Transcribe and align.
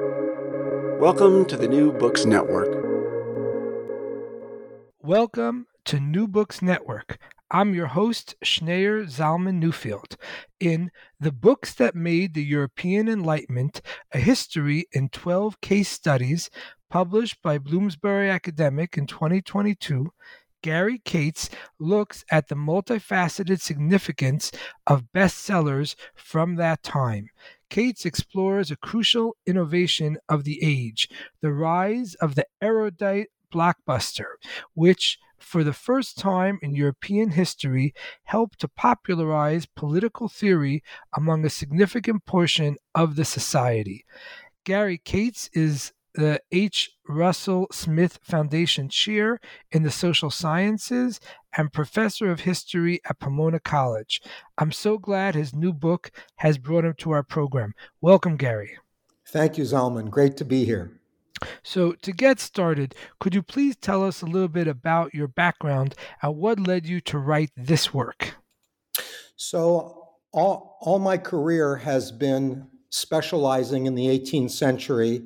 Welcome 0.00 1.44
to 1.44 1.56
the 1.56 1.68
New 1.68 1.92
Books 1.92 2.24
Network. 2.24 2.84
Welcome 5.00 5.68
to 5.84 6.00
New 6.00 6.26
Books 6.26 6.60
Network. 6.60 7.18
I'm 7.48 7.74
your 7.74 7.86
host, 7.86 8.34
Schneur 8.42 9.04
Zalman 9.04 9.62
Newfield. 9.62 10.16
In 10.58 10.90
The 11.20 11.30
Books 11.30 11.74
That 11.74 11.94
Made 11.94 12.34
the 12.34 12.42
European 12.42 13.08
Enlightenment 13.08 13.82
A 14.10 14.18
History 14.18 14.86
in 14.90 15.10
12 15.10 15.60
Case 15.60 15.90
Studies, 15.90 16.50
published 16.90 17.40
by 17.40 17.58
Bloomsbury 17.58 18.28
Academic 18.28 18.98
in 18.98 19.06
2022, 19.06 20.10
Gary 20.64 21.00
Kates 21.04 21.50
looks 21.78 22.24
at 22.32 22.48
the 22.48 22.56
multifaceted 22.56 23.60
significance 23.60 24.50
of 24.88 25.12
bestsellers 25.14 25.94
from 26.16 26.56
that 26.56 26.82
time. 26.82 27.28
Kates 27.70 28.04
explores 28.04 28.70
a 28.70 28.76
crucial 28.76 29.36
innovation 29.46 30.16
of 30.28 30.44
the 30.44 30.60
age, 30.62 31.08
the 31.40 31.52
rise 31.52 32.14
of 32.16 32.34
the 32.34 32.46
erudite 32.62 33.28
blockbuster, 33.52 34.34
which 34.74 35.18
for 35.38 35.64
the 35.64 35.72
first 35.72 36.18
time 36.18 36.58
in 36.62 36.74
European 36.74 37.30
history 37.30 37.94
helped 38.24 38.60
to 38.60 38.68
popularize 38.68 39.66
political 39.66 40.28
theory 40.28 40.82
among 41.16 41.44
a 41.44 41.50
significant 41.50 42.24
portion 42.26 42.76
of 42.94 43.16
the 43.16 43.24
society. 43.24 44.04
Gary 44.64 44.98
Kates 44.98 45.50
is 45.52 45.92
the 46.14 46.40
H. 46.52 46.92
Russell 47.08 47.66
Smith 47.72 48.18
Foundation 48.22 48.88
Chair 48.88 49.40
in 49.72 49.82
the 49.82 49.90
Social 49.90 50.30
Sciences 50.30 51.20
and 51.56 51.72
Professor 51.72 52.30
of 52.30 52.40
History 52.40 53.00
at 53.08 53.18
Pomona 53.18 53.60
College. 53.60 54.22
I'm 54.56 54.72
so 54.72 54.96
glad 54.96 55.34
his 55.34 55.54
new 55.54 55.72
book 55.72 56.10
has 56.36 56.56
brought 56.56 56.84
him 56.84 56.94
to 56.98 57.10
our 57.10 57.22
program. 57.22 57.74
Welcome, 58.00 58.36
Gary. 58.36 58.78
Thank 59.28 59.58
you, 59.58 59.64
Zalman. 59.64 60.10
Great 60.10 60.36
to 60.36 60.44
be 60.44 60.64
here. 60.64 61.00
So, 61.62 61.92
to 61.92 62.12
get 62.12 62.38
started, 62.38 62.94
could 63.18 63.34
you 63.34 63.42
please 63.42 63.76
tell 63.76 64.04
us 64.04 64.22
a 64.22 64.26
little 64.26 64.48
bit 64.48 64.68
about 64.68 65.14
your 65.14 65.28
background 65.28 65.94
and 66.22 66.36
what 66.36 66.60
led 66.60 66.86
you 66.86 67.00
to 67.02 67.18
write 67.18 67.50
this 67.56 67.92
work? 67.92 68.36
So, 69.36 70.10
all, 70.32 70.78
all 70.80 71.00
my 71.00 71.18
career 71.18 71.76
has 71.76 72.12
been 72.12 72.68
specializing 72.90 73.86
in 73.86 73.96
the 73.96 74.06
18th 74.06 74.52
century 74.52 75.24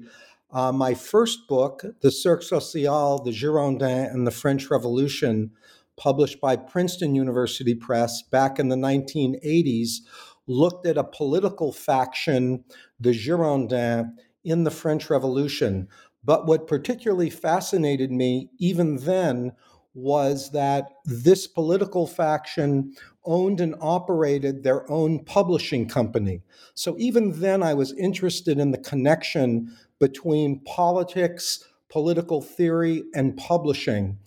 uh, 0.51 0.73
my 0.73 0.95
first 0.95 1.47
book, 1.49 1.85
The 2.01 2.11
Cercle 2.11 2.61
Social, 2.61 3.23
The 3.23 3.33
Girondins, 3.33 4.13
and 4.13 4.27
the 4.27 4.31
French 4.31 4.71
Revolution, 4.71 5.51
published 5.97 6.41
by 6.41 6.57
Princeton 6.57 7.15
University 7.15 7.75
Press 7.75 8.23
back 8.23 8.59
in 8.59 8.69
the 8.69 8.77
1980s, 8.77 9.99
looked 10.47 10.87
at 10.87 10.97
a 10.97 11.05
political 11.05 11.73
faction, 11.73 12.65
the 12.99 13.11
Girondins, 13.11 14.11
in 14.45 14.65
the 14.65 14.71
French 14.71 15.11
Revolution. 15.11 15.89
But 16.25 16.47
what 16.47 16.67
particularly 16.67 17.31
fascinated 17.31 18.11
me 18.11 18.51
even 18.59 18.97
then 18.97 19.53
was 19.95 20.53
that 20.53 20.91
this 21.05 21.47
political 21.47 22.07
faction 22.07 22.95
owned 23.25 23.61
and 23.61 23.75
operated 23.81 24.63
their 24.63 24.89
own 24.91 25.25
publishing 25.25 25.89
company. 25.89 26.41
So 26.75 26.95
even 26.99 27.41
then, 27.41 27.63
I 27.63 27.75
was 27.75 27.93
interested 27.95 28.59
in 28.59 28.71
the 28.71 28.79
connection 28.79 29.77
between 30.01 30.61
politics, 30.61 31.65
political 31.89 32.41
theory, 32.41 33.05
and 33.15 33.37
publishing. 33.37 34.19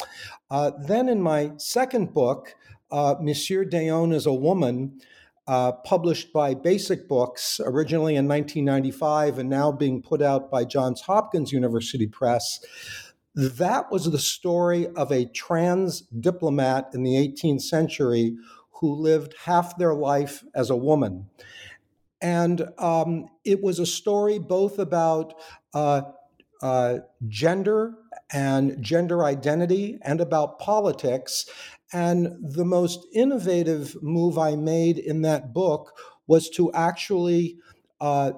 Uh, 0.50 0.72
then, 0.86 1.08
in 1.08 1.22
my 1.22 1.52
second 1.58 2.14
book, 2.14 2.56
uh, 2.92 3.16
Monsieur 3.22 3.64
d'Eon 3.64 4.12
is 4.12 4.26
a 4.26 4.34
Woman, 4.34 5.00
uh, 5.48 5.72
published 5.72 6.32
by 6.32 6.54
Basic 6.54 7.08
Books 7.08 7.60
originally 7.64 8.16
in 8.16 8.28
1995 8.28 9.40
and 9.40 9.50
now 9.50 9.72
being 9.72 10.02
put 10.02 10.22
out 10.22 10.52
by 10.52 10.64
Johns 10.64 11.02
Hopkins 11.02 11.52
University 11.52 12.08
Press. 12.08 12.60
That 13.34 13.92
was 13.92 14.12
the 14.12 14.20
story 14.20 14.88
of 14.96 15.12
a 15.12 15.26
trans 15.26 16.02
diplomat 16.02 16.90
in 16.94 17.04
the 17.04 17.16
18th 17.16 17.62
century 17.62 18.36
who 18.82 18.94
lived 18.94 19.36
half 19.46 19.78
their 19.78 19.94
life 19.94 20.44
as 20.54 20.70
a 20.70 20.76
woman. 20.76 21.28
And 22.22 22.68
um, 22.78 23.30
it 23.44 23.62
was 23.62 23.80
a 23.80 23.86
story 23.86 24.38
both 24.40 24.80
about 24.80 25.34
uh, 25.74 26.04
uh, 26.62 27.00
gender 27.28 27.96
and 28.32 28.82
gender 28.82 29.24
identity 29.24 29.98
and 30.04 30.22
about 30.22 30.60
politics. 30.60 31.46
And 31.92 32.38
the 32.40 32.66
most 32.66 33.06
innovative 33.14 34.02
move 34.02 34.38
I 34.38 34.56
made 34.56 34.98
in 34.98 35.24
that 35.24 35.54
book 35.54 35.98
was 36.28 36.50
to 36.52 36.72
actually 36.74 37.58
uh, 38.00 38.32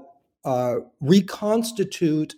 uh 0.45 0.75
reconstitute 0.99 2.35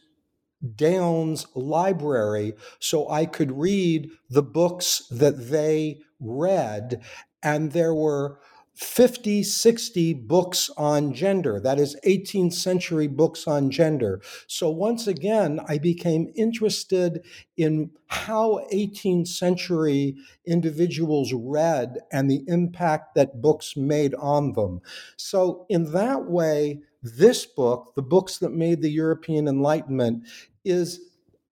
d'Eon's 0.76 1.48
library 1.56 2.54
so 2.80 3.10
I 3.10 3.26
could 3.26 3.52
read 3.52 4.10
the 4.30 4.44
books 4.44 5.08
that 5.12 5.50
they 5.50 6.00
read. 6.20 7.02
And 7.44 7.72
there 7.72 7.94
were 7.94 8.40
50, 8.76 9.42
60 9.44 10.14
books 10.14 10.70
on 10.76 11.14
gender. 11.14 11.60
That 11.62 11.80
is 11.80 11.96
18th 12.06 12.54
century 12.54 13.08
books 13.08 13.48
on 13.48 13.72
gender. 13.72 14.22
So 14.48 14.70
once 14.70 15.08
again, 15.08 15.62
I 15.68 15.78
became 15.78 16.32
interested 16.36 17.26
in 17.56 17.92
how 18.08 18.66
18th 18.74 19.28
century 19.28 20.18
individuals 20.46 21.34
read 21.34 22.00
and 22.12 22.30
the 22.30 22.44
impact 22.48 23.16
that 23.16 23.42
books 23.42 23.78
made 23.78 24.14
on 24.16 24.54
them. 24.54 24.82
So, 25.16 25.66
in 25.70 25.92
that 25.94 26.26
way, 26.26 26.82
this 27.02 27.46
book, 27.46 27.94
The 27.96 28.02
Books 28.02 28.38
That 28.40 28.52
Made 28.52 28.82
the 28.82 28.92
European 28.92 29.48
Enlightenment, 29.48 30.28
is 30.64 31.00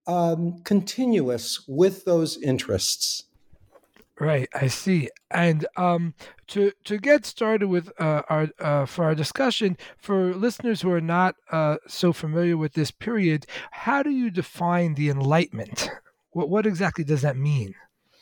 um, 0.07 0.59
continuous 0.63 1.67
with 1.67 2.05
those 2.05 2.37
interests. 2.37 3.25
Right, 4.19 4.49
I 4.53 4.67
see. 4.67 5.09
And 5.31 5.65
um, 5.75 6.13
to 6.53 6.71
to 6.83 6.99
get 6.99 7.25
started 7.25 7.67
with 7.67 7.91
uh, 7.99 8.21
our 8.29 8.47
uh, 8.59 8.85
for 8.85 9.05
our 9.05 9.15
discussion, 9.15 9.75
for 9.97 10.35
listeners 10.35 10.81
who 10.81 10.91
are 10.91 11.01
not 11.01 11.35
uh, 11.51 11.77
so 11.87 12.13
familiar 12.13 12.57
with 12.57 12.73
this 12.73 12.91
period, 12.91 13.47
how 13.71 14.03
do 14.03 14.11
you 14.11 14.29
define 14.29 14.93
the 14.93 15.09
Enlightenment? 15.09 15.89
What 16.31 16.49
what 16.49 16.65
exactly 16.67 17.03
does 17.03 17.21
that 17.23 17.37
mean? 17.37 17.73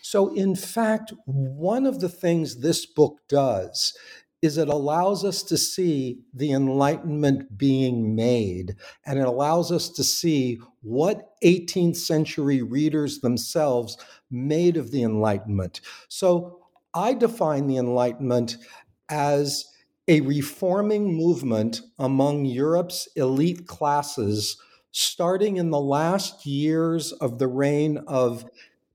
So, 0.01 0.33
in 0.33 0.55
fact, 0.55 1.13
one 1.25 1.85
of 1.85 1.99
the 1.99 2.09
things 2.09 2.61
this 2.61 2.85
book 2.85 3.17
does 3.29 3.93
is 4.41 4.57
it 4.57 4.67
allows 4.69 5.23
us 5.23 5.43
to 5.43 5.57
see 5.57 6.19
the 6.33 6.51
Enlightenment 6.51 7.57
being 7.57 8.15
made, 8.15 8.75
and 9.05 9.19
it 9.19 9.27
allows 9.27 9.71
us 9.71 9.89
to 9.89 10.03
see 10.03 10.59
what 10.81 11.29
18th 11.43 11.97
century 11.97 12.61
readers 12.61 13.19
themselves 13.19 13.97
made 14.31 14.77
of 14.77 14.91
the 14.91 15.03
Enlightenment. 15.03 15.81
So 16.07 16.60
I 16.93 17.13
define 17.13 17.67
the 17.67 17.77
Enlightenment 17.77 18.57
as 19.09 19.65
a 20.07 20.21
reforming 20.21 21.15
movement 21.15 21.81
among 21.97 22.45
Europe's 22.45 23.07
elite 23.15 23.67
classes, 23.67 24.57
starting 24.91 25.57
in 25.57 25.69
the 25.69 25.79
last 25.79 26.45
years 26.45 27.11
of 27.13 27.39
the 27.39 27.47
reign 27.47 27.97
of 28.07 28.45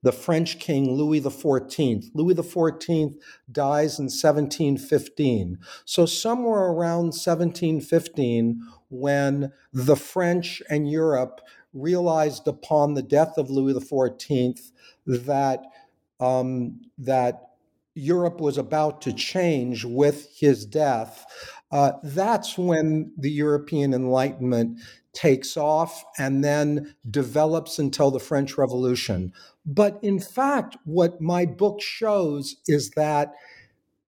the 0.03 0.13
French 0.13 0.59
king 0.59 0.93
Louis 0.93 1.21
XIV. 1.21 2.11
Louis 2.15 2.35
XIV 2.35 3.15
dies 3.51 3.99
in 3.99 4.05
1715. 4.05 5.59
So, 5.85 6.07
somewhere 6.07 6.67
around 6.67 7.07
1715, 7.07 8.61
when 8.89 9.53
the 9.73 9.97
French 9.97 10.63
and 10.71 10.89
Europe 10.89 11.41
realized 11.73 12.47
upon 12.47 12.95
the 12.95 13.03
death 13.03 13.37
of 13.37 13.51
Louis 13.51 13.75
XIV 13.75 14.61
that 15.07 15.65
um, 16.21 16.81
that 16.99 17.56
Europe 17.97 18.41
was 18.41 18.59
about 18.59 19.01
to 19.03 19.13
change 19.13 19.85
with 19.85 20.29
his 20.39 20.65
death, 20.67 21.27
uh, 21.73 21.93
that's 22.03 22.57
when 22.57 23.13
the 23.17 23.31
European 23.31 23.93
Enlightenment 23.93 24.79
takes 25.13 25.57
off 25.57 26.05
and 26.19 26.45
then 26.45 26.95
develops 27.11 27.79
until 27.79 28.11
the 28.11 28.21
French 28.21 28.59
Revolution. 28.59 29.33
But 29.65 29.99
in 30.03 30.21
fact, 30.21 30.77
what 30.85 31.21
my 31.21 31.47
book 31.47 31.81
shows 31.81 32.57
is 32.69 32.91
that 32.91 33.33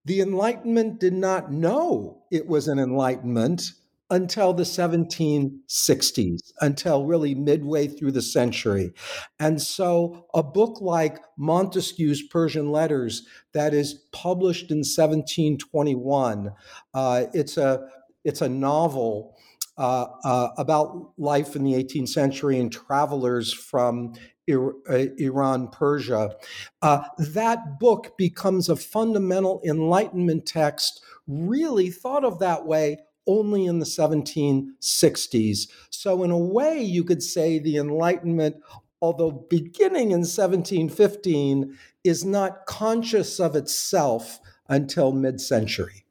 the 0.05 0.21
Enlightenment 0.21 1.01
did 1.01 1.15
not 1.15 1.51
know 1.51 2.23
it 2.31 2.47
was 2.47 2.69
an 2.69 2.79
Enlightenment 2.79 3.73
until 4.11 4.53
the 4.55 4.63
1760s, 4.63 6.53
until 6.61 7.05
really 7.05 7.35
midway 7.35 7.87
through 7.87 8.13
the 8.13 8.23
century. 8.23 8.93
And 9.39 9.61
so 9.61 10.27
a 10.35 10.43
book 10.43 10.81
like 10.81 11.19
Montesquieu's 11.37 12.23
Persian 12.23 12.71
Letters 12.71 13.27
that 13.53 13.75
is 13.75 13.95
published 14.13 14.71
in 14.71 14.79
1721, 14.79 16.53
uh, 16.95 17.25
it's 17.35 17.57
a 17.57 17.87
it's 18.25 18.43
a 18.43 18.49
novel 18.49 19.37
uh, 19.79 20.07
uh, 20.25 20.49
about 20.59 21.13
life 21.19 21.55
in 21.55 21.63
the 21.63 21.73
18th 21.73 22.09
century 22.09 22.59
and 22.59 22.73
travelers 22.73 23.53
from 23.53 24.13
uh, 24.51 24.73
Iran, 25.19 25.69
Persia. 25.69 26.35
Uh, 26.83 27.03
that 27.19 27.79
book 27.79 28.17
becomes 28.19 28.69
a 28.69 28.77
fundamental 28.77 29.61
Enlightenment 29.65 30.47
text, 30.47 31.01
really 31.27 31.91
thought 31.91 32.25
of 32.25 32.39
that 32.41 32.67
way 32.67 32.99
only 33.29 33.67
in 33.67 33.79
the 33.79 33.87
1760s. 33.87 35.69
So, 35.91 36.25
in 36.25 36.33
a 36.33 36.39
way, 36.39 36.83
you 36.83 37.05
could 37.05 37.23
say 37.23 37.61
the 37.61 37.77
Enlightenment, 37.77 38.57
although 39.01 39.31
beginning 39.31 40.11
in 40.11 40.21
1715, 40.21 41.79
is 42.03 42.25
not 42.25 42.67
conscious 42.67 43.39
of 43.39 43.55
itself 43.55 44.41
until 44.69 45.13
mid 45.13 45.41
century. 45.41 46.05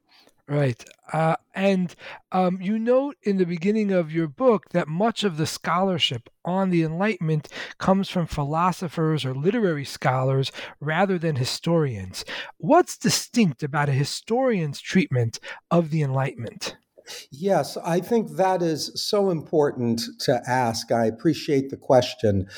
Right. 0.48 0.82
Uh, 1.12 1.36
and 1.54 1.94
um, 2.32 2.58
you 2.62 2.78
note 2.78 3.16
in 3.22 3.36
the 3.36 3.44
beginning 3.44 3.92
of 3.92 4.10
your 4.10 4.28
book 4.28 4.70
that 4.70 4.88
much 4.88 5.22
of 5.22 5.36
the 5.36 5.46
scholarship 5.46 6.30
on 6.42 6.70
the 6.70 6.82
Enlightenment 6.82 7.48
comes 7.76 8.08
from 8.08 8.26
philosophers 8.26 9.26
or 9.26 9.34
literary 9.34 9.84
scholars 9.84 10.50
rather 10.80 11.18
than 11.18 11.36
historians. 11.36 12.24
What's 12.56 12.96
distinct 12.96 13.62
about 13.62 13.90
a 13.90 13.92
historian's 13.92 14.80
treatment 14.80 15.38
of 15.70 15.90
the 15.90 16.00
Enlightenment? 16.00 16.77
Yes, 17.30 17.76
I 17.78 18.00
think 18.00 18.36
that 18.36 18.62
is 18.62 18.90
so 18.94 19.30
important 19.30 20.02
to 20.20 20.42
ask. 20.46 20.92
I 20.92 21.06
appreciate 21.06 21.70
the 21.70 21.76
question. 21.76 22.48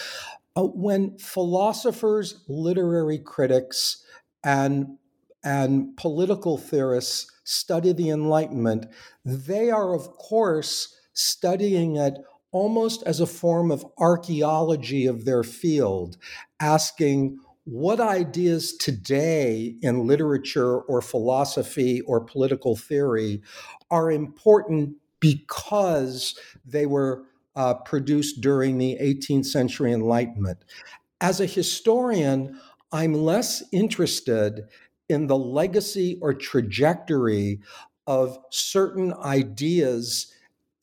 Uh, 0.57 0.65
when 0.65 1.17
philosophers, 1.19 2.45
literary 2.49 3.19
critics, 3.19 4.05
and 4.43 4.99
and 5.43 5.97
political 5.97 6.59
theorists 6.59 7.27
study 7.45 7.93
the 7.93 8.11
Enlightenment, 8.11 8.87
they 9.25 9.71
are, 9.71 9.95
of 9.95 10.11
course, 10.13 10.95
studying 11.15 11.97
it 11.97 12.19
almost 12.53 13.03
as 13.05 13.21
a 13.21 13.27
form 13.27 13.71
of 13.71 13.87
archaeology 13.99 15.07
of 15.07 15.25
their 15.25 15.43
field, 15.43 16.19
asking 16.61 17.39
what 17.65 18.01
ideas 18.01 18.75
today 18.77 19.77
in 19.83 20.07
literature 20.07 20.81
or 20.81 21.03
philosophy 21.03 22.01
or 22.03 22.21
political 22.21 22.77
theory 22.77 23.43
are 23.91 24.11
important 24.11 24.97
because 25.21 26.39
they 26.65 26.87
were 26.87 27.25
uh, 27.57 27.75
produced 27.75 28.41
during 28.41 28.79
the 28.79 28.97
18th 29.01 29.47
century 29.47 29.93
Enlightenment. 29.93 30.65
As 31.21 31.41
a 31.41 31.47
historian, 31.47 32.59
I'm 32.93 33.13
less 33.13 33.63
interested 33.73 34.63
in 35.09 35.27
the 35.27 35.37
legacy 35.37 36.19
or 36.23 36.33
trajectory 36.33 37.61
of 38.07 38.39
certain 38.51 39.13
ideas 39.15 40.33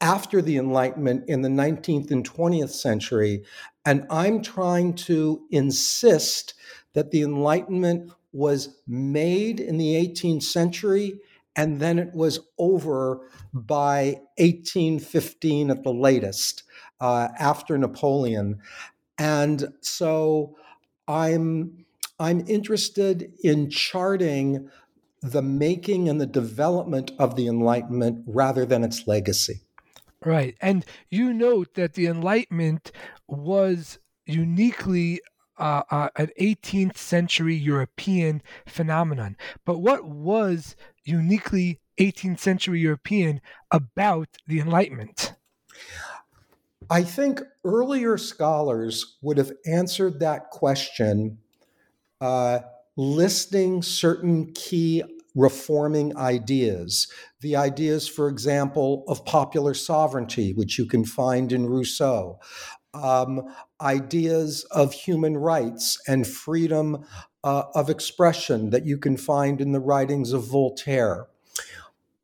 after 0.01 0.41
the 0.41 0.57
Enlightenment 0.57 1.27
in 1.27 1.41
the 1.41 1.49
19th 1.49 2.11
and 2.11 2.29
20th 2.29 2.69
century. 2.69 3.43
And 3.85 4.05
I'm 4.09 4.41
trying 4.41 4.93
to 4.95 5.45
insist 5.51 6.53
that 6.93 7.11
the 7.11 7.21
Enlightenment 7.21 8.11
was 8.31 8.77
made 8.87 9.59
in 9.59 9.77
the 9.77 9.95
18th 9.95 10.43
century 10.43 11.19
and 11.57 11.79
then 11.79 11.97
it 11.97 12.13
was 12.13 12.39
over 12.59 13.29
by 13.51 14.21
1815 14.37 15.71
at 15.71 15.83
the 15.83 15.91
latest, 15.91 16.63
uh, 17.01 17.29
after 17.39 17.77
Napoleon. 17.77 18.59
And 19.17 19.73
so 19.81 20.55
I'm 21.07 21.85
I'm 22.19 22.43
interested 22.47 23.31
in 23.43 23.69
charting 23.69 24.69
the 25.21 25.41
making 25.41 26.09
and 26.09 26.19
the 26.19 26.25
development 26.25 27.11
of 27.19 27.35
the 27.35 27.47
Enlightenment 27.47 28.23
rather 28.27 28.65
than 28.65 28.83
its 28.83 29.07
legacy. 29.07 29.61
Right. 30.27 30.57
And 30.59 30.83
you 31.09 31.33
note 31.33 31.75
that 31.75 31.93
the 31.93 32.05
Enlightenment 32.05 32.91
was 33.29 33.97
uniquely 34.25 35.21
uh, 35.57 35.83
uh, 35.89 36.09
an 36.17 36.31
18th 36.37 36.97
century 36.97 37.55
European 37.55 38.41
phenomenon. 38.65 39.37
But 39.63 39.77
what 39.79 40.03
was 40.03 40.75
uniquely 41.05 41.79
18th 41.97 42.39
century 42.39 42.81
European 42.81 43.39
about 43.71 44.27
the 44.45 44.59
Enlightenment? 44.59 45.33
I 46.89 47.03
think 47.03 47.41
earlier 47.63 48.17
scholars 48.17 49.15
would 49.21 49.37
have 49.37 49.53
answered 49.65 50.19
that 50.19 50.49
question 50.49 51.37
uh, 52.19 52.59
listing 52.97 53.81
certain 53.81 54.51
key 54.51 55.03
reforming 55.37 56.17
ideas. 56.17 57.07
The 57.41 57.55
ideas, 57.55 58.07
for 58.07 58.27
example, 58.27 59.05
of 59.07 59.23
popular 59.23 59.75
sovereignty, 59.75 60.51
which 60.53 60.79
you 60.79 60.85
can 60.85 61.05
find 61.05 61.53
in 61.53 61.67
Rousseau, 61.67 62.39
um, 62.93 63.43
ideas 63.79 64.63
of 64.71 64.93
human 64.93 65.37
rights 65.37 66.01
and 66.07 66.25
freedom 66.25 67.05
uh, 67.43 67.63
of 67.75 67.89
expression 67.89 68.71
that 68.71 68.85
you 68.85 68.97
can 68.97 69.15
find 69.15 69.61
in 69.61 69.71
the 69.71 69.79
writings 69.79 70.33
of 70.33 70.43
Voltaire. 70.43 71.27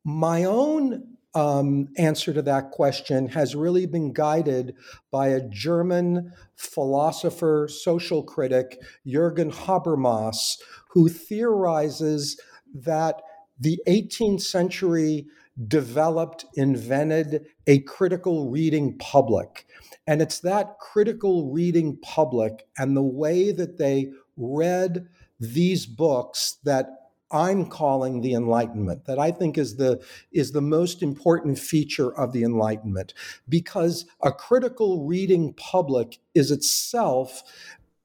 My 0.02 0.44
own 0.44 1.14
um, 1.34 1.88
answer 1.96 2.32
to 2.32 2.42
that 2.42 2.72
question 2.72 3.28
has 3.28 3.54
really 3.54 3.86
been 3.86 4.12
guided 4.12 4.74
by 5.10 5.28
a 5.28 5.48
German 5.48 6.32
philosopher, 6.56 7.68
social 7.70 8.22
critic, 8.22 8.80
Jürgen 9.06 9.52
Habermas, 9.52 10.58
who 10.90 11.08
theorizes 11.08 12.40
that 12.74 13.22
the 13.58 13.80
18th 13.86 14.42
century 14.42 15.26
developed, 15.68 16.44
invented 16.54 17.46
a 17.66 17.78
critical 17.80 18.50
reading 18.50 18.98
public. 18.98 19.66
And 20.06 20.20
it's 20.20 20.40
that 20.40 20.78
critical 20.80 21.50
reading 21.50 21.96
public 22.02 22.66
and 22.76 22.96
the 22.96 23.02
way 23.02 23.52
that 23.52 23.78
they 23.78 24.10
read 24.36 25.08
these 25.38 25.86
books 25.86 26.58
that 26.64 26.88
I'm 27.30 27.66
calling 27.66 28.20
the 28.20 28.34
Enlightenment, 28.34 29.06
that 29.06 29.18
I 29.18 29.30
think 29.30 29.58
is 29.58 29.76
the, 29.76 30.00
is 30.32 30.52
the 30.52 30.60
most 30.60 31.02
important 31.02 31.58
feature 31.58 32.14
of 32.16 32.32
the 32.32 32.44
Enlightenment, 32.44 33.14
because 33.48 34.06
a 34.22 34.30
critical 34.30 35.04
reading 35.04 35.52
public 35.54 36.18
is 36.34 36.50
itself 36.50 37.42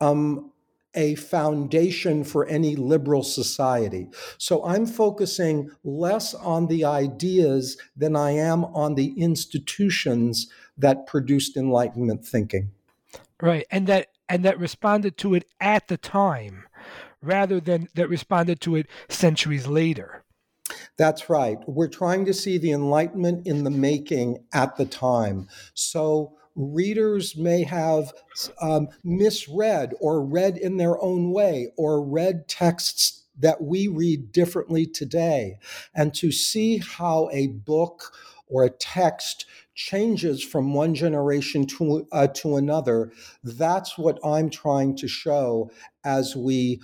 um, 0.02 0.52
a 0.96 1.16
foundation 1.16 2.24
for 2.24 2.46
any 2.48 2.76
liberal 2.76 3.24
society. 3.24 4.10
So 4.38 4.66
I'm 4.66 4.86
focusing 4.86 5.72
less 5.84 6.34
on 6.34 6.68
the 6.68 6.86
ideas 6.86 7.78
than 7.96 8.16
I 8.16 8.32
am 8.32 8.66
on 8.66 8.96
the 8.96 9.14
institutions 9.20 10.50
that 10.78 11.06
produced 11.06 11.58
Enlightenment 11.58 12.26
thinking. 12.26 12.72
Right, 13.42 13.66
and 13.72 13.88
that 13.88 14.08
and 14.28 14.44
that 14.44 14.60
responded 14.60 15.18
to 15.20 15.34
it 15.34 15.46
at 15.60 15.88
the 15.88 15.98
time 15.98 16.66
rather 17.22 17.60
than 17.60 17.88
that 17.96 18.10
responded 18.10 18.62
to 18.62 18.76
it 18.76 18.88
centuries 19.10 19.68
later. 19.68 20.24
That's 20.98 21.30
right. 21.30 21.58
We're 21.68 21.88
trying 21.88 22.26
to 22.26 22.34
see 22.34 22.58
the 22.58 22.72
Enlightenment 22.72 23.48
in 23.48 23.64
the 23.64 23.72
making 23.72 24.44
at 24.54 24.78
the 24.78 24.86
time. 24.86 25.48
So 25.74 26.38
readers 26.56 27.36
may 27.38 27.64
have 27.64 28.14
um, 28.62 28.90
misread 29.04 29.94
or 30.00 30.24
read 30.24 30.58
in 30.58 30.78
their 30.78 31.02
own 31.02 31.32
way 31.32 31.72
or 31.78 32.04
read 32.04 32.48
texts 32.48 33.24
that 33.40 33.62
we 33.62 33.88
read 33.88 34.32
differently 34.32 34.86
today. 34.86 35.58
And 35.96 36.14
to 36.16 36.32
see 36.32 36.78
how 36.78 37.30
a 37.32 37.48
book 37.48 38.14
or 38.48 38.64
a 38.64 38.70
text 38.70 39.46
changes 39.74 40.44
from 40.44 40.74
one 40.74 40.94
generation 40.94 41.66
to, 41.66 42.08
uh, 42.12 42.28
to 42.28 42.58
another, 42.58 43.12
that's 43.44 43.98
what 43.98 44.20
I'm 44.26 44.50
trying 44.50 44.98
to 44.98 45.08
show 45.08 45.72
as 46.04 46.36
we 46.36 46.82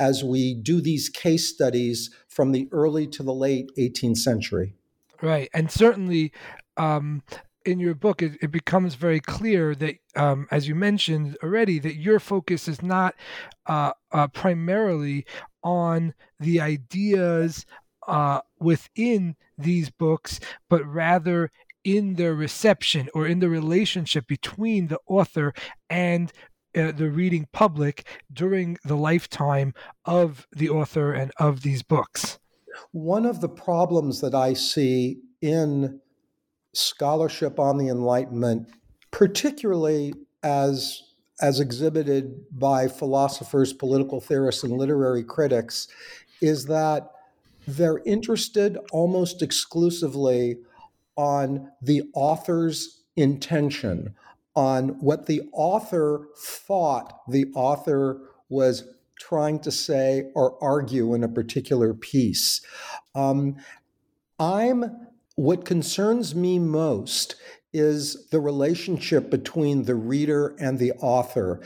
as 0.00 0.22
we 0.22 0.54
do 0.54 0.80
these 0.80 1.08
case 1.08 1.48
studies 1.48 2.10
from 2.28 2.52
the 2.52 2.68
early 2.70 3.04
to 3.08 3.24
the 3.24 3.34
late 3.34 3.68
18th 3.76 4.18
century. 4.18 4.72
Right. 5.20 5.50
And 5.52 5.70
certainly, 5.72 6.32
um, 6.76 7.22
in 7.68 7.78
your 7.78 7.94
book, 7.94 8.22
it, 8.22 8.32
it, 8.40 8.50
becomes 8.50 8.94
very 8.94 9.20
clear 9.20 9.74
that, 9.74 9.96
um, 10.16 10.48
as 10.50 10.66
you 10.66 10.74
mentioned 10.74 11.36
already, 11.42 11.78
that 11.78 11.96
your 11.96 12.18
focus 12.18 12.66
is 12.66 12.82
not 12.82 13.14
uh, 13.66 13.92
uh, 14.10 14.26
primarily 14.28 15.26
on 15.62 16.14
the 16.40 16.60
ideas 16.60 17.66
uh, 18.06 18.40
within 18.58 19.36
these 19.58 19.90
books, 19.90 20.40
but 20.70 20.82
rather 20.86 21.50
in 21.84 22.14
their 22.14 22.34
reception 22.34 23.10
or 23.12 23.26
in 23.26 23.40
the 23.40 23.50
relationship 23.50 24.26
between 24.26 24.88
the 24.88 24.98
author 25.06 25.52
and 25.90 26.32
uh, 26.74 26.90
the 26.92 27.10
reading 27.10 27.46
public 27.52 28.06
during 28.32 28.78
the 28.84 28.96
lifetime 28.96 29.74
of 30.06 30.46
the 30.52 30.70
author 30.70 31.12
and 31.12 31.32
of 31.38 31.60
these 31.62 31.82
books. 31.82 32.38
One 32.92 33.26
of 33.26 33.42
the 33.42 33.48
problems 33.48 34.22
that 34.22 34.34
I 34.34 34.54
see 34.54 35.18
in 35.42 36.00
scholarship 36.72 37.58
on 37.58 37.78
the 37.78 37.88
Enlightenment, 37.88 38.68
particularly 39.10 40.14
as 40.42 41.02
as 41.40 41.60
exhibited 41.60 42.44
by 42.50 42.88
philosophers, 42.88 43.72
political 43.72 44.20
theorists, 44.20 44.64
and 44.64 44.72
literary 44.72 45.22
critics, 45.22 45.86
is 46.40 46.64
that 46.66 47.12
they're 47.66 48.00
interested 48.04 48.76
almost 48.90 49.40
exclusively 49.40 50.56
on 51.16 51.70
the 51.80 52.02
author's 52.14 53.04
intention, 53.16 54.14
on 54.56 54.88
what 55.00 55.26
the 55.26 55.42
author 55.52 56.26
thought 56.36 57.20
the 57.28 57.46
author 57.54 58.20
was 58.48 58.84
trying 59.20 59.60
to 59.60 59.70
say 59.70 60.30
or 60.34 60.56
argue 60.62 61.14
in 61.14 61.22
a 61.22 61.28
particular 61.28 61.92
piece. 61.94 62.60
Um, 63.14 63.56
I'm 64.38 65.07
what 65.38 65.64
concerns 65.64 66.34
me 66.34 66.58
most 66.58 67.36
is 67.72 68.26
the 68.30 68.40
relationship 68.40 69.30
between 69.30 69.84
the 69.84 69.94
reader 69.94 70.56
and 70.58 70.80
the 70.80 70.90
author. 70.94 71.60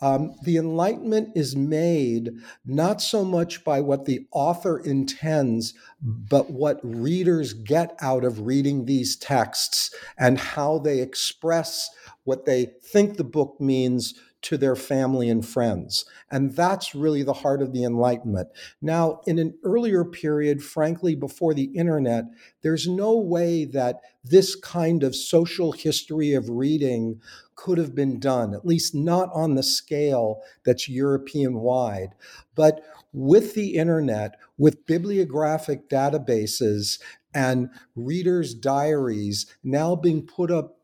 Um, 0.00 0.34
the 0.44 0.56
Enlightenment 0.56 1.36
is 1.36 1.54
made 1.54 2.30
not 2.64 3.02
so 3.02 3.26
much 3.26 3.64
by 3.64 3.82
what 3.82 4.06
the 4.06 4.26
author 4.32 4.78
intends, 4.78 5.74
but 6.00 6.48
what 6.50 6.80
readers 6.82 7.52
get 7.52 7.94
out 8.00 8.24
of 8.24 8.46
reading 8.46 8.86
these 8.86 9.14
texts 9.14 9.94
and 10.16 10.38
how 10.38 10.78
they 10.78 11.00
express 11.00 11.90
what 12.24 12.46
they 12.46 12.68
think 12.82 13.18
the 13.18 13.24
book 13.24 13.60
means 13.60 14.14
to 14.40 14.56
their 14.56 14.76
family 14.76 15.28
and 15.28 15.46
friends. 15.46 16.04
And 16.30 16.54
that's 16.54 16.94
really 16.94 17.22
the 17.22 17.32
heart 17.32 17.60
of 17.60 17.72
the 17.72 17.84
Enlightenment. 17.84 18.48
Now, 18.80 19.20
in 19.26 19.38
an 19.38 19.58
earlier 19.64 20.04
period, 20.04 20.62
frankly, 20.62 21.14
before 21.14 21.54
the 21.54 21.70
internet, 21.74 22.24
there's 22.62 22.86
no 22.86 23.16
way 23.16 23.64
that 23.64 24.00
this 24.22 24.54
kind 24.54 25.02
of 25.02 25.16
social 25.16 25.72
history 25.72 26.34
of 26.34 26.48
reading 26.50 27.20
could 27.56 27.78
have 27.78 27.94
been 27.94 28.20
done, 28.20 28.54
at 28.54 28.66
least 28.66 28.94
not 28.94 29.28
on 29.34 29.54
the 29.54 29.62
scale 29.62 30.40
that's 30.64 30.88
European 30.88 31.58
wide. 31.58 32.10
But 32.54 32.80
with 33.12 33.54
the 33.54 33.74
internet, 33.74 34.36
with 34.56 34.86
bibliographic 34.86 35.88
databases 35.88 37.00
and 37.34 37.70
readers' 37.96 38.54
diaries 38.54 39.46
now 39.64 39.96
being 39.96 40.24
put 40.24 40.50
up 40.50 40.77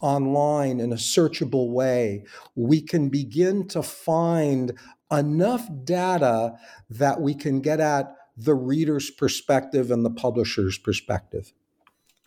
online 0.00 0.80
in 0.80 0.92
a 0.92 0.96
searchable 0.96 1.70
way, 1.70 2.24
we 2.54 2.80
can 2.80 3.08
begin 3.08 3.68
to 3.68 3.82
find 3.82 4.78
enough 5.10 5.68
data 5.84 6.56
that 6.88 7.20
we 7.20 7.34
can 7.34 7.60
get 7.60 7.80
at 7.80 8.14
the 8.36 8.54
reader's 8.54 9.10
perspective 9.10 9.90
and 9.90 10.04
the 10.04 10.10
publisher's 10.10 10.78
perspective. 10.78 11.52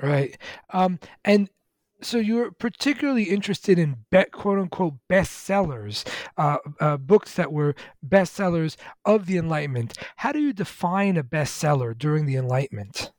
Right. 0.02 0.38
Um, 0.72 1.00
and 1.24 1.50
so 2.02 2.18
you're 2.18 2.52
particularly 2.52 3.24
interested 3.24 3.80
in 3.80 3.96
quote 4.32 4.60
unquote 4.60 4.96
bestsellers, 5.10 6.06
uh, 6.38 6.58
uh, 6.80 6.98
books 6.98 7.36
that 7.36 7.54
were 7.54 7.76
bestsellers 8.06 8.76
of 9.06 9.26
the 9.26 9.38
Enlightenment. 9.38 9.98
How 10.18 10.34
do 10.34 10.40
you 10.40 10.52
define 10.52 11.16
a 11.16 11.24
bestseller 11.24 11.98
during 11.98 12.26
the 12.26 12.36
Enlightenment? 12.36 13.13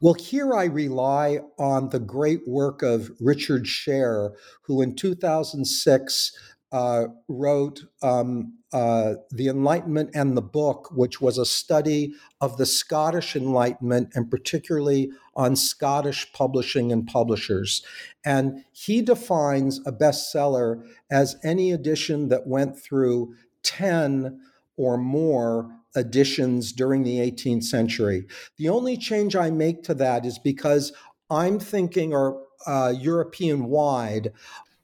Well, 0.00 0.14
here 0.14 0.54
I 0.54 0.64
rely 0.64 1.40
on 1.58 1.90
the 1.90 2.00
great 2.00 2.46
work 2.46 2.82
of 2.82 3.10
Richard 3.20 3.66
Sher, 3.66 4.32
who 4.62 4.82
in 4.82 4.94
2006 4.94 6.32
uh, 6.72 7.04
wrote 7.28 7.84
um, 8.02 8.54
uh, 8.72 9.14
The 9.30 9.48
Enlightenment 9.48 10.10
and 10.14 10.36
the 10.36 10.42
Book, 10.42 10.90
which 10.92 11.20
was 11.20 11.36
a 11.36 11.44
study 11.44 12.14
of 12.40 12.56
the 12.56 12.64
Scottish 12.64 13.36
Enlightenment 13.36 14.08
and 14.14 14.30
particularly 14.30 15.10
on 15.36 15.54
Scottish 15.54 16.32
publishing 16.32 16.90
and 16.90 17.06
publishers. 17.06 17.84
And 18.24 18.64
he 18.72 19.02
defines 19.02 19.80
a 19.86 19.92
bestseller 19.92 20.82
as 21.10 21.36
any 21.44 21.70
edition 21.72 22.28
that 22.28 22.46
went 22.46 22.78
through 22.78 23.34
10 23.62 24.40
or 24.76 24.96
more 24.96 25.70
editions 25.96 26.72
during 26.72 27.02
the 27.02 27.18
18th 27.18 27.64
century. 27.64 28.26
The 28.58 28.68
only 28.68 28.96
change 28.96 29.36
I 29.36 29.50
make 29.50 29.82
to 29.84 29.94
that 29.94 30.24
is 30.24 30.38
because 30.38 30.92
I'm 31.30 31.58
thinking, 31.58 32.12
or 32.12 32.42
uh, 32.66 32.94
European 32.98 33.66
wide, 33.66 34.32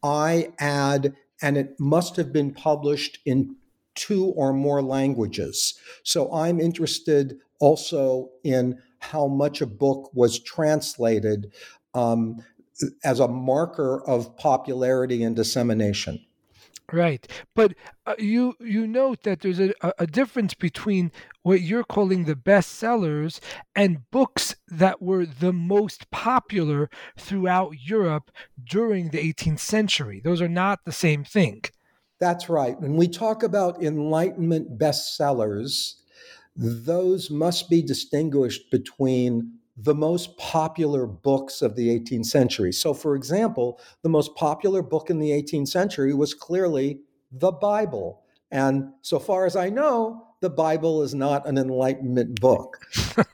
I 0.03 0.53
add, 0.59 1.15
and 1.43 1.57
it 1.57 1.79
must 1.79 2.17
have 2.17 2.33
been 2.33 2.53
published 2.53 3.19
in 3.25 3.57
two 3.95 4.27
or 4.27 4.53
more 4.53 4.83
languages. 4.83 5.79
So 6.05 6.33
I'm 6.33 6.61
interested 6.61 7.39
also 7.61 8.31
in 8.45 8.79
how 9.01 9.27
much 9.27 9.61
a 9.61 9.67
book 9.67 10.11
was 10.15 10.39
translated 10.39 11.53
um, 11.95 12.45
as 13.05 13.21
a 13.21 13.29
marker 13.29 14.03
of 14.07 14.37
popularity 14.37 15.23
and 15.23 15.35
dissemination. 15.35 16.25
Right, 16.91 17.31
but 17.55 17.75
uh, 18.07 18.15
you 18.19 18.55
you 18.61 18.87
note 18.87 19.23
that 19.25 19.41
there's 19.41 19.61
a, 19.61 19.75
a 19.99 20.07
difference 20.07 20.55
between 20.55 21.13
what 21.43 21.61
you're 21.61 21.85
calling 21.85 22.25
the 22.25 22.35
bestsellers 22.35 23.41
and 23.77 24.11
books 24.11 24.57
that 24.69 25.03
were 25.03 25.27
the 25.27 25.53
most 25.53 26.11
popular 26.11 26.89
throughout 27.19 27.75
Europe 27.79 28.31
during 28.65 29.11
the 29.11 29.19
18th 29.19 29.59
century. 29.59 30.23
Those 30.25 30.41
are 30.41 30.49
not 30.49 30.87
the 30.87 30.93
same 30.93 31.25
thing. 31.25 31.65
That's 32.21 32.49
right. 32.49 32.81
When 32.81 32.97
we 32.97 33.07
talk 33.07 33.43
about 33.43 33.83
Enlightenment 33.83 34.79
bestsellers, 34.79 35.97
those 36.57 37.31
must 37.31 37.69
be 37.69 37.83
distinguished 37.83 38.71
between 38.71 39.59
the 39.81 39.95
most 39.95 40.37
popular 40.37 41.07
books 41.07 41.63
of 41.63 41.77
the 41.77 41.89
18th 41.89 42.27
century. 42.27 42.73
So, 42.73 42.93
for 42.93 43.15
example, 43.15 43.81
the 44.03 44.09
most 44.09 44.35
popular 44.35 44.83
book 44.83 45.09
in 45.09 45.21
the 45.21 45.31
18th 45.31 45.69
century 45.69 46.13
was 46.13 46.35
clearly 46.35 47.01
the 47.31 47.53
Bible. 47.53 48.23
And 48.51 48.93
so 49.03 49.21
far 49.21 49.47
as 49.47 49.55
I 49.55 49.69
know, 49.69 50.27
the 50.41 50.51
Bible 50.51 51.03
is 51.03 51.15
not 51.15 51.47
an 51.47 51.59
Enlightenment 51.59 52.41
book. 52.41 52.79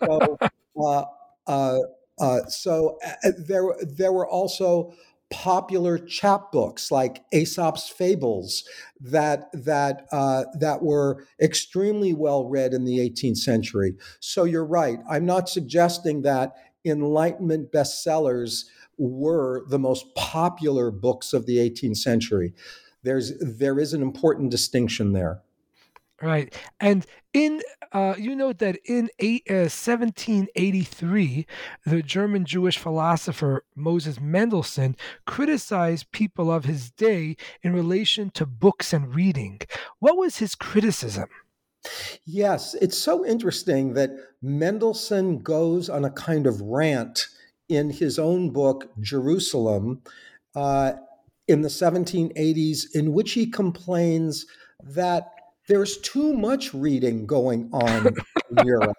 So, 0.02 0.38
uh, 0.78 1.04
uh, 1.46 1.78
uh, 2.20 2.44
so 2.46 2.98
uh, 3.04 3.30
there, 3.38 3.74
there 3.82 4.12
were 4.12 4.28
also 4.28 4.92
popular 5.34 5.98
chapbooks 5.98 6.92
like 6.92 7.24
Aesop's 7.32 7.88
Fables 7.88 8.62
that 9.00 9.50
that 9.52 10.06
uh, 10.12 10.44
that 10.60 10.82
were 10.82 11.26
extremely 11.42 12.14
well 12.14 12.44
read 12.48 12.72
in 12.72 12.84
the 12.84 12.98
18th 12.98 13.38
century. 13.38 13.94
So 14.20 14.44
you're 14.44 14.64
right. 14.64 15.00
I'm 15.10 15.26
not 15.26 15.48
suggesting 15.48 16.22
that 16.22 16.54
Enlightenment 16.84 17.72
bestsellers 17.72 18.64
were 18.96 19.64
the 19.68 19.78
most 19.78 20.14
popular 20.14 20.92
books 20.92 21.32
of 21.32 21.46
the 21.46 21.56
18th 21.58 21.96
century. 21.96 22.54
There's 23.02 23.36
there 23.40 23.80
is 23.80 23.92
an 23.92 24.02
important 24.02 24.52
distinction 24.52 25.12
there. 25.12 25.42
Right. 26.24 26.54
And 26.80 27.04
in 27.34 27.60
uh, 27.92 28.14
you 28.16 28.34
note 28.34 28.58
that 28.58 28.78
in 28.86 29.10
eight, 29.18 29.42
uh, 29.50 29.68
1783, 29.68 31.46
the 31.84 32.02
German 32.02 32.46
Jewish 32.46 32.78
philosopher 32.78 33.62
Moses 33.76 34.18
Mendelssohn 34.18 34.96
criticized 35.26 36.10
people 36.12 36.50
of 36.50 36.64
his 36.64 36.90
day 36.90 37.36
in 37.62 37.74
relation 37.74 38.30
to 38.30 38.46
books 38.46 38.94
and 38.94 39.14
reading. 39.14 39.60
What 39.98 40.16
was 40.16 40.38
his 40.38 40.54
criticism? 40.54 41.28
Yes, 42.24 42.74
it's 42.80 42.96
so 42.96 43.26
interesting 43.26 43.92
that 43.92 44.10
Mendelssohn 44.40 45.42
goes 45.42 45.90
on 45.90 46.06
a 46.06 46.10
kind 46.10 46.46
of 46.46 46.58
rant 46.62 47.28
in 47.68 47.90
his 47.90 48.18
own 48.18 48.48
book, 48.50 48.90
Jerusalem, 48.98 50.00
uh, 50.56 50.92
in 51.48 51.60
the 51.60 51.68
1780s, 51.68 52.94
in 52.94 53.12
which 53.12 53.32
he 53.32 53.46
complains 53.46 54.46
that 54.82 55.33
there's 55.68 55.98
too 55.98 56.32
much 56.34 56.74
reading 56.74 57.26
going 57.26 57.70
on 57.72 58.06
in 58.56 58.66
Europe. 58.66 58.96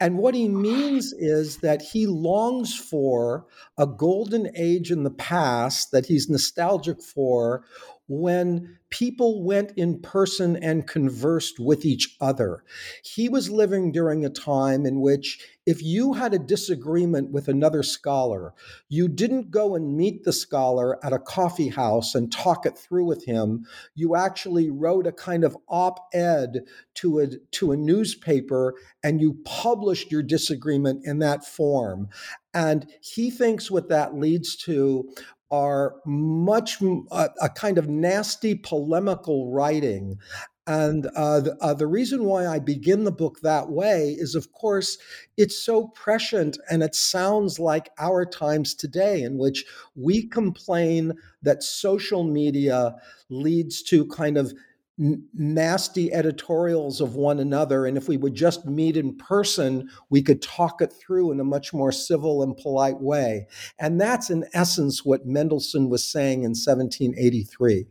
And 0.00 0.18
what 0.18 0.34
he 0.34 0.48
means 0.48 1.12
is 1.12 1.58
that 1.58 1.80
he 1.80 2.06
longs 2.06 2.76
for 2.76 3.46
a 3.78 3.86
golden 3.86 4.50
age 4.56 4.90
in 4.90 5.02
the 5.02 5.10
past 5.10 5.92
that 5.92 6.06
he's 6.06 6.28
nostalgic 6.28 7.00
for 7.02 7.64
when 8.08 8.78
people 8.92 9.42
went 9.42 9.72
in 9.74 9.98
person 9.98 10.54
and 10.56 10.86
conversed 10.86 11.58
with 11.58 11.84
each 11.86 12.14
other. 12.20 12.62
He 13.02 13.26
was 13.26 13.50
living 13.50 13.90
during 13.90 14.22
a 14.22 14.30
time 14.30 14.84
in 14.84 15.00
which 15.00 15.40
if 15.64 15.82
you 15.82 16.12
had 16.12 16.34
a 16.34 16.38
disagreement 16.38 17.30
with 17.30 17.48
another 17.48 17.82
scholar, 17.82 18.52
you 18.90 19.08
didn't 19.08 19.50
go 19.50 19.74
and 19.74 19.96
meet 19.96 20.24
the 20.24 20.32
scholar 20.32 21.02
at 21.04 21.14
a 21.14 21.18
coffee 21.18 21.68
house 21.68 22.14
and 22.14 22.30
talk 22.30 22.66
it 22.66 22.76
through 22.76 23.06
with 23.06 23.24
him. 23.24 23.64
You 23.94 24.14
actually 24.14 24.70
wrote 24.70 25.06
a 25.06 25.12
kind 25.12 25.42
of 25.42 25.56
op 25.68 25.98
ed 26.12 26.64
to 26.96 27.20
a, 27.20 27.28
to 27.52 27.72
a 27.72 27.76
newspaper 27.76 28.74
and 29.02 29.22
you 29.22 29.38
published 29.44 30.12
your 30.12 30.22
disagreement 30.22 31.06
in 31.06 31.20
that 31.20 31.46
form. 31.46 32.08
And 32.52 32.86
he 33.00 33.30
thinks 33.30 33.70
what 33.70 33.88
that 33.88 34.14
leads 34.14 34.56
to 34.64 35.08
are 35.52 35.96
much 36.06 36.78
a, 37.12 37.48
kind 37.54 37.76
of 37.76 37.88
nasty 37.88 38.54
polemical 38.54 39.52
writing. 39.52 40.18
And 40.66 41.06
uh, 41.14 41.40
the, 41.40 41.56
uh, 41.60 41.74
the, 41.74 41.88
reason 41.88 42.24
why 42.24 42.46
I 42.46 42.58
begin 42.58 43.04
the 43.04 43.12
book 43.12 43.40
that 43.42 43.68
way 43.68 44.16
is, 44.16 44.34
of 44.34 44.52
course, 44.52 44.96
it's 45.36 45.58
so 45.58 45.88
prescient 45.88 46.56
and 46.70 46.82
it 46.82 46.94
sounds 46.94 47.58
like 47.58 47.90
our 47.98 48.24
times 48.24 48.72
today, 48.72 49.22
in 49.22 49.38
which 49.38 49.64
we 49.94 50.26
complain 50.28 51.14
that 51.42 51.64
social 51.64 52.24
media 52.24 52.94
leads 53.28 53.82
to 53.82 54.06
kind 54.06 54.38
of 54.38 54.54
nasty 54.98 56.12
editorials 56.12 57.00
of 57.00 57.14
one 57.14 57.38
another. 57.38 57.86
And 57.86 57.96
if 57.96 58.08
we 58.08 58.16
would 58.16 58.34
just 58.34 58.66
meet 58.66 58.96
in 58.96 59.16
person, 59.16 59.88
we 60.10 60.22
could 60.22 60.42
talk 60.42 60.82
it 60.82 60.92
through 60.92 61.32
in 61.32 61.40
a 61.40 61.44
much 61.44 61.72
more 61.72 61.92
civil 61.92 62.42
and 62.42 62.56
polite 62.56 63.00
way. 63.00 63.46
And 63.78 64.00
that's 64.00 64.30
in 64.30 64.44
essence 64.52 65.04
what 65.04 65.26
Mendelssohn 65.26 65.88
was 65.88 66.04
saying 66.04 66.40
in 66.40 66.50
1783. 66.50 67.86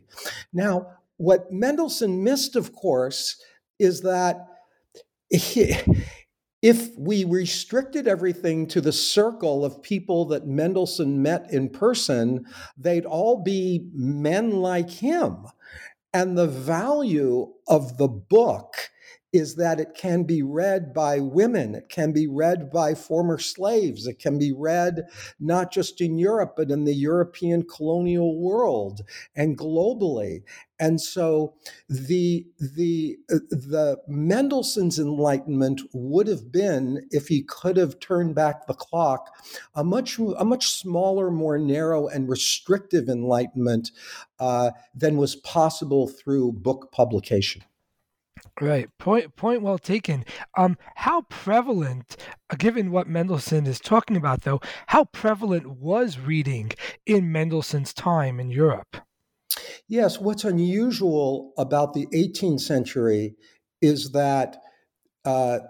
Now, 0.52 0.86
what 1.16 1.52
Mendelssohn 1.52 2.22
missed, 2.22 2.56
of 2.56 2.72
course, 2.72 3.42
is 3.78 4.02
that 4.02 4.46
he, 5.28 5.74
if 6.62 6.96
we 6.96 7.24
restricted 7.24 8.06
everything 8.06 8.68
to 8.68 8.80
the 8.80 8.92
circle 8.92 9.64
of 9.64 9.82
people 9.82 10.26
that 10.26 10.46
Mendelssohn 10.46 11.20
met 11.20 11.52
in 11.52 11.68
person, 11.68 12.46
they'd 12.76 13.04
all 13.04 13.42
be 13.42 13.88
men 13.92 14.52
like 14.52 14.88
him. 14.88 15.46
And 16.14 16.36
the 16.36 16.46
value 16.46 17.52
of 17.66 17.96
the 17.96 18.08
book 18.08 18.90
is 19.32 19.54
that 19.56 19.80
it 19.80 19.94
can 19.94 20.24
be 20.24 20.42
read 20.42 20.92
by 20.92 21.18
women, 21.18 21.74
it 21.74 21.88
can 21.88 22.12
be 22.12 22.26
read 22.26 22.70
by 22.70 22.94
former 22.94 23.38
slaves, 23.38 24.06
it 24.06 24.18
can 24.18 24.38
be 24.38 24.52
read 24.52 25.04
not 25.40 25.72
just 25.72 26.00
in 26.00 26.18
Europe, 26.18 26.54
but 26.56 26.70
in 26.70 26.84
the 26.84 26.94
European 26.94 27.62
colonial 27.62 28.38
world 28.38 29.00
and 29.34 29.56
globally. 29.56 30.42
And 30.78 31.00
so 31.00 31.54
the 31.88 32.46
the 32.58 33.16
uh, 33.32 33.38
the 33.50 33.98
Mendelssohn's 34.08 34.98
enlightenment 34.98 35.80
would 35.94 36.26
have 36.26 36.50
been, 36.50 37.06
if 37.10 37.28
he 37.28 37.42
could 37.42 37.76
have 37.76 38.00
turned 38.00 38.34
back 38.34 38.66
the 38.66 38.74
clock, 38.74 39.34
a 39.74 39.84
much 39.84 40.18
a 40.18 40.44
much 40.44 40.72
smaller, 40.72 41.30
more 41.30 41.56
narrow 41.58 42.08
and 42.08 42.28
restrictive 42.28 43.08
enlightenment 43.08 43.92
uh, 44.40 44.72
than 44.94 45.16
was 45.16 45.36
possible 45.36 46.08
through 46.08 46.52
book 46.52 46.90
publication. 46.90 47.62
Right. 48.60 48.88
Point 48.98 49.34
point 49.34 49.62
well 49.62 49.78
taken. 49.78 50.24
Um, 50.56 50.76
how 50.94 51.22
prevalent, 51.22 52.16
uh, 52.50 52.56
given 52.56 52.90
what 52.90 53.08
Mendelssohn 53.08 53.66
is 53.66 53.80
talking 53.80 54.16
about, 54.16 54.42
though, 54.42 54.60
how 54.88 55.06
prevalent 55.06 55.68
was 55.78 56.18
reading 56.18 56.72
in 57.06 57.32
Mendelssohn's 57.32 57.94
time 57.94 58.38
in 58.38 58.50
Europe? 58.50 58.98
Yes. 59.88 60.20
What's 60.20 60.44
unusual 60.44 61.54
about 61.56 61.94
the 61.94 62.06
18th 62.14 62.60
century 62.60 63.34
is 63.80 64.12
that 64.12 64.58
uh, 65.24 65.60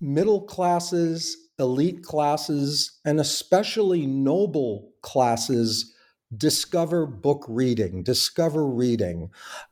middle 0.00 0.42
classes, 0.42 1.36
elite 1.58 2.02
classes, 2.02 2.98
and 3.04 3.20
especially 3.20 4.06
noble 4.06 4.90
classes 5.02 5.91
discover 6.36 7.06
book 7.06 7.44
reading, 7.48 8.02
discover 8.02 8.66
reading. 8.66 9.30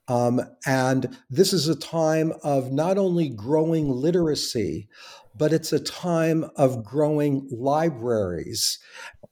Um, 0.09 0.41
and 0.67 1.17
this 1.29 1.53
is 1.53 1.69
a 1.69 1.77
time 1.77 2.33
of 2.43 2.73
not 2.73 2.99
only 2.99 3.29
growing 3.29 3.89
literacy, 3.89 4.89
but 5.37 5.53
it's 5.53 5.73
a 5.73 5.81
time 5.81 6.45
of 6.57 6.85
growing 6.85 7.49
libraries 7.51 8.79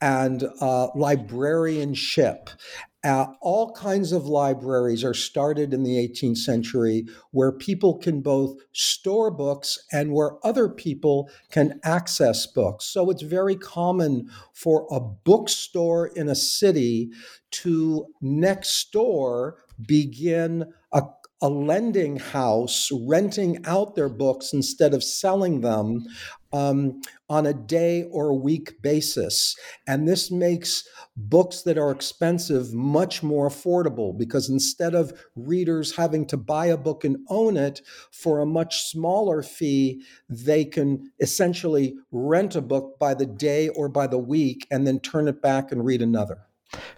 and 0.00 0.44
uh, 0.60 0.88
librarianship 0.94 2.50
uh, 3.04 3.26
all 3.40 3.72
kinds 3.72 4.10
of 4.10 4.26
libraries 4.26 5.04
are 5.04 5.14
started 5.14 5.72
in 5.72 5.84
the 5.84 5.96
18th 5.96 6.38
century 6.38 7.06
where 7.30 7.52
people 7.52 7.96
can 7.96 8.20
both 8.20 8.56
store 8.72 9.30
books 9.30 9.78
and 9.92 10.12
where 10.12 10.44
other 10.44 10.68
people 10.68 11.30
can 11.50 11.78
access 11.84 12.46
books. 12.46 12.86
So 12.86 13.08
it's 13.10 13.22
very 13.22 13.54
common 13.54 14.28
for 14.52 14.86
a 14.90 14.98
bookstore 14.98 16.08
in 16.08 16.28
a 16.28 16.34
city 16.34 17.10
to 17.50 18.06
next 18.20 18.90
door 18.90 19.58
begin 19.86 20.72
a 20.92 21.02
a 21.40 21.48
lending 21.48 22.16
house 22.16 22.90
renting 23.06 23.64
out 23.64 23.94
their 23.94 24.08
books 24.08 24.52
instead 24.52 24.92
of 24.92 25.04
selling 25.04 25.60
them 25.60 26.04
um, 26.52 27.00
on 27.28 27.46
a 27.46 27.52
day 27.52 28.04
or 28.10 28.34
week 28.34 28.80
basis. 28.82 29.54
And 29.86 30.08
this 30.08 30.30
makes 30.30 30.84
books 31.16 31.62
that 31.62 31.78
are 31.78 31.90
expensive 31.90 32.72
much 32.72 33.22
more 33.22 33.48
affordable 33.48 34.16
because 34.16 34.48
instead 34.48 34.94
of 34.94 35.12
readers 35.36 35.94
having 35.96 36.26
to 36.26 36.36
buy 36.36 36.66
a 36.66 36.76
book 36.76 37.04
and 37.04 37.18
own 37.28 37.56
it 37.56 37.82
for 38.10 38.40
a 38.40 38.46
much 38.46 38.82
smaller 38.84 39.42
fee, 39.42 40.02
they 40.28 40.64
can 40.64 41.12
essentially 41.20 41.96
rent 42.10 42.56
a 42.56 42.62
book 42.62 42.98
by 42.98 43.14
the 43.14 43.26
day 43.26 43.68
or 43.68 43.88
by 43.88 44.06
the 44.06 44.18
week 44.18 44.66
and 44.70 44.86
then 44.86 45.00
turn 45.00 45.28
it 45.28 45.42
back 45.42 45.70
and 45.70 45.84
read 45.84 46.02
another. 46.02 46.38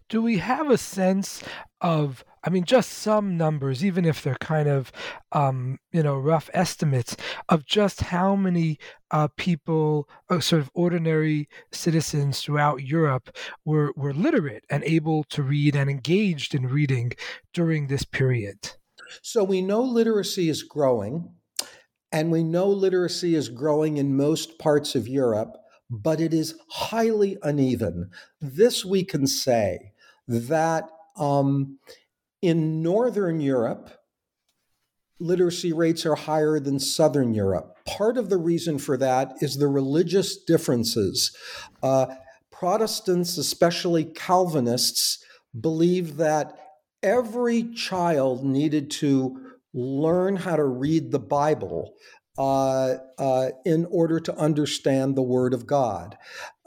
Do 0.08 0.20
we 0.22 0.38
have 0.38 0.70
a 0.70 0.78
sense 0.78 1.42
of 1.80 2.24
I 2.42 2.50
mean, 2.50 2.64
just 2.64 2.90
some 2.90 3.36
numbers, 3.36 3.84
even 3.84 4.04
if 4.06 4.22
they're 4.22 4.34
kind 4.36 4.68
of, 4.68 4.90
um, 5.32 5.78
you 5.92 6.02
know, 6.02 6.16
rough 6.16 6.48
estimates 6.54 7.14
of 7.50 7.66
just 7.66 8.00
how 8.00 8.34
many 8.34 8.78
uh, 9.10 9.28
people, 9.36 10.08
uh, 10.30 10.40
sort 10.40 10.62
of 10.62 10.70
ordinary 10.72 11.48
citizens 11.70 12.40
throughout 12.40 12.82
Europe, 12.82 13.36
were 13.64 13.92
were 13.94 14.14
literate 14.14 14.64
and 14.70 14.82
able 14.84 15.24
to 15.24 15.42
read 15.42 15.76
and 15.76 15.90
engaged 15.90 16.54
in 16.54 16.66
reading 16.66 17.12
during 17.52 17.88
this 17.88 18.04
period. 18.04 18.58
So 19.22 19.44
we 19.44 19.60
know 19.60 19.82
literacy 19.82 20.48
is 20.48 20.62
growing, 20.62 21.34
and 22.10 22.30
we 22.30 22.42
know 22.42 22.68
literacy 22.68 23.34
is 23.34 23.50
growing 23.50 23.98
in 23.98 24.16
most 24.16 24.58
parts 24.58 24.94
of 24.94 25.06
Europe, 25.06 25.56
but 25.90 26.20
it 26.20 26.32
is 26.32 26.54
highly 26.70 27.36
uneven. 27.42 28.10
This 28.40 28.84
we 28.84 29.04
can 29.04 29.26
say 29.26 29.92
that. 30.26 30.84
Um, 31.16 31.78
in 32.42 32.82
Northern 32.82 33.40
Europe, 33.40 33.90
literacy 35.18 35.72
rates 35.72 36.06
are 36.06 36.14
higher 36.14 36.58
than 36.58 36.78
Southern 36.78 37.34
Europe. 37.34 37.76
Part 37.86 38.16
of 38.16 38.30
the 38.30 38.38
reason 38.38 38.78
for 38.78 38.96
that 38.96 39.34
is 39.40 39.56
the 39.56 39.68
religious 39.68 40.36
differences. 40.36 41.36
Uh, 41.82 42.06
Protestants, 42.50 43.38
especially 43.38 44.04
Calvinists, 44.04 45.24
believe 45.58 46.16
that 46.16 46.58
every 47.02 47.64
child 47.74 48.44
needed 48.44 48.90
to 48.90 49.54
learn 49.72 50.36
how 50.36 50.56
to 50.56 50.64
read 50.64 51.10
the 51.10 51.18
Bible 51.18 51.94
uh, 52.38 52.94
uh, 53.18 53.50
in 53.64 53.86
order 53.90 54.20
to 54.20 54.36
understand 54.36 55.16
the 55.16 55.22
Word 55.22 55.52
of 55.52 55.66
God. 55.66 56.16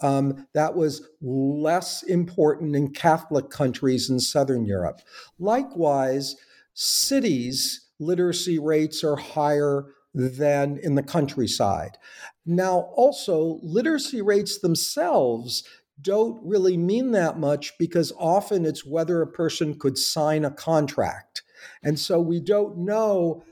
Um, 0.01 0.47
that 0.53 0.75
was 0.75 1.07
less 1.21 2.03
important 2.03 2.75
in 2.75 2.93
Catholic 2.93 3.49
countries 3.49 4.09
in 4.09 4.19
Southern 4.19 4.65
Europe. 4.65 5.01
Likewise, 5.39 6.35
cities' 6.73 7.87
literacy 7.99 8.59
rates 8.59 9.03
are 9.03 9.15
higher 9.15 9.85
than 10.13 10.77
in 10.77 10.95
the 10.95 11.03
countryside. 11.03 11.97
Now, 12.45 12.91
also, 12.95 13.59
literacy 13.63 14.21
rates 14.21 14.59
themselves 14.59 15.63
don't 16.01 16.39
really 16.43 16.75
mean 16.75 17.11
that 17.11 17.39
much 17.39 17.73
because 17.79 18.11
often 18.19 18.65
it's 18.65 18.85
whether 18.85 19.21
a 19.21 19.27
person 19.27 19.79
could 19.79 19.97
sign 19.97 20.43
a 20.43 20.51
contract. 20.51 21.43
And 21.81 21.97
so 21.97 22.19
we 22.19 22.39
don't 22.39 22.77
know 22.77 23.43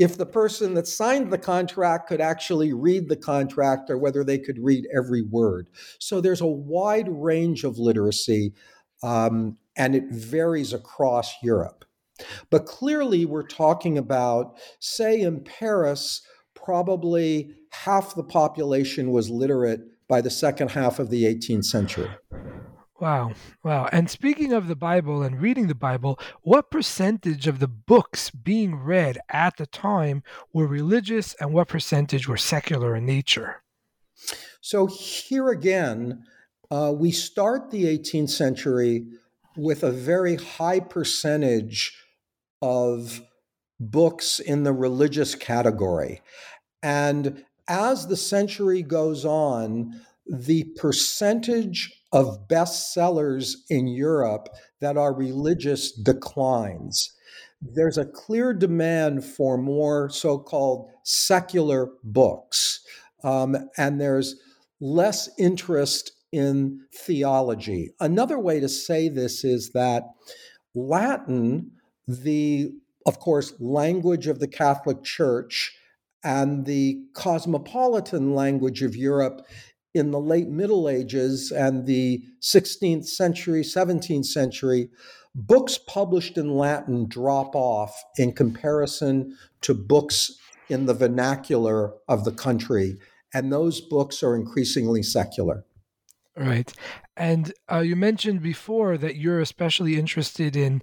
if 0.00 0.16
the 0.16 0.26
person 0.26 0.72
that 0.72 0.88
signed 0.88 1.30
the 1.30 1.38
contract 1.38 2.08
could 2.08 2.22
actually 2.22 2.72
read 2.72 3.10
the 3.10 3.16
contract 3.16 3.90
or 3.90 3.98
whether 3.98 4.24
they 4.24 4.38
could 4.38 4.58
read 4.58 4.88
every 4.96 5.20
word. 5.20 5.68
So 5.98 6.22
there's 6.22 6.40
a 6.40 6.46
wide 6.46 7.06
range 7.10 7.64
of 7.64 7.78
literacy, 7.78 8.54
um, 9.02 9.58
and 9.76 9.94
it 9.94 10.04
varies 10.10 10.72
across 10.72 11.34
Europe. 11.42 11.84
But 12.48 12.64
clearly, 12.64 13.26
we're 13.26 13.46
talking 13.46 13.98
about, 13.98 14.58
say, 14.78 15.20
in 15.20 15.44
Paris, 15.44 16.22
probably 16.54 17.54
half 17.70 18.14
the 18.14 18.24
population 18.24 19.10
was 19.10 19.28
literate 19.28 19.82
by 20.08 20.22
the 20.22 20.30
second 20.30 20.70
half 20.70 20.98
of 20.98 21.10
the 21.10 21.24
18th 21.24 21.66
century. 21.66 22.08
Wow. 23.00 23.32
Wow. 23.64 23.88
And 23.92 24.10
speaking 24.10 24.52
of 24.52 24.68
the 24.68 24.76
Bible 24.76 25.22
and 25.22 25.40
reading 25.40 25.68
the 25.68 25.74
Bible, 25.74 26.20
what 26.42 26.70
percentage 26.70 27.46
of 27.46 27.58
the 27.58 27.68
books 27.68 28.30
being 28.30 28.76
read 28.76 29.18
at 29.30 29.56
the 29.56 29.66
time 29.66 30.22
were 30.52 30.66
religious 30.66 31.34
and 31.40 31.54
what 31.54 31.68
percentage 31.68 32.28
were 32.28 32.36
secular 32.36 32.94
in 32.94 33.06
nature? 33.06 33.62
So 34.60 34.86
here 34.86 35.48
again, 35.48 36.24
uh, 36.70 36.92
we 36.94 37.10
start 37.10 37.70
the 37.70 37.84
18th 37.84 38.30
century 38.30 39.06
with 39.56 39.82
a 39.82 39.90
very 39.90 40.36
high 40.36 40.80
percentage 40.80 41.96
of 42.60 43.22
books 43.80 44.38
in 44.38 44.64
the 44.64 44.74
religious 44.74 45.34
category. 45.34 46.20
And 46.82 47.44
as 47.66 48.08
the 48.08 48.16
century 48.16 48.82
goes 48.82 49.24
on, 49.24 50.02
the 50.26 50.64
percentage 50.76 51.99
of 52.12 52.48
bestsellers 52.48 53.54
in 53.68 53.86
Europe 53.86 54.48
that 54.80 54.96
are 54.96 55.14
religious 55.14 55.92
declines. 55.92 57.12
There's 57.62 57.98
a 57.98 58.06
clear 58.06 58.52
demand 58.52 59.24
for 59.24 59.58
more 59.58 60.08
so 60.10 60.38
called 60.38 60.90
secular 61.04 61.88
books, 62.02 62.80
um, 63.22 63.56
and 63.76 64.00
there's 64.00 64.36
less 64.80 65.28
interest 65.38 66.12
in 66.32 66.80
theology. 66.94 67.90
Another 68.00 68.38
way 68.38 68.60
to 68.60 68.68
say 68.68 69.08
this 69.08 69.44
is 69.44 69.72
that 69.72 70.04
Latin, 70.74 71.72
the 72.08 72.70
of 73.06 73.18
course, 73.18 73.54
language 73.58 74.26
of 74.26 74.38
the 74.40 74.48
Catholic 74.48 75.02
Church, 75.02 75.76
and 76.22 76.66
the 76.66 77.02
cosmopolitan 77.14 78.34
language 78.34 78.82
of 78.82 78.94
Europe 78.94 79.40
in 79.94 80.10
the 80.10 80.20
late 80.20 80.48
Middle 80.48 80.88
Ages 80.88 81.50
and 81.50 81.86
the 81.86 82.22
16th 82.40 83.06
century, 83.06 83.62
17th 83.62 84.26
century, 84.26 84.90
books 85.34 85.78
published 85.78 86.36
in 86.36 86.56
Latin 86.56 87.08
drop 87.08 87.54
off 87.54 88.02
in 88.16 88.32
comparison 88.32 89.36
to 89.62 89.74
books 89.74 90.36
in 90.68 90.86
the 90.86 90.94
vernacular 90.94 91.94
of 92.08 92.24
the 92.24 92.32
country. 92.32 92.98
and 93.32 93.52
those 93.52 93.80
books 93.80 94.24
are 94.24 94.34
increasingly 94.34 95.04
secular. 95.04 95.64
Right. 96.36 96.72
And 97.16 97.52
uh, 97.70 97.80
you 97.80 97.96
mentioned 97.96 98.42
before 98.42 98.96
that 98.98 99.16
you're 99.16 99.40
especially 99.40 99.96
interested 99.96 100.56
in 100.56 100.82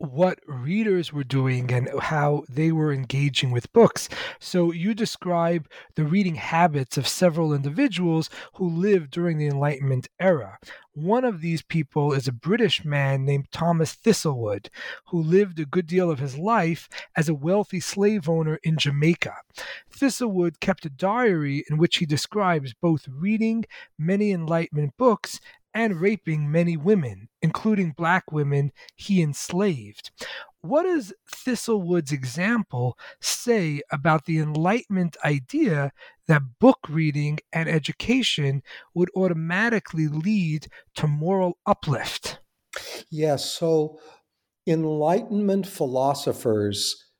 what 0.00 0.38
readers 0.46 1.12
were 1.12 1.24
doing 1.24 1.70
and 1.70 1.90
how 2.00 2.42
they 2.48 2.72
were 2.72 2.90
engaging 2.90 3.50
with 3.50 3.70
books. 3.74 4.08
So 4.38 4.72
you 4.72 4.94
describe 4.94 5.68
the 5.94 6.04
reading 6.04 6.36
habits 6.36 6.96
of 6.96 7.06
several 7.06 7.52
individuals 7.52 8.30
who 8.54 8.66
lived 8.66 9.10
during 9.10 9.36
the 9.36 9.46
Enlightenment 9.46 10.08
era. 10.18 10.58
One 10.94 11.24
of 11.24 11.42
these 11.42 11.60
people 11.60 12.14
is 12.14 12.26
a 12.26 12.32
British 12.32 12.82
man 12.82 13.26
named 13.26 13.52
Thomas 13.52 13.94
Thistlewood, 13.94 14.68
who 15.08 15.20
lived 15.20 15.60
a 15.60 15.66
good 15.66 15.86
deal 15.86 16.10
of 16.10 16.18
his 16.18 16.38
life 16.38 16.88
as 17.14 17.28
a 17.28 17.34
wealthy 17.34 17.78
slave 17.78 18.26
owner 18.26 18.58
in 18.62 18.78
Jamaica. 18.78 19.34
Thistlewood 19.92 20.60
kept 20.60 20.86
a 20.86 20.90
diary 20.90 21.62
in 21.70 21.76
which 21.76 21.98
he 21.98 22.06
describes 22.06 22.72
both 22.72 23.06
reading 23.06 23.66
many 23.98 24.32
Enlightenment 24.32 24.96
books 24.96 25.40
and 25.74 26.00
raping 26.00 26.50
many 26.50 26.76
women, 26.76 27.28
including 27.42 27.92
black 27.92 28.30
women 28.32 28.72
he 28.96 29.22
enslaved. 29.22 30.10
What 30.62 30.82
does 30.82 31.12
Thistlewood's 31.30 32.12
example 32.12 32.98
say 33.20 33.80
about 33.90 34.26
the 34.26 34.38
Enlightenment 34.38 35.16
idea 35.24 35.92
that 36.26 36.58
book 36.58 36.80
reading 36.88 37.38
and 37.52 37.68
education 37.68 38.62
would 38.94 39.10
automatically 39.16 40.08
lead 40.08 40.66
to 40.96 41.06
moral 41.06 41.58
uplift? 41.64 42.40
Yes, 43.10 43.44
so 43.44 43.98
Enlightenment 44.66 45.66
philosophers 45.66 47.10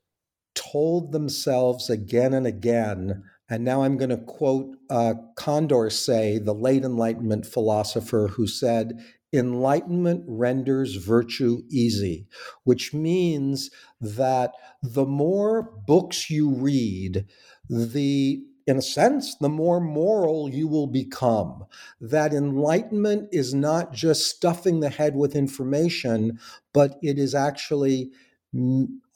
told 0.54 1.12
themselves 1.12 1.88
again 1.88 2.34
and 2.34 2.46
again 2.46 3.24
and 3.50 3.64
now 3.64 3.82
I'm 3.82 3.96
going 3.96 4.10
to 4.10 4.16
quote 4.16 4.76
uh, 4.88 5.14
Condorcet, 5.36 6.44
the 6.44 6.54
late 6.54 6.84
Enlightenment 6.84 7.44
philosopher, 7.44 8.28
who 8.28 8.46
said, 8.46 9.04
Enlightenment 9.32 10.24
renders 10.26 10.94
virtue 10.96 11.62
easy, 11.68 12.26
which 12.64 12.94
means 12.94 13.70
that 14.00 14.52
the 14.82 15.04
more 15.04 15.62
books 15.62 16.30
you 16.30 16.50
read, 16.50 17.26
the 17.68 18.42
in 18.66 18.76
a 18.76 18.82
sense, 18.82 19.34
the 19.36 19.48
more 19.48 19.80
moral 19.80 20.48
you 20.48 20.68
will 20.68 20.86
become. 20.86 21.64
That 22.00 22.32
enlightenment 22.32 23.28
is 23.32 23.52
not 23.52 23.92
just 23.92 24.26
stuffing 24.26 24.78
the 24.78 24.90
head 24.90 25.16
with 25.16 25.34
information, 25.34 26.38
but 26.72 26.96
it 27.02 27.18
is 27.18 27.34
actually 27.34 28.12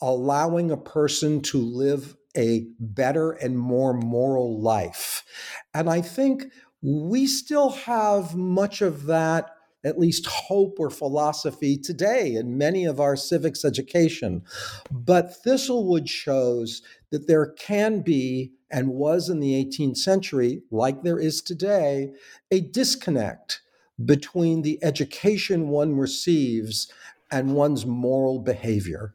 allowing 0.01 0.73
a 0.73 0.77
person 0.77 1.41
to 1.43 1.59
live 1.59 2.17
a 2.37 2.67
better 2.79 3.33
and 3.33 3.59
more 3.59 3.93
moral 3.93 4.61
life. 4.61 5.25
And 5.73 5.89
I 5.89 6.01
think 6.01 6.45
we 6.83 7.27
still 7.27 7.71
have 7.71 8.35
much 8.35 8.83
of 8.83 9.07
that, 9.07 9.51
at 9.85 9.99
least 9.99 10.27
hope 10.27 10.77
or 10.79 10.91
philosophy 10.91 11.77
today 11.77 12.35
in 12.35 12.59
many 12.59 12.85
of 12.85 13.01
our 13.01 13.17
civics 13.17 13.65
education. 13.65 14.43
But 14.91 15.35
Thistlewood 15.45 16.09
shows 16.09 16.83
that 17.11 17.27
there 17.27 17.47
can 17.47 18.01
be, 18.01 18.53
and 18.71 18.89
was 18.89 19.29
in 19.29 19.41
the 19.41 19.65
18th 19.65 19.97
century, 19.97 20.63
like 20.71 21.03
there 21.03 21.19
is 21.19 21.41
today, 21.41 22.13
a 22.51 22.61
disconnect 22.61 23.61
between 24.05 24.63
the 24.63 24.83
education 24.83 25.69
one 25.69 25.97
receives 25.97 26.91
and 27.31 27.55
one's 27.55 27.87
moral 27.87 28.41
behavior. 28.41 29.15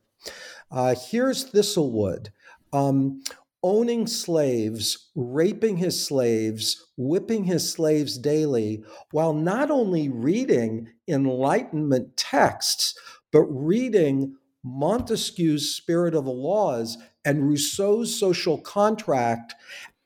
Uh, 0.72 0.96
here's 0.96 1.52
Thistlewood 1.52 2.30
um, 2.74 3.22
owning 3.64 4.08
slaves, 4.08 5.10
raping 5.16 5.78
his 5.78 6.04
slaves, 6.04 6.88
whipping 6.98 7.44
his 7.44 7.70
slaves 7.70 8.18
daily, 8.18 8.84
while 9.12 9.34
not 9.34 9.70
only 9.70 10.10
reading 10.10 10.90
Enlightenment 11.08 12.16
texts, 12.16 12.98
but 13.32 13.44
reading 13.44 14.36
Montesquieu's 14.64 15.76
Spirit 15.76 16.14
of 16.14 16.26
the 16.26 16.32
Laws 16.32 16.98
and 17.26 17.48
Rousseau's 17.48 18.18
Social 18.18 18.58
Contract 18.58 19.56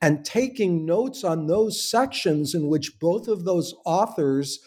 and 0.02 0.26
taking 0.26 0.86
notes 0.86 1.24
on 1.24 1.48
those 1.48 1.82
sections 1.90 2.54
in 2.54 2.68
which 2.68 3.00
both 3.00 3.28
of 3.28 3.46
those 3.46 3.74
authors 3.86 4.60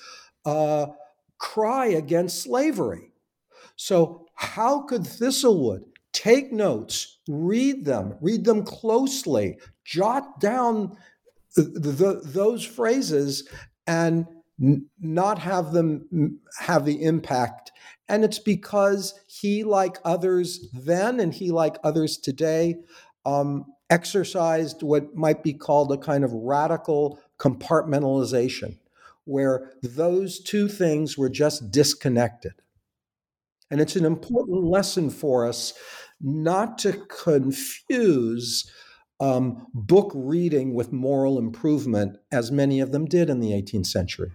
uh, 0.46 0.86
cry 1.38 1.86
against 1.86 2.42
slavery. 2.42 3.12
So, 3.76 4.26
how 4.34 4.82
could 4.82 5.02
Thistlewood 5.02 5.84
take 6.16 6.50
notes, 6.50 7.18
read 7.28 7.84
them, 7.84 8.16
read 8.22 8.46
them 8.46 8.64
closely, 8.64 9.58
jot 9.84 10.40
down 10.40 10.96
the, 11.54 11.62
the, 11.62 12.20
those 12.24 12.64
phrases, 12.64 13.46
and 13.86 14.26
n- 14.60 14.88
not 14.98 15.38
have 15.38 15.72
them 15.72 16.40
have 16.58 16.86
the 16.86 17.02
impact. 17.02 17.70
And 18.08 18.24
it's 18.24 18.38
because 18.38 19.12
he, 19.26 19.62
like 19.62 19.98
others 20.06 20.70
then, 20.72 21.20
and 21.20 21.34
he, 21.34 21.50
like 21.50 21.76
others 21.84 22.16
today, 22.16 22.76
um, 23.26 23.66
exercised 23.90 24.82
what 24.82 25.14
might 25.14 25.42
be 25.42 25.52
called 25.52 25.92
a 25.92 25.98
kind 25.98 26.24
of 26.24 26.32
radical 26.32 27.20
compartmentalization, 27.38 28.78
where 29.24 29.72
those 29.82 30.40
two 30.40 30.66
things 30.66 31.18
were 31.18 31.28
just 31.28 31.70
disconnected. 31.70 32.54
And 33.70 33.80
it's 33.80 33.96
an 33.96 34.06
important 34.06 34.64
lesson 34.64 35.10
for 35.10 35.46
us 35.46 35.74
not 36.20 36.78
to 36.78 36.92
confuse 37.08 38.70
um, 39.20 39.66
book 39.72 40.12
reading 40.14 40.74
with 40.74 40.92
moral 40.92 41.38
improvement, 41.38 42.18
as 42.30 42.50
many 42.50 42.80
of 42.80 42.92
them 42.92 43.06
did 43.06 43.30
in 43.30 43.40
the 43.40 43.52
18th 43.52 43.86
century. 43.86 44.32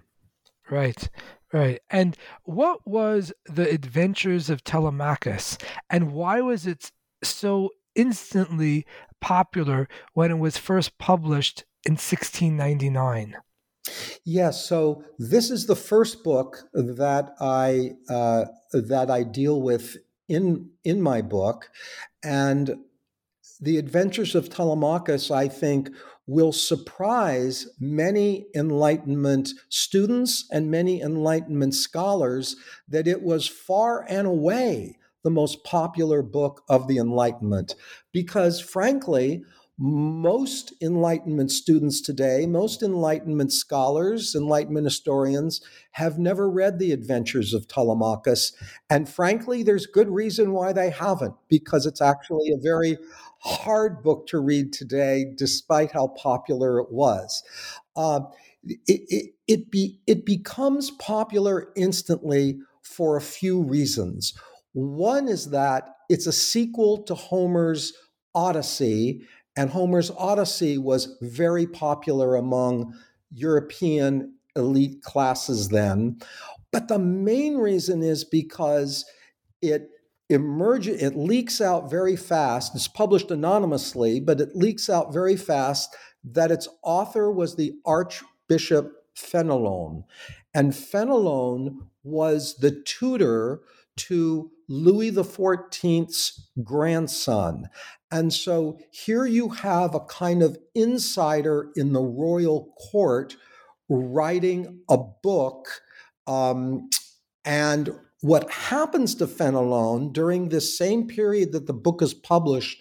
Right, 0.70 1.10
right. 1.54 1.80
And 1.90 2.18
what 2.44 2.88
was 2.88 3.34
the 3.46 3.70
Adventures 3.70 4.50
of 4.50 4.64
Telemachus, 4.64 5.58
and 5.90 6.14
why 6.14 6.42
was 6.42 6.66
it 6.66 6.92
so 7.24 7.70
instantly 7.94 8.86
popular 9.20 9.88
when 10.14 10.32
it 10.32 10.40
was 10.40 10.58
first 10.58 10.98
published 10.98 11.66
in 11.86 11.94
1699? 11.94 13.36
Yes, 14.24 14.66
so 14.66 15.04
this 15.18 15.50
is 15.50 15.66
the 15.66 15.76
first 15.76 16.24
book 16.24 16.70
that 16.74 17.32
I 17.40 17.94
uh, 18.10 18.46
that 18.74 19.10
I 19.10 19.24
deal 19.24 19.62
with 19.62 19.98
in 20.32 20.70
in 20.84 21.02
my 21.02 21.22
book, 21.22 21.70
and 22.24 22.78
the 23.60 23.78
Adventures 23.78 24.34
of 24.34 24.50
Telemachus, 24.50 25.30
I 25.30 25.48
think, 25.48 25.90
will 26.26 26.52
surprise 26.52 27.68
many 27.80 28.48
Enlightenment 28.56 29.50
students 29.70 30.48
and 30.52 30.72
many 30.72 31.02
Enlightenment 31.02 31.76
scholars 31.76 32.56
that 32.88 33.08
it 33.08 33.22
was 33.22 33.48
far 33.48 34.06
and 34.10 34.28
away 34.28 34.98
the 35.24 35.30
most 35.30 35.64
popular 35.64 36.22
book 36.24 36.64
of 36.70 36.88
the 36.88 36.98
Enlightenment, 36.98 37.76
because 38.12 38.60
frankly 38.60 39.44
most 39.78 40.74
Enlightenment 40.82 41.52
students 41.52 42.02
today, 42.02 42.46
most 42.46 42.84
Enlightenment 42.84 43.52
scholars, 43.52 44.36
Enlightenment 44.36 44.86
historians, 44.86 45.62
have 45.92 46.20
never 46.20 46.50
read 46.50 46.78
The 46.78 46.92
Adventures 46.92 47.54
of 47.54 47.68
Telemachus. 47.68 48.54
And 48.90 49.10
frankly, 49.10 49.64
there's 49.64 49.86
good 49.88 50.10
reason 50.10 50.52
why 50.52 50.74
they 50.74 50.92
haven't, 50.92 51.34
because 51.50 51.86
it's 51.86 52.02
actually 52.02 52.52
a 52.52 52.62
very 52.62 52.98
hard 53.40 54.04
book 54.04 54.28
to 54.28 54.40
read 54.40 54.72
today, 54.72 55.26
despite 55.36 55.92
how 55.92 56.08
popular 56.10 56.80
it 56.80 56.92
was. 56.92 57.42
Uh, 57.96 58.22
it, 58.64 58.80
it, 58.88 59.34
it, 59.48 59.72
be, 59.72 60.00
it 60.06 60.26
becomes 60.26 60.92
popular 60.92 61.72
instantly 61.76 62.60
for 62.84 63.18
a 63.18 63.22
few 63.22 63.62
reasons. 63.62 64.34
One 64.74 65.28
is 65.28 65.50
that 65.50 65.90
it's 66.08 66.28
a 66.28 66.32
sequel 66.32 67.04
to 67.04 67.16
Homer's 67.16 67.94
Odyssey, 68.36 69.28
and 69.56 69.70
Homer's 69.70 70.12
Odyssey 70.12 70.78
was 70.78 71.18
very 71.22 71.68
popular 71.68 72.36
among 72.36 72.94
European 73.32 74.36
elite 74.56 75.02
classes 75.02 75.70
then. 75.70 76.20
But 76.72 76.88
the 76.88 77.00
main 77.00 77.58
reason 77.58 78.02
is 78.02 78.24
because 78.24 79.06
it 79.62 79.90
emerges, 80.30 81.02
it 81.02 81.18
leaks 81.18 81.60
out 81.60 81.90
very 81.90 82.16
fast. 82.16 82.76
It's 82.76 82.88
published 82.88 83.32
anonymously, 83.32 84.20
but 84.20 84.40
it 84.40 84.56
leaks 84.56 84.90
out 84.90 85.14
very 85.14 85.36
fast 85.36 85.96
that 86.24 86.52
its 86.52 86.68
author 86.84 87.32
was 87.32 87.56
the 87.56 87.74
Archbishop 87.86 88.94
Fenelon. 89.16 90.04
And 90.54 90.72
Fenelon 90.72 91.88
was 92.04 92.58
the 92.58 92.72
tutor 92.72 93.62
to 93.98 94.52
Louis 94.68 95.12
XIV's 95.12 96.50
grandson. 96.64 97.70
And 98.12 98.34
so 98.34 98.78
here 98.92 99.26
you 99.26 99.50
have 99.50 99.96
a 99.96 100.02
kind 100.02 100.44
of 100.44 100.58
insider 100.76 101.70
in 101.76 101.94
the 101.94 102.02
royal 102.02 102.74
court 102.92 103.38
writing 103.90 104.82
a 104.90 104.98
book. 104.98 105.68
Um, 106.28 106.90
and 107.46 107.90
what 108.22 108.50
happens 108.52 109.16
to 109.16 109.28
Fenelon 109.28 110.14
during 110.14 110.50
this 110.50 110.78
same 110.78 111.08
period 111.08 111.52
that 111.54 111.68
the 111.68 111.74
book 111.74 112.02
is 112.02 112.14
published 112.14 112.80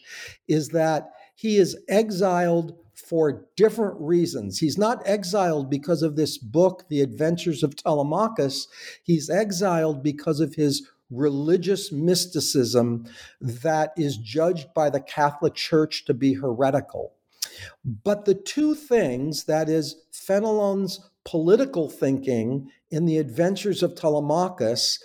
is 0.49 0.69
that 0.69 1.11
he 1.35 1.57
is 1.57 1.79
exiled 1.89 2.77
for 2.95 3.47
different 3.57 3.97
reasons. 3.99 4.59
He's 4.59 4.77
not 4.77 5.03
exiled 5.07 5.71
because 5.71 6.03
of 6.03 6.17
this 6.17 6.37
book, 6.37 6.85
The 6.89 7.01
Adventures 7.01 7.63
of 7.63 7.75
Telemachus. 7.75 8.69
He's 9.03 9.31
exiled 9.31 10.03
because 10.03 10.41
of 10.41 10.55
his 10.55 10.87
religious 11.11 11.91
mysticism 11.93 13.07
that 13.41 13.93
is 13.97 14.17
judged 14.17 14.73
by 14.75 14.91
the 14.91 15.01
Catholic 15.01 15.55
Church 15.55 16.05
to 16.05 16.15
be 16.15 16.35
heretical. 16.35 17.15
But 17.85 18.25
the 18.25 18.35
two 18.35 18.75
things, 18.75 19.45
that 19.45 19.69
is, 19.69 19.97
Fenelon's 20.13 21.01
political 21.25 21.89
thinking 21.89 22.71
in 22.91 23.07
the 23.07 23.19
adventures 23.19 23.83
of 23.83 23.95
Telemachus, 23.95 25.03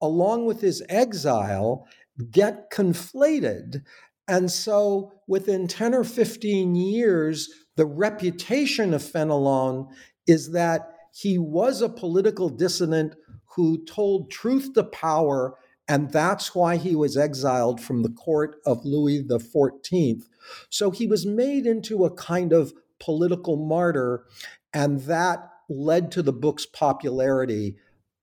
along 0.00 0.46
with 0.46 0.60
his 0.60 0.82
exile, 0.88 1.86
get 2.30 2.70
conflated. 2.70 3.82
And 4.26 4.50
so 4.50 5.12
within 5.26 5.66
10 5.66 5.94
or 5.94 6.04
15 6.04 6.74
years, 6.74 7.48
the 7.76 7.86
reputation 7.86 8.92
of 8.94 9.02
Fenelon 9.02 9.88
is 10.26 10.52
that 10.52 10.94
he 11.14 11.38
was 11.38 11.80
a 11.80 11.88
political 11.88 12.48
dissident 12.48 13.14
who 13.56 13.84
told 13.84 14.30
truth 14.30 14.74
to 14.74 14.84
power, 14.84 15.54
and 15.88 16.12
that's 16.12 16.54
why 16.54 16.76
he 16.76 16.94
was 16.94 17.16
exiled 17.16 17.80
from 17.80 18.02
the 18.02 18.10
court 18.10 18.56
of 18.66 18.84
Louis 18.84 19.22
XIV. 19.24 20.22
So 20.70 20.90
he 20.90 21.06
was 21.06 21.26
made 21.26 21.66
into 21.66 22.04
a 22.04 22.14
kind 22.14 22.52
of 22.52 22.72
political 23.00 23.56
martyr, 23.56 24.24
and 24.72 25.00
that 25.02 25.50
led 25.68 26.10
to 26.12 26.22
the 26.22 26.32
book's 26.32 26.66
popularity 26.66 27.76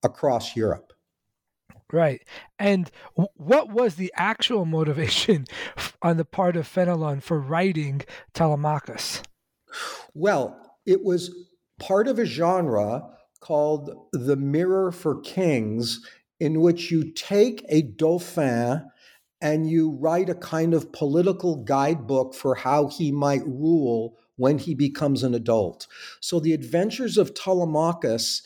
across 0.04 0.56
Europe. 0.56 0.94
Right. 1.92 2.24
And 2.60 2.90
what 3.14 3.70
was 3.70 3.96
the 3.96 4.12
actual 4.16 4.66
motivation 4.78 5.46
on 6.02 6.18
the 6.18 6.26
part 6.26 6.56
of 6.56 6.68
Fenelon 6.68 7.22
for 7.22 7.40
writing 7.40 8.02
Telemachus? 8.34 9.22
Well, 10.14 10.78
it 10.86 11.04
was 11.04 11.34
part 11.80 12.08
of 12.08 12.20
a 12.20 12.26
genre 12.26 13.15
called 13.46 13.92
The 14.12 14.36
Mirror 14.36 14.92
for 14.92 15.22
Kings, 15.22 16.04
in 16.40 16.62
which 16.62 16.90
you 16.90 17.12
take 17.12 17.64
a 17.70 17.84
dauphin 17.84 18.90
and 19.40 19.70
you 19.70 19.92
write 19.92 20.30
a 20.30 20.36
kind 20.36 20.74
of 20.74 20.92
political 20.92 21.58
guidebook 21.64 22.34
for 22.34 22.56
how 22.56 22.88
he 22.88 23.12
might 23.12 23.46
rule 23.46 24.18
when 24.38 24.58
he 24.58 24.74
becomes 24.74 25.22
an 25.22 25.36
adult. 25.36 25.86
So 26.22 26.40
the 26.40 26.54
adventures 26.54 27.20
of 27.20 27.36
Telemachus 27.36 28.42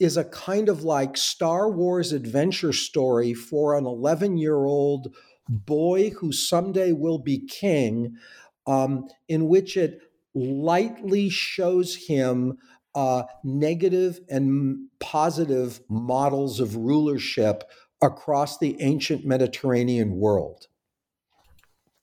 is 0.00 0.16
a 0.16 0.24
kind 0.24 0.70
of 0.70 0.82
like 0.82 1.18
Star 1.18 1.70
Wars 1.70 2.12
adventure 2.12 2.72
story 2.72 3.34
for 3.34 3.76
an 3.76 3.84
11 3.84 4.38
year 4.38 4.64
old 4.64 5.14
boy 5.46 6.08
who 6.08 6.32
someday 6.32 6.92
will 6.92 7.18
be 7.18 7.46
king, 7.46 8.16
um, 8.66 9.08
in 9.28 9.46
which 9.46 9.76
it 9.76 10.00
lightly 10.34 11.28
shows 11.28 12.06
him 12.06 12.56
uh, 12.98 13.22
negative 13.44 14.18
and 14.28 14.88
positive 14.98 15.80
models 15.88 16.58
of 16.58 16.74
rulership 16.74 17.62
across 18.02 18.58
the 18.58 18.76
ancient 18.80 19.24
Mediterranean 19.24 20.16
world. 20.16 20.66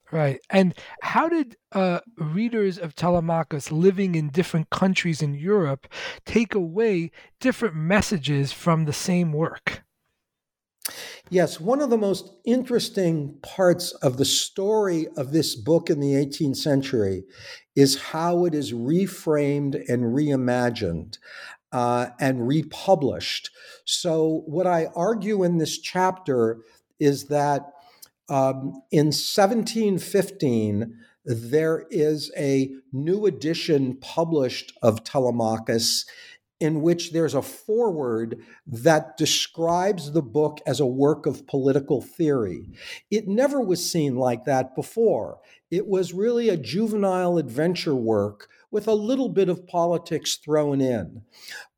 Right. 0.09 0.39
And 0.49 0.73
how 1.01 1.27
did 1.27 1.57
uh, 1.73 1.99
readers 2.17 2.77
of 2.77 2.95
Telemachus 2.95 3.73
living 3.73 4.15
in 4.15 4.29
different 4.29 4.69
countries 4.69 5.21
in 5.21 5.33
Europe 5.33 5.85
take 6.25 6.55
away 6.55 7.11
different 7.41 7.75
messages 7.75 8.53
from 8.53 8.85
the 8.85 8.93
same 8.93 9.33
work? 9.33 9.83
Yes, 11.29 11.59
one 11.59 11.81
of 11.81 11.89
the 11.89 11.97
most 11.97 12.31
interesting 12.45 13.39
parts 13.41 13.91
of 13.93 14.17
the 14.17 14.25
story 14.25 15.07
of 15.17 15.31
this 15.31 15.55
book 15.55 15.89
in 15.89 15.99
the 15.99 16.13
18th 16.13 16.57
century 16.57 17.23
is 17.75 17.99
how 17.99 18.45
it 18.45 18.53
is 18.53 18.73
reframed 18.73 19.75
and 19.89 20.03
reimagined 20.15 21.17
uh, 21.71 22.07
and 22.19 22.47
republished. 22.47 23.49
So, 23.85 24.43
what 24.45 24.67
I 24.67 24.87
argue 24.95 25.43
in 25.43 25.57
this 25.57 25.79
chapter 25.79 26.59
is 26.99 27.25
that 27.25 27.71
um, 28.29 28.81
in 28.91 29.07
1715, 29.07 30.97
there 31.25 31.85
is 31.89 32.31
a 32.37 32.71
new 32.93 33.25
edition 33.25 33.97
published 33.97 34.73
of 34.81 35.03
Telemachus 35.03 36.05
in 36.65 36.81
which 36.81 37.11
there's 37.11 37.35
a 37.35 37.43
foreword 37.43 38.43
that 38.65 39.17
describes 39.17 40.11
the 40.11 40.21
book 40.21 40.59
as 40.65 40.79
a 40.79 40.85
work 40.85 41.27
of 41.27 41.45
political 41.45 42.01
theory. 42.01 42.67
It 43.11 43.27
never 43.27 43.61
was 43.61 43.89
seen 43.89 44.15
like 44.15 44.45
that 44.45 44.75
before. 44.75 45.37
It 45.69 45.85
was 45.85 46.11
really 46.11 46.49
a 46.49 46.57
juvenile 46.57 47.37
adventure 47.37 47.93
work 47.93 48.49
with 48.71 48.87
a 48.87 48.95
little 48.95 49.29
bit 49.29 49.47
of 49.47 49.67
politics 49.67 50.37
thrown 50.37 50.81
in. 50.81 51.21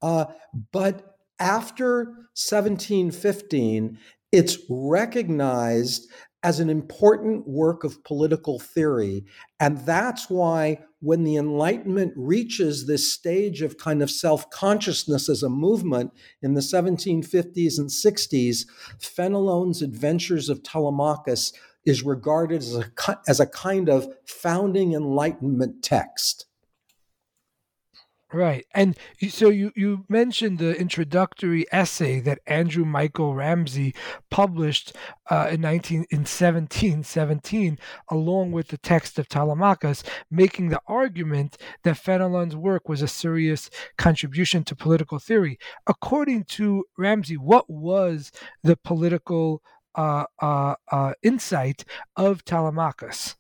Uh, 0.02 0.26
but 0.72 1.18
after 1.38 2.06
1715, 2.36 4.00
it's 4.32 4.58
recognized 4.70 6.10
as 6.44 6.60
an 6.60 6.70
important 6.70 7.48
work 7.48 7.84
of 7.84 8.04
political 8.04 8.60
theory. 8.60 9.26
And 9.60 9.80
that's 9.80 10.30
why, 10.30 10.80
when 11.00 11.24
the 11.24 11.36
Enlightenment 11.36 12.14
reaches 12.16 12.88
this 12.88 13.12
stage 13.14 13.62
of 13.62 13.78
kind 13.78 14.02
of 14.02 14.10
self 14.10 14.50
consciousness 14.50 15.30
as 15.30 15.44
a 15.44 15.50
movement 15.50 16.12
in 16.42 16.54
the 16.54 16.62
1750s 16.62 17.78
and 17.78 17.90
60s, 17.90 18.66
Fenelon's 19.00 19.82
Adventures 19.82 20.50
of 20.50 20.64
Telemachus 20.64 21.54
is 21.86 22.04
regarded 22.04 22.62
as 22.62 22.76
a, 22.76 23.20
as 23.28 23.40
a 23.40 23.46
kind 23.46 23.90
of 23.90 24.08
founding 24.26 24.94
Enlightenment 24.94 25.82
text. 25.82 26.47
Right. 28.34 28.66
And 28.74 28.98
so 29.30 29.48
you, 29.48 29.72
you 29.74 30.04
mentioned 30.10 30.60
the 30.60 30.78
introductory 30.78 31.66
essay 31.72 32.20
that 32.22 32.40
Andrew 32.46 32.84
Michael 32.84 33.34
Ramsay 33.34 33.96
published 34.30 34.94
uh, 35.30 35.48
in 35.52 35.62
19 35.62 36.06
in 36.10 36.20
1717 36.20 37.80
along 38.10 38.52
with 38.52 38.68
the 38.68 38.78
text 38.78 39.18
of 39.18 39.30
Telemachus 39.30 40.04
making 40.30 40.68
the 40.68 40.82
argument 40.88 41.56
that 41.84 41.98
Fenelon's 41.98 42.56
work 42.56 42.90
was 42.90 43.02
a 43.02 43.08
serious 43.08 43.70
contribution 43.98 44.66
to 44.66 44.76
political 44.76 45.20
theory. 45.20 45.58
According 45.88 46.44
to 46.46 46.84
Ramsay, 46.98 47.38
what 47.38 47.70
was 47.70 48.34
the 48.62 48.76
political 48.76 49.62
uh, 49.96 50.26
uh, 50.42 50.76
uh 50.92 51.14
insight 51.24 51.86
of 52.18 52.44
Telemachus? 52.44 53.38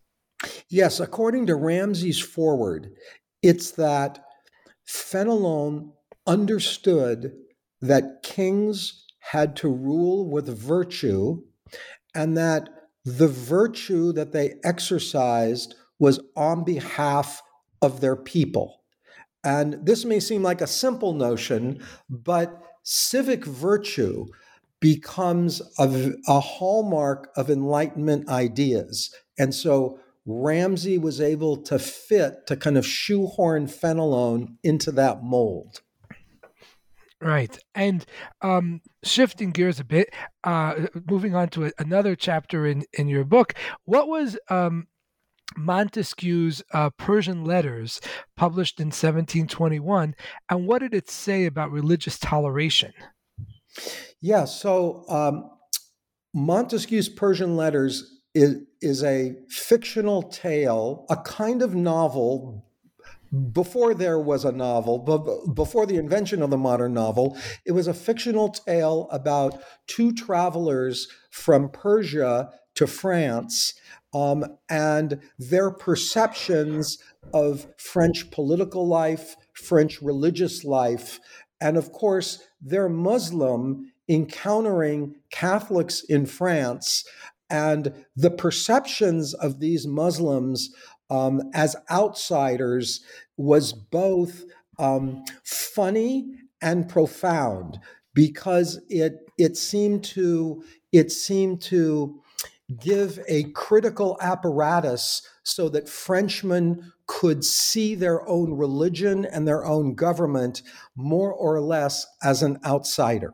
Yes, 0.69 1.01
according 1.01 1.47
to 1.47 1.55
Ramsay's 1.55 2.19
foreword, 2.19 2.93
it's 3.41 3.71
that 3.71 4.26
Fenelon 4.87 5.91
understood 6.25 7.33
that 7.81 8.23
kings 8.23 9.05
had 9.19 9.55
to 9.57 9.69
rule 9.69 10.29
with 10.29 10.47
virtue 10.47 11.43
and 12.15 12.37
that 12.37 12.69
the 13.03 13.27
virtue 13.27 14.11
that 14.13 14.31
they 14.31 14.55
exercised 14.63 15.75
was 15.99 16.19
on 16.35 16.63
behalf 16.63 17.41
of 17.81 18.01
their 18.01 18.15
people. 18.15 18.83
And 19.43 19.85
this 19.85 20.05
may 20.05 20.19
seem 20.19 20.43
like 20.43 20.61
a 20.61 20.67
simple 20.67 21.13
notion, 21.13 21.81
but 22.09 22.61
civic 22.83 23.45
virtue 23.45 24.25
becomes 24.79 25.61
a, 25.79 26.13
a 26.27 26.39
hallmark 26.39 27.29
of 27.35 27.49
Enlightenment 27.49 28.29
ideas. 28.29 29.13
And 29.37 29.53
so 29.53 29.99
Ramsay 30.27 30.97
was 30.97 31.21
able 31.21 31.55
to 31.63 31.79
fit 31.79 32.45
to 32.47 32.57
kind 32.57 32.77
of 32.77 32.85
shoehorn 32.85 33.67
Fenelon 33.67 34.57
into 34.61 34.91
that 34.91 35.23
mold. 35.23 35.81
Right. 37.21 37.57
And 37.73 38.05
um, 38.41 38.81
shifting 39.03 39.51
gears 39.51 39.79
a 39.79 39.85
bit, 39.85 40.13
uh, 40.43 40.87
moving 41.09 41.33
on 41.33 41.49
to 41.49 41.65
a, 41.65 41.71
another 41.79 42.15
chapter 42.15 42.67
in, 42.67 42.83
in 42.93 43.07
your 43.07 43.23
book, 43.23 43.53
what 43.85 44.07
was 44.07 44.37
um, 44.49 44.87
Montesquieu's 45.55 46.61
uh, 46.73 46.89
Persian 46.91 47.45
Letters, 47.45 48.01
published 48.35 48.79
in 48.79 48.87
1721, 48.87 50.13
and 50.49 50.67
what 50.67 50.79
did 50.79 50.93
it 50.93 51.09
say 51.09 51.45
about 51.45 51.71
religious 51.71 52.19
toleration? 52.19 52.93
Yeah, 54.21 54.45
so 54.45 55.05
um, 55.09 55.49
Montesquieu's 56.35 57.09
Persian 57.09 57.55
Letters 57.55 58.16
is, 58.37 58.61
is 58.81 59.03
a 59.03 59.35
fictional 59.49 60.21
tale, 60.21 61.05
a 61.09 61.17
kind 61.17 61.63
of 61.63 61.73
novel 61.73 62.63
before 63.51 63.93
there 63.93 64.19
was 64.19 64.45
a 64.45 64.51
novel, 64.51 64.99
but 64.99 65.53
before 65.53 65.85
the 65.85 65.97
invention 65.97 66.41
of 66.41 66.49
the 66.49 66.57
modern 66.57 66.93
novel, 66.93 67.37
it 67.65 67.71
was 67.73 67.87
a 67.87 67.93
fictional 67.93 68.49
tale 68.49 69.09
about 69.11 69.61
two 69.87 70.13
travelers 70.13 71.07
from 71.29 71.69
Persia 71.69 72.49
to 72.75 72.87
France 72.87 73.73
um, 74.13 74.45
and 74.69 75.19
their 75.37 75.71
perceptions 75.71 76.99
of 77.33 77.67
French 77.77 78.31
political 78.31 78.87
life, 78.87 79.35
French 79.53 80.01
religious 80.01 80.63
life, 80.63 81.19
and 81.59 81.75
of 81.75 81.91
course, 81.91 82.43
they're 82.61 82.87
Muslim 82.87 83.91
encountering 84.07 85.15
Catholics 85.31 86.03
in 86.03 86.25
France 86.25 87.03
And 87.49 88.05
the 88.15 88.31
perceptions 88.31 89.33
of 89.33 89.59
these 89.59 89.87
Muslims 89.87 90.73
um, 91.09 91.41
as 91.53 91.75
outsiders 91.89 93.01
was 93.37 93.73
both 93.73 94.43
um, 94.79 95.23
funny 95.43 96.27
and 96.61 96.89
profound 96.89 97.79
because 98.13 98.79
it 98.89 99.29
it 99.37 99.55
seemed 99.55 100.03
to 100.03 100.63
it 100.91 101.11
seemed 101.11 101.61
to 101.61 102.21
give 102.81 103.19
a 103.27 103.43
critical 103.51 104.17
apparatus 104.21 105.21
so 105.43 105.69
that 105.69 105.87
Frenchmen 105.87 106.91
could 107.05 107.45
see 107.45 107.95
their 107.95 108.27
own 108.27 108.53
religion 108.53 109.25
and 109.25 109.47
their 109.47 109.65
own 109.65 109.95
government 109.95 110.61
more 110.95 111.31
or 111.31 111.61
less 111.61 112.05
as 112.21 112.43
an 112.43 112.59
outsider. 112.65 113.33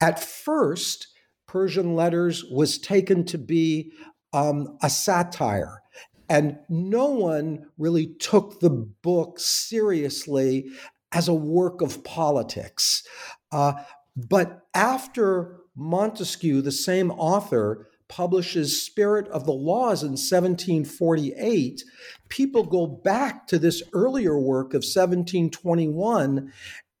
At 0.00 0.22
first, 0.22 1.08
Persian 1.54 1.94
Letters 1.94 2.44
was 2.50 2.78
taken 2.78 3.24
to 3.26 3.38
be 3.38 3.92
um, 4.32 4.76
a 4.82 4.90
satire, 4.90 5.82
and 6.28 6.58
no 6.68 7.10
one 7.10 7.66
really 7.78 8.08
took 8.18 8.58
the 8.58 8.70
book 8.70 9.38
seriously 9.38 10.66
as 11.12 11.28
a 11.28 11.32
work 11.32 11.80
of 11.80 12.02
politics. 12.02 13.04
Uh, 13.52 13.74
but 14.16 14.66
after 14.74 15.60
Montesquieu, 15.76 16.60
the 16.60 16.72
same 16.72 17.12
author, 17.12 17.86
publishes 18.08 18.84
Spirit 18.84 19.28
of 19.28 19.46
the 19.46 19.52
Laws 19.52 20.02
in 20.02 20.10
1748, 20.10 21.84
people 22.28 22.64
go 22.64 22.86
back 22.88 23.46
to 23.46 23.60
this 23.60 23.80
earlier 23.92 24.38
work 24.38 24.74
of 24.74 24.82
1721 24.82 26.52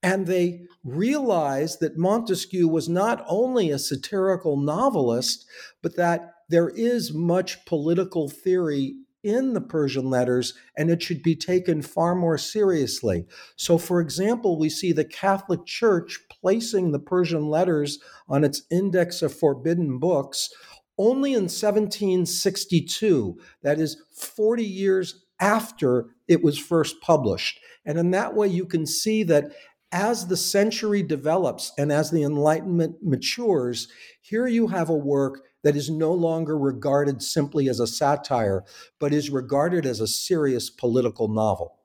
and 0.04 0.26
they 0.26 0.60
realize 0.84 1.78
that 1.78 1.96
Montesquieu 1.96 2.68
was 2.68 2.90
not 2.90 3.24
only 3.26 3.70
a 3.70 3.78
satirical 3.78 4.58
novelist, 4.58 5.46
but 5.82 5.96
that 5.96 6.34
there 6.50 6.68
is 6.68 7.14
much 7.14 7.64
political 7.64 8.28
theory 8.28 8.96
in 9.22 9.54
the 9.54 9.62
Persian 9.62 10.10
letters, 10.10 10.52
and 10.76 10.90
it 10.90 11.02
should 11.02 11.22
be 11.22 11.34
taken 11.34 11.80
far 11.80 12.14
more 12.14 12.36
seriously. 12.36 13.24
So, 13.56 13.78
for 13.78 13.98
example, 13.98 14.58
we 14.58 14.68
see 14.68 14.92
the 14.92 15.06
Catholic 15.06 15.64
Church 15.64 16.20
placing 16.28 16.92
the 16.92 16.98
Persian 16.98 17.48
letters 17.48 17.98
on 18.28 18.44
its 18.44 18.62
index 18.70 19.22
of 19.22 19.34
forbidden 19.34 19.98
books 19.98 20.50
only 20.98 21.32
in 21.32 21.44
1762, 21.44 23.38
that 23.62 23.80
is 23.80 23.96
40 24.12 24.62
years 24.62 25.24
after 25.40 26.10
it 26.28 26.44
was 26.44 26.58
first 26.58 27.00
published. 27.00 27.58
And 27.84 27.98
in 27.98 28.10
that 28.12 28.34
way, 28.34 28.48
you 28.48 28.66
can 28.66 28.86
see 28.86 29.22
that 29.24 29.52
as 29.94 30.26
the 30.26 30.36
century 30.36 31.04
develops 31.04 31.72
and 31.78 31.92
as 31.92 32.10
the 32.10 32.24
Enlightenment 32.24 32.96
matures, 33.00 33.86
here 34.20 34.48
you 34.48 34.66
have 34.66 34.90
a 34.90 34.94
work 34.94 35.44
that 35.62 35.76
is 35.76 35.88
no 35.88 36.12
longer 36.12 36.58
regarded 36.58 37.22
simply 37.22 37.68
as 37.68 37.78
a 37.78 37.86
satire, 37.86 38.64
but 38.98 39.14
is 39.14 39.30
regarded 39.30 39.86
as 39.86 40.00
a 40.00 40.08
serious 40.08 40.68
political 40.68 41.28
novel. 41.28 41.78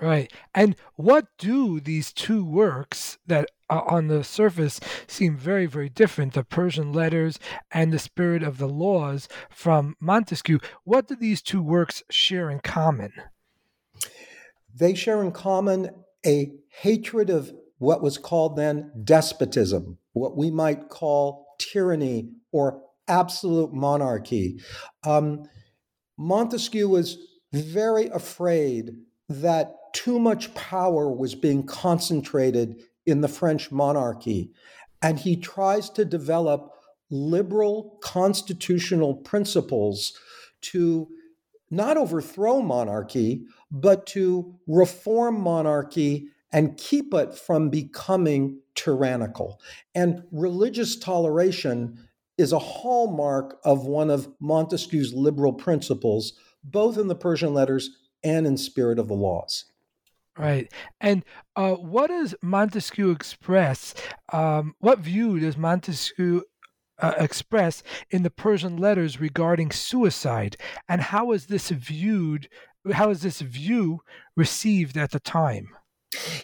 Right. 0.00 0.32
And 0.54 0.76
what 0.94 1.26
do 1.36 1.80
these 1.80 2.12
two 2.12 2.44
works 2.44 3.18
that 3.26 3.48
uh, 3.68 3.82
on 3.86 4.06
the 4.06 4.24
surface 4.24 4.80
seem 5.06 5.36
very, 5.36 5.66
very 5.66 5.88
different, 5.88 6.34
the 6.34 6.44
Persian 6.44 6.92
letters 6.92 7.38
and 7.70 7.92
the 7.92 7.98
spirit 7.98 8.42
of 8.42 8.58
the 8.58 8.68
laws 8.68 9.28
from 9.50 9.96
Montesquieu, 10.00 10.60
what 10.84 11.08
do 11.08 11.16
these 11.16 11.42
two 11.42 11.62
works 11.62 12.02
share 12.08 12.50
in 12.50 12.60
common? 12.60 13.12
They 14.74 14.94
share 14.94 15.22
in 15.22 15.32
common 15.32 15.90
a 16.26 16.52
hatred 16.68 17.30
of 17.30 17.52
what 17.78 18.02
was 18.02 18.18
called 18.18 18.56
then 18.56 18.92
despotism, 19.02 19.98
what 20.12 20.36
we 20.36 20.50
might 20.50 20.88
call 20.88 21.46
tyranny 21.58 22.30
or 22.52 22.82
absolute 23.08 23.72
monarchy. 23.72 24.60
Um, 25.04 25.48
Montesquieu 26.16 26.88
was 26.88 27.18
very 27.52 28.06
afraid 28.08 28.92
that 29.28 29.74
too 29.92 30.18
much 30.18 30.54
power 30.54 31.10
was 31.10 31.34
being 31.34 31.64
concentrated 31.64 32.82
in 33.04 33.20
the 33.20 33.28
French 33.28 33.70
monarchy. 33.70 34.52
And 35.02 35.18
he 35.18 35.36
tries 35.36 35.90
to 35.90 36.04
develop 36.04 36.70
liberal 37.10 37.98
constitutional 38.02 39.16
principles 39.16 40.16
to 40.62 41.08
not 41.70 41.96
overthrow 41.96 42.60
monarchy, 42.60 43.44
but 43.72 44.06
to 44.06 44.54
reform 44.68 45.40
monarchy 45.40 46.28
and 46.52 46.76
keep 46.76 47.14
it 47.14 47.34
from 47.34 47.70
becoming 47.70 48.60
tyrannical. 48.74 49.58
And 49.94 50.22
religious 50.30 50.96
toleration 50.96 51.98
is 52.36 52.52
a 52.52 52.58
hallmark 52.58 53.58
of 53.64 53.86
one 53.86 54.10
of 54.10 54.28
Montesquieu's 54.40 55.14
liberal 55.14 55.54
principles, 55.54 56.34
both 56.62 56.98
in 56.98 57.08
the 57.08 57.14
Persian 57.14 57.54
letters 57.54 57.90
and 58.22 58.46
in 58.46 58.56
Spirit 58.56 58.98
of 58.98 59.08
the 59.08 59.14
Laws. 59.14 59.64
Right. 60.38 60.72
And 61.00 61.24
uh, 61.56 61.72
what 61.72 62.08
does 62.08 62.34
Montesquieu 62.42 63.10
express? 63.10 63.94
Um, 64.32 64.74
what 64.78 64.98
view 64.98 65.38
does 65.38 65.58
Montesquieu 65.58 66.42
uh, 66.98 67.14
express 67.18 67.82
in 68.10 68.22
the 68.22 68.30
Persian 68.30 68.76
letters 68.76 69.20
regarding 69.20 69.72
suicide? 69.72 70.56
And 70.88 71.00
how 71.00 71.32
is 71.32 71.46
this 71.46 71.70
viewed? 71.70 72.48
How 72.90 73.10
is 73.10 73.22
this 73.22 73.40
view 73.40 74.00
received 74.36 74.96
at 74.96 75.12
the 75.12 75.20
time? 75.20 75.68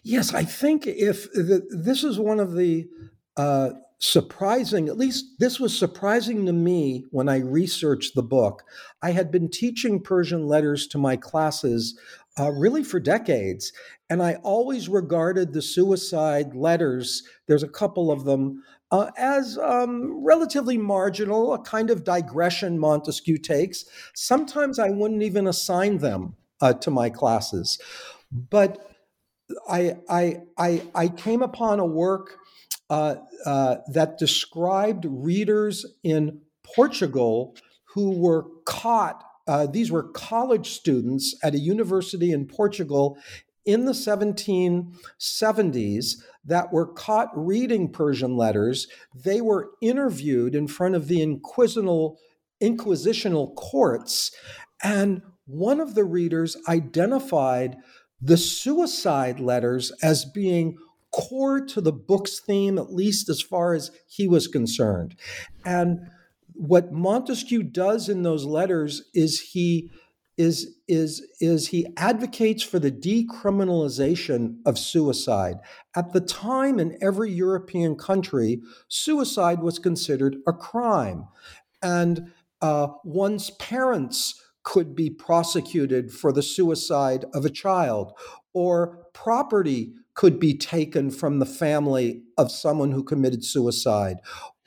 Yes, 0.03 0.35
I 0.35 0.45
think 0.45 0.87
if 0.87 1.31
the, 1.33 1.67
this 1.71 2.05
is 2.05 2.19
one 2.19 2.41
of 2.41 2.55
the 2.55 2.89
uh, 3.37 3.71
surprising, 3.99 4.89
at 4.89 4.97
least 4.97 5.39
this 5.39 5.59
was 5.59 5.77
surprising 5.77 6.47
to 6.47 6.53
me 6.53 7.05
when 7.11 7.29
I 7.29 7.39
researched 7.39 8.15
the 8.15 8.23
book. 8.23 8.63
I 9.03 9.11
had 9.11 9.31
been 9.31 9.51
teaching 9.51 10.01
Persian 10.01 10.47
letters 10.47 10.87
to 10.89 10.99
my 10.99 11.17
classes 11.17 11.99
uh, 12.39 12.51
really 12.53 12.85
for 12.85 13.01
decades, 13.01 13.73
and 14.09 14.23
I 14.23 14.35
always 14.37 14.89
regarded 14.89 15.53
the 15.53 15.63
suicide 15.63 16.55
letters, 16.55 17.25
there's 17.49 17.65
a 17.65 17.69
couple 17.69 18.13
of 18.13 18.25
them, 18.25 18.63
uh, 18.91 19.11
as 19.17 19.59
um, 19.59 20.25
relatively 20.25 20.79
marginal, 20.79 21.53
a 21.53 21.59
kind 21.59 21.91
of 21.91 22.05
digression 22.05 22.79
Montesquieu 22.79 23.39
takes. 23.39 23.85
Sometimes 24.15 24.79
I 24.79 24.91
wouldn't 24.91 25.23
even 25.23 25.47
assign 25.47 25.99
them 25.99 26.37
uh, 26.61 26.73
to 26.75 26.91
my 26.91 27.11
classes. 27.11 27.79
But 28.33 28.85
I, 29.69 29.97
I, 30.09 30.43
I, 30.57 30.83
I 30.95 31.09
came 31.09 31.43
upon 31.43 31.81
a 31.81 31.87
work 31.87 32.39
uh, 32.91 33.17
uh, 33.45 33.77
that 33.93 34.19
described 34.19 35.07
readers 35.09 35.85
in 36.03 36.41
Portugal 36.63 37.55
who 37.95 38.19
were 38.19 38.47
caught. 38.65 39.25
Uh, 39.47 39.67
these 39.67 39.91
were 39.91 40.03
college 40.03 40.71
students 40.71 41.35
at 41.43 41.55
a 41.55 41.59
university 41.59 42.33
in 42.33 42.47
Portugal 42.47 43.19
in 43.69 43.85
the 43.85 43.93
1770s 43.93 46.15
that 46.43 46.73
were 46.73 46.87
caught 46.87 47.29
reading 47.35 47.93
Persian 47.93 48.35
letters. 48.35 48.89
They 49.15 49.43
were 49.43 49.73
interviewed 49.83 50.55
in 50.55 50.69
front 50.69 50.95
of 50.95 51.07
the 51.07 51.19
inquisitional, 51.19 52.17
inquisitional 52.63 53.55
courts, 53.57 54.35
and 54.83 55.21
one 55.45 55.81
of 55.81 55.95
the 55.95 56.05
readers 56.05 56.57
identified 56.67 57.77
the 58.23 58.39
suicide 58.39 59.39
letters 59.39 59.93
as 60.03 60.25
being 60.25 60.79
core 61.13 61.61
to 61.67 61.83
the 61.83 61.93
book's 61.93 62.41
theme, 62.41 62.79
at 62.79 62.95
least 62.95 63.29
as 63.29 63.43
far 63.43 63.75
as 63.75 63.91
he 64.07 64.27
was 64.27 64.49
concerned. 64.49 65.15
And 65.67 66.09
what 66.55 66.91
Montesquieu 66.91 67.65
does 67.65 68.09
in 68.09 68.23
those 68.23 68.47
letters 68.47 69.03
is 69.13 69.51
he 69.53 69.91
is 70.39 70.77
is 70.87 71.27
is 71.41 71.69
he 71.69 71.87
advocates 71.97 72.63
for 72.63 72.79
the 72.79 72.93
decriminalization 72.93 74.59
of 74.65 74.79
suicide. 74.79 75.57
At 75.95 76.13
the 76.13 76.21
time 76.21 76.79
in 76.79 76.97
every 77.03 77.31
European 77.31 77.97
country, 77.97 78.63
suicide 78.87 79.61
was 79.61 79.79
considered 79.81 80.37
a 80.47 80.53
crime, 80.53 81.27
and 81.83 82.33
uh, 82.63 82.89
one's 83.05 83.51
parents 83.51 84.43
could 84.63 84.95
be 84.95 85.11
prosecuted 85.11 86.13
for 86.13 86.33
the 86.33 86.43
suicide 86.43 87.25
of 87.35 87.45
a 87.45 87.51
child, 87.51 88.13
or 88.55 89.07
property 89.13 89.93
could 90.15 90.39
be 90.39 90.57
taken 90.57 91.11
from 91.11 91.39
the 91.39 91.47
family 91.47 92.23
of 92.37 92.51
someone 92.51 92.93
who 92.93 93.03
committed 93.03 93.45
suicide, 93.45 94.19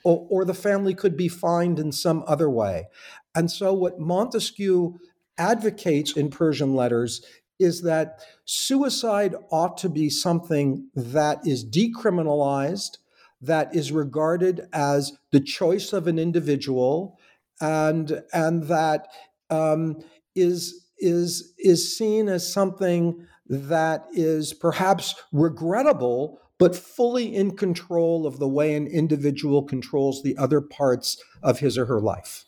or, 0.04 0.26
or 0.30 0.44
the 0.44 0.54
family 0.54 0.94
could 0.94 1.16
be 1.16 1.28
fined 1.28 1.78
in 1.78 1.92
some 1.92 2.24
other 2.26 2.50
way. 2.50 2.88
And 3.34 3.50
so, 3.50 3.72
what 3.72 3.98
Montesquieu 3.98 4.98
advocates 5.42 6.16
in 6.16 6.30
Persian 6.30 6.74
letters 6.74 7.20
is 7.58 7.82
that 7.82 8.20
suicide 8.44 9.34
ought 9.50 9.76
to 9.78 9.88
be 9.88 10.08
something 10.08 10.88
that 10.94 11.40
is 11.44 11.64
decriminalized, 11.64 12.98
that 13.40 13.74
is 13.74 13.92
regarded 13.92 14.68
as 14.72 15.12
the 15.32 15.40
choice 15.40 15.92
of 15.92 16.06
an 16.06 16.18
individual, 16.18 17.18
and 17.60 18.22
and 18.32 18.64
that 18.64 19.08
um, 19.50 20.00
is 20.34 20.86
is 20.98 21.52
is 21.58 21.96
seen 21.96 22.28
as 22.28 22.52
something 22.52 23.26
that 23.46 24.06
is 24.12 24.54
perhaps 24.54 25.14
regrettable, 25.32 26.40
but 26.58 26.76
fully 26.76 27.34
in 27.34 27.56
control 27.56 28.26
of 28.26 28.38
the 28.38 28.48
way 28.48 28.74
an 28.74 28.86
individual 28.86 29.62
controls 29.64 30.22
the 30.22 30.36
other 30.36 30.60
parts 30.60 31.22
of 31.42 31.58
his 31.58 31.76
or 31.76 31.86
her 31.86 32.00
life. 32.00 32.44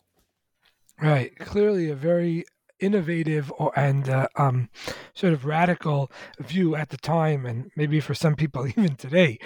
Right. 1.02 1.36
Clearly, 1.38 1.90
a 1.90 1.96
very 1.96 2.44
innovative 2.80 3.52
or, 3.58 3.76
and 3.78 4.08
uh, 4.08 4.26
um, 4.36 4.68
sort 5.14 5.32
of 5.32 5.44
radical 5.44 6.10
view 6.38 6.74
at 6.74 6.90
the 6.90 6.96
time, 6.96 7.46
and 7.46 7.70
maybe 7.76 8.00
for 8.00 8.14
some 8.14 8.34
people 8.34 8.66
even 8.76 8.96
today. 8.96 9.38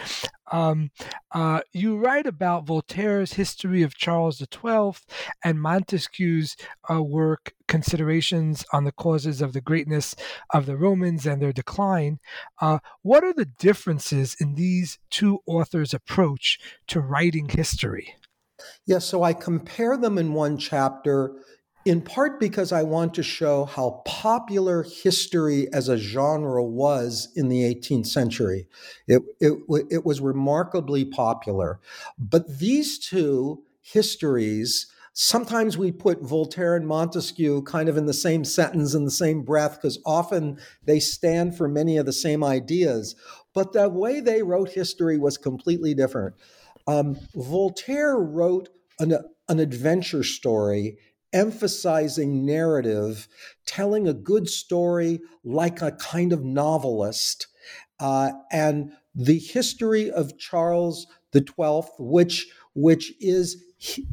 Um, 0.51 0.91
uh, 1.33 1.61
you 1.73 1.99
write 1.99 2.27
about 2.27 2.67
Voltaire's 2.67 3.35
history 3.35 3.83
of 3.83 3.95
Charles 3.95 4.39
XII 4.39 4.93
and 5.45 5.61
Montesquieu's 5.61 6.57
uh, 6.91 7.03
work, 7.03 7.53
Considerations 7.67 8.65
on 8.73 8.85
the 8.85 8.93
Causes 8.93 9.43
of 9.43 9.53
the 9.53 9.61
Greatness 9.61 10.15
of 10.55 10.65
the 10.65 10.77
Romans 10.77 11.27
and 11.27 11.43
Their 11.43 11.53
Decline. 11.53 12.19
Uh, 12.61 12.79
what 13.03 13.25
are 13.25 13.35
the 13.35 13.45
differences 13.45 14.37
in 14.41 14.55
these 14.55 14.99
two 15.11 15.41
authors' 15.47 15.93
approach 15.93 16.59
to 16.87 17.01
writing 17.01 17.49
history? 17.49 18.15
Yeah, 18.87 18.99
so 18.99 19.23
I 19.23 19.35
compare 19.35 19.97
them 19.97 20.19
in 20.19 20.33
one 20.33 20.57
chapter 20.57 21.43
in 21.89 22.03
part 22.03 22.39
because 22.39 22.71
I 22.71 22.83
want 22.83 23.15
to 23.15 23.23
show 23.23 23.65
how 23.65 24.03
popular 24.05 24.83
history 24.83 25.73
as 25.73 25.89
a 25.89 25.97
genre 25.97 26.63
was 26.63 27.29
in 27.35 27.49
the 27.49 27.63
18th 27.63 28.07
century. 28.07 28.69
It, 29.07 29.23
it, 29.41 29.55
it 29.91 30.05
was 30.05 30.21
remarkably 30.21 31.07
popular. 31.07 31.81
But 32.19 32.59
these 32.59 32.99
two 32.99 33.63
histories, 33.81 34.87
sometimes 35.15 35.79
we 35.79 35.91
put 35.91 36.21
Voltaire 36.21 36.77
and 36.77 36.87
Montesquieu 36.87 37.63
kind 37.63 37.89
of 37.89 37.97
in 37.97 38.05
the 38.05 38.13
same 38.13 38.45
sentence, 38.45 38.93
in 38.93 39.07
the 39.07 39.11
same 39.11 39.43
breath, 39.43 39.77
because 39.77 39.99
often 40.05 40.59
they 40.85 41.01
stand 41.01 41.57
for 41.57 41.69
many 41.69 41.97
of 41.97 42.05
the 42.05 42.13
same 42.13 42.45
ideas. 42.45 43.17
But 43.55 43.73
the 43.73 43.89
way 43.89 44.21
they 44.21 44.43
wrote 44.43 44.71
history 44.71 45.17
was 45.17 45.39
completely 45.39 45.95
different. 45.95 46.35
Um, 46.87 47.19
Voltaire 47.35 48.17
wrote 48.17 48.69
an, 48.99 49.17
an 49.49 49.59
adventure 49.59 50.23
story 50.23 50.99
emphasizing 51.33 52.45
narrative, 52.45 53.29
telling 53.67 54.09
a 54.09 54.15
good 54.15 54.49
story 54.49 55.21
like 55.45 55.83
a 55.83 55.93
kind 55.93 56.33
of 56.33 56.45
novelist. 56.45 57.47
Uh, 58.01 58.31
and 58.53 58.93
the 59.15 59.39
history 59.39 60.11
of 60.11 60.39
Charles 60.39 61.07
the 61.33 61.41
Twelfth, 61.41 61.93
which 61.99 62.49
which 62.75 63.13
is 63.21 63.65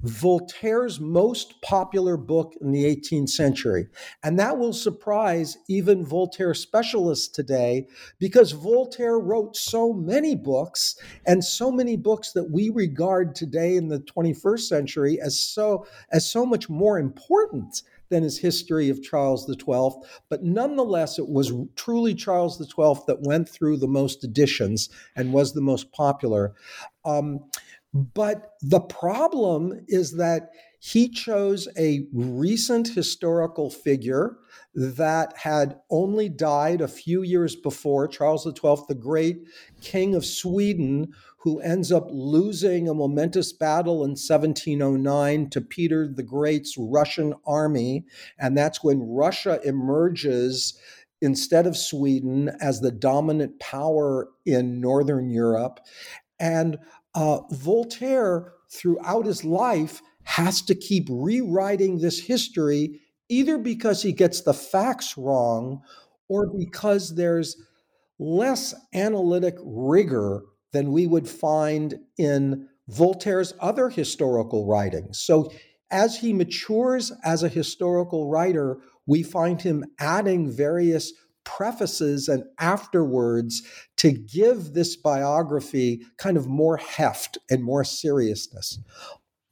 Voltaire's 0.03 0.99
most 0.99 1.60
popular 1.62 2.18
book 2.18 2.53
in 2.62 2.72
the 2.72 2.84
18th 2.84 3.30
century. 3.30 3.88
And 4.24 4.38
that 4.38 4.60
will 4.60 4.74
surprise 4.74 5.58
even 5.68 6.06
Voltaire 6.06 6.53
specialists 6.53 7.28
today 7.28 7.88
because 8.20 8.51
Voltaire 8.51 9.18
wrote 9.18 9.56
so 9.56 9.91
many 9.91 10.36
books 10.36 10.97
and 11.26 11.43
so 11.43 11.72
many 11.72 11.97
books 11.97 12.32
that 12.34 12.51
we 12.51 12.70
regard 12.70 13.34
today 13.34 13.76
in 13.76 13.88
the 13.88 13.99
21st 14.01 14.60
century 14.60 15.20
as 15.20 15.39
so 15.39 15.88
as 16.12 16.30
so 16.30 16.45
much 16.45 16.70
more 16.70 16.99
important 16.99 17.82
than 18.10 18.22
his 18.22 18.38
history 18.38 18.89
of 18.89 19.01
Charles 19.01 19.47
XII. 19.47 19.89
But 20.30 20.43
nonetheless, 20.43 21.18
it 21.18 21.28
was 21.28 21.51
truly 21.76 22.14
Charles 22.14 22.58
XII 22.60 23.01
that 23.08 23.22
went 23.22 23.49
through 23.49 23.78
the 23.78 23.88
most 23.88 24.24
editions 24.24 24.89
and 25.16 25.34
was 25.34 25.53
the 25.53 25.62
most 25.62 25.91
popular. 25.91 26.53
Um, 27.03 27.45
but 27.96 28.56
the 28.62 28.82
problem 28.82 29.86
is 29.88 30.18
that 30.18 30.50
he 30.80 31.08
chose 31.08 31.70
a 31.78 32.06
recent 32.12 32.89
historical 32.89 33.70
figure 33.70 34.38
that 34.74 35.38
had 35.38 35.80
only 35.89 36.28
died 36.28 36.82
a 36.82 36.89
few 36.89 37.24
years 37.24 37.56
before, 37.56 38.10
Charles 38.10 38.43
XII, 38.43 38.84
the 38.89 38.98
great 39.00 39.46
king 39.80 40.14
of 40.14 40.26
Sweden, 40.26 41.14
who 41.38 41.62
ends 41.62 41.89
up 41.89 42.08
losing 42.12 42.89
a 42.89 42.93
momentous 42.93 43.54
battle 43.54 44.04
in 44.04 44.12
1709 44.12 45.50
to 45.52 45.62
Peter 45.62 46.06
the 46.06 46.22
Great's 46.22 46.76
Russian 46.78 47.34
army. 47.48 48.06
And 48.38 48.58
that's 48.58 48.84
when 48.84 49.10
Russia 49.10 49.62
emerges 49.64 50.78
instead 51.22 51.66
of 51.66 51.78
Sweden 51.78 52.52
as 52.60 52.82
the 52.82 52.91
dominant 52.91 53.58
power 53.62 54.28
in 54.46 54.82
Northern 54.82 55.30
Europe. 55.30 55.80
And 56.39 56.78
uh, 57.16 57.39
Voltaire, 57.51 58.53
throughout 58.70 59.26
his 59.26 59.43
life, 59.43 60.01
has 60.24 60.61
to 60.63 60.76
keep 60.76 61.07
rewriting 61.09 61.99
this 61.99 62.20
history, 62.20 62.99
either 63.30 63.57
because 63.57 64.01
he 64.01 64.11
gets 64.11 64.41
the 64.41 64.53
facts 64.53 65.18
wrong 65.18 65.82
or 66.28 66.47
because 66.57 67.16
there's 67.16 67.55
less 68.20 68.74
analytic 68.93 69.55
rigor 69.63 70.43
than 70.74 70.91
we 70.91 71.07
would 71.07 71.28
find 71.28 71.95
in 72.18 72.68
Voltaire's 72.88 73.53
other 73.59 73.89
historical 73.89 74.68
writings. 74.68 75.20
So, 75.20 75.51
as 75.91 76.18
he 76.18 76.34
matures 76.34 77.11
as 77.24 77.43
a 77.43 77.49
historical 77.49 78.30
writer, 78.30 78.80
we 79.05 79.22
find 79.22 79.61
him 79.61 79.86
adding 79.99 80.51
various 80.51 81.13
prefaces 81.46 82.28
and 82.28 82.43
afterwards 82.60 83.64
to 83.98 84.12
give 84.12 84.74
this 84.74 84.96
biography 84.96 86.06
kind 86.18 86.36
of 86.36 86.48
more 86.48 86.78
heft 86.78 87.38
and 87.50 87.64
more 87.64 87.84
seriousness. 87.84 88.80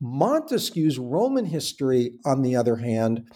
Montesquieu's 0.02 1.00
Roman 1.00 1.46
history, 1.46 2.20
on 2.26 2.42
the 2.42 2.56
other 2.58 2.76
hand, 2.76 3.32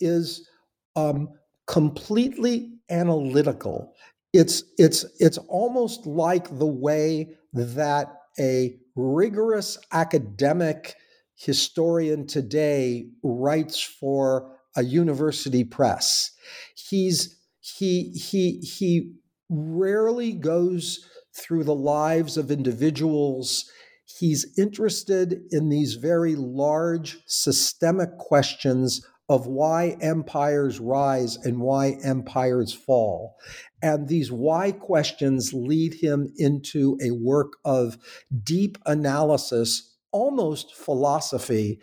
is 0.00 0.48
um, 0.96 1.28
completely 1.66 2.72
analytical. 2.90 3.94
It's 4.32 4.64
it's 4.76 5.04
it's 5.20 5.38
almost 5.48 6.06
like 6.06 6.58
the 6.58 6.66
way 6.66 7.36
that 7.52 8.08
a 8.38 8.76
rigorous 8.96 9.78
academic 9.92 10.96
historian 11.36 12.26
today 12.26 13.06
writes 13.22 13.80
for 13.80 14.56
a 14.76 14.82
university 14.82 15.62
press. 15.62 16.30
He's 16.74 17.38
he 17.64 18.10
he 18.10 18.58
he 18.60 19.14
rarely 19.48 20.32
goes 20.32 21.08
through 21.34 21.64
the 21.64 21.74
lives 21.74 22.36
of 22.36 22.50
individuals 22.50 23.70
he's 24.18 24.46
interested 24.58 25.42
in 25.50 25.68
these 25.68 25.94
very 25.94 26.36
large 26.36 27.18
systemic 27.26 28.16
questions 28.18 29.06
of 29.28 29.46
why 29.46 29.96
empires 30.02 30.78
rise 30.78 31.36
and 31.44 31.58
why 31.58 31.96
empires 32.04 32.72
fall. 32.74 33.36
And 33.82 34.06
these 34.06 34.30
why 34.30 34.72
questions 34.72 35.54
lead 35.54 35.94
him 35.94 36.32
into 36.36 36.98
a 37.02 37.10
work 37.12 37.54
of 37.64 37.96
deep 38.42 38.76
analysis, 38.84 39.96
almost 40.12 40.74
philosophy. 40.74 41.80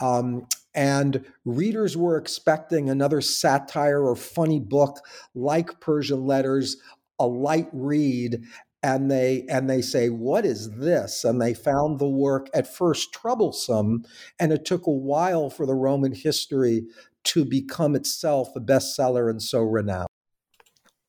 Um, 0.00 0.46
and 0.74 1.24
readers 1.44 1.96
were 1.96 2.16
expecting 2.16 2.88
another 2.88 3.20
satire 3.20 4.02
or 4.02 4.16
funny 4.16 4.60
book 4.60 5.00
like 5.34 5.80
Persian 5.80 6.26
Letters, 6.26 6.76
a 7.18 7.26
light 7.26 7.68
read, 7.72 8.42
and 8.82 9.10
they 9.10 9.46
and 9.48 9.68
they 9.70 9.80
say 9.80 10.10
what 10.10 10.44
is 10.44 10.70
this? 10.72 11.24
And 11.24 11.40
they 11.40 11.54
found 11.54 11.98
the 11.98 12.08
work 12.08 12.48
at 12.52 12.66
first 12.66 13.12
troublesome 13.12 14.04
and 14.38 14.52
it 14.52 14.64
took 14.64 14.86
a 14.86 14.90
while 14.90 15.48
for 15.48 15.64
the 15.64 15.74
roman 15.74 16.12
history 16.12 16.84
to 17.24 17.46
become 17.46 17.94
itself 17.94 18.54
a 18.54 18.60
bestseller 18.60 19.30
and 19.30 19.42
so 19.42 19.60
renowned 19.60 20.08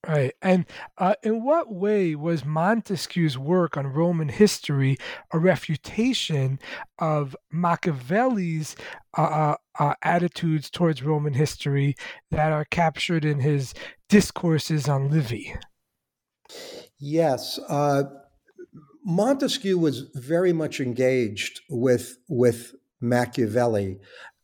Right. 0.08 0.34
And 0.42 0.66
uh, 1.00 1.16
in 1.24 1.44
what 1.44 1.74
way 1.74 2.14
was 2.14 2.46
Montesquieu's 2.46 3.40
work 3.40 3.76
on 3.76 3.88
Roman 3.88 4.30
history 4.30 4.98
a 5.32 5.40
refutation 5.40 6.60
of 7.00 7.36
Machiavelli's 7.52 8.76
uh, 9.18 9.22
uh, 9.22 9.56
uh, 9.80 9.94
attitudes 10.04 10.70
towards 10.70 11.02
Roman 11.02 11.34
history 11.34 11.96
that 12.30 12.52
are 12.52 12.66
captured 12.66 13.26
in 13.26 13.40
his 13.40 13.74
discourses 14.08 14.88
on 14.88 15.10
Livy? 15.10 15.56
Yes. 17.00 17.60
Uh, 17.68 18.04
Montesquieu 19.04 19.78
was 19.78 20.02
very 20.14 20.54
much 20.54 20.80
engaged 20.80 21.62
with, 21.68 22.18
with 22.30 22.76
Machiavelli. 23.02 23.98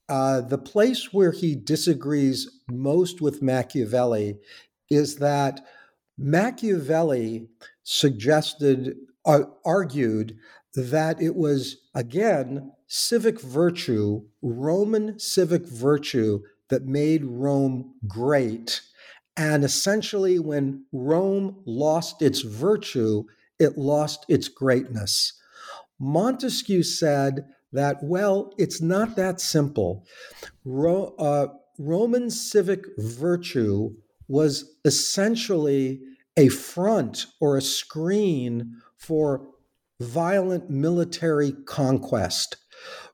Uh, 0.09 0.41
the 0.41 0.57
place 0.57 1.13
where 1.13 1.31
he 1.31 1.55
disagrees 1.55 2.49
most 2.69 3.21
with 3.21 3.41
Machiavelli 3.41 4.39
is 4.91 5.15
that 5.15 5.65
Machiavelli 6.17 7.47
suggested, 7.83 8.95
uh, 9.25 9.43
argued 9.65 10.37
that 10.75 11.21
it 11.21 11.35
was, 11.35 11.77
again, 11.95 12.71
civic 12.87 13.41
virtue, 13.41 14.21
Roman 14.41 15.17
civic 15.17 15.65
virtue, 15.65 16.41
that 16.69 16.85
made 16.85 17.25
Rome 17.25 17.95
great. 18.07 18.81
And 19.35 19.63
essentially, 19.63 20.39
when 20.39 20.85
Rome 20.91 21.61
lost 21.65 22.21
its 22.21 22.41
virtue, 22.41 23.23
it 23.59 23.77
lost 23.77 24.25
its 24.27 24.47
greatness. 24.47 25.33
Montesquieu 25.99 26.83
said 26.83 27.45
that, 27.71 28.03
well, 28.03 28.53
it's 28.57 28.81
not 28.81 29.15
that 29.15 29.39
simple. 29.39 30.05
Ro- 30.65 31.15
uh, 31.17 31.47
Roman 31.77 32.29
civic 32.29 32.85
virtue 32.97 33.95
was 34.31 34.77
essentially 34.85 35.99
a 36.37 36.47
front 36.47 37.25
or 37.41 37.57
a 37.57 37.61
screen 37.61 38.77
for 38.97 39.45
violent 39.99 40.69
military 40.69 41.51
conquest. 41.65 42.55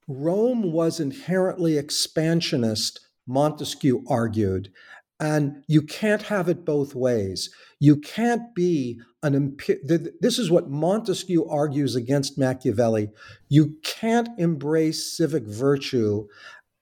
Rome 0.07 0.71
was 0.71 0.99
inherently 0.99 1.75
expansionist, 1.75 2.99
Montesquieu 3.25 4.03
argued, 4.07 4.71
and 5.19 5.63
you 5.67 5.81
can't 5.81 6.21
have 6.21 6.47
it 6.47 6.63
both 6.63 6.93
ways. 6.93 7.49
You 7.79 7.97
can't 7.97 8.53
be 8.53 9.01
an 9.23 9.33
imp- 9.33 9.81
this 10.21 10.37
is 10.37 10.51
what 10.51 10.69
Montesquieu 10.69 11.45
argues 11.49 11.95
against 11.95 12.37
Machiavelli. 12.37 13.09
You 13.49 13.75
can't 13.83 14.29
embrace 14.37 15.17
civic 15.17 15.47
virtue 15.47 16.27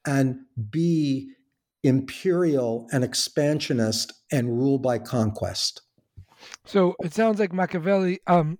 and 0.05 0.41
be 0.69 1.31
imperial 1.85 2.87
and 2.91 3.03
expansionist 3.03 4.11
and 4.31 4.57
rule 4.57 4.79
by 4.79 4.97
conquest. 4.97 5.81
So 6.65 6.95
it 7.03 7.13
sounds 7.13 7.39
like 7.39 7.53
Machiavelli, 7.53 8.19
um, 8.27 8.57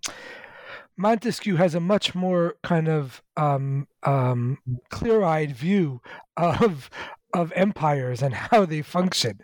Montesquieu 0.96 1.56
has 1.56 1.76
a 1.76 1.80
much 1.80 2.16
more 2.16 2.56
kind 2.64 2.88
of 2.88 3.22
um, 3.36 3.88
um, 4.04 4.60
clear-eyed 4.90 5.56
view 5.56 6.02
of 6.38 6.90
of 7.34 7.52
empires 7.54 8.22
and 8.22 8.34
how 8.34 8.66
they 8.66 8.82
function. 8.82 9.42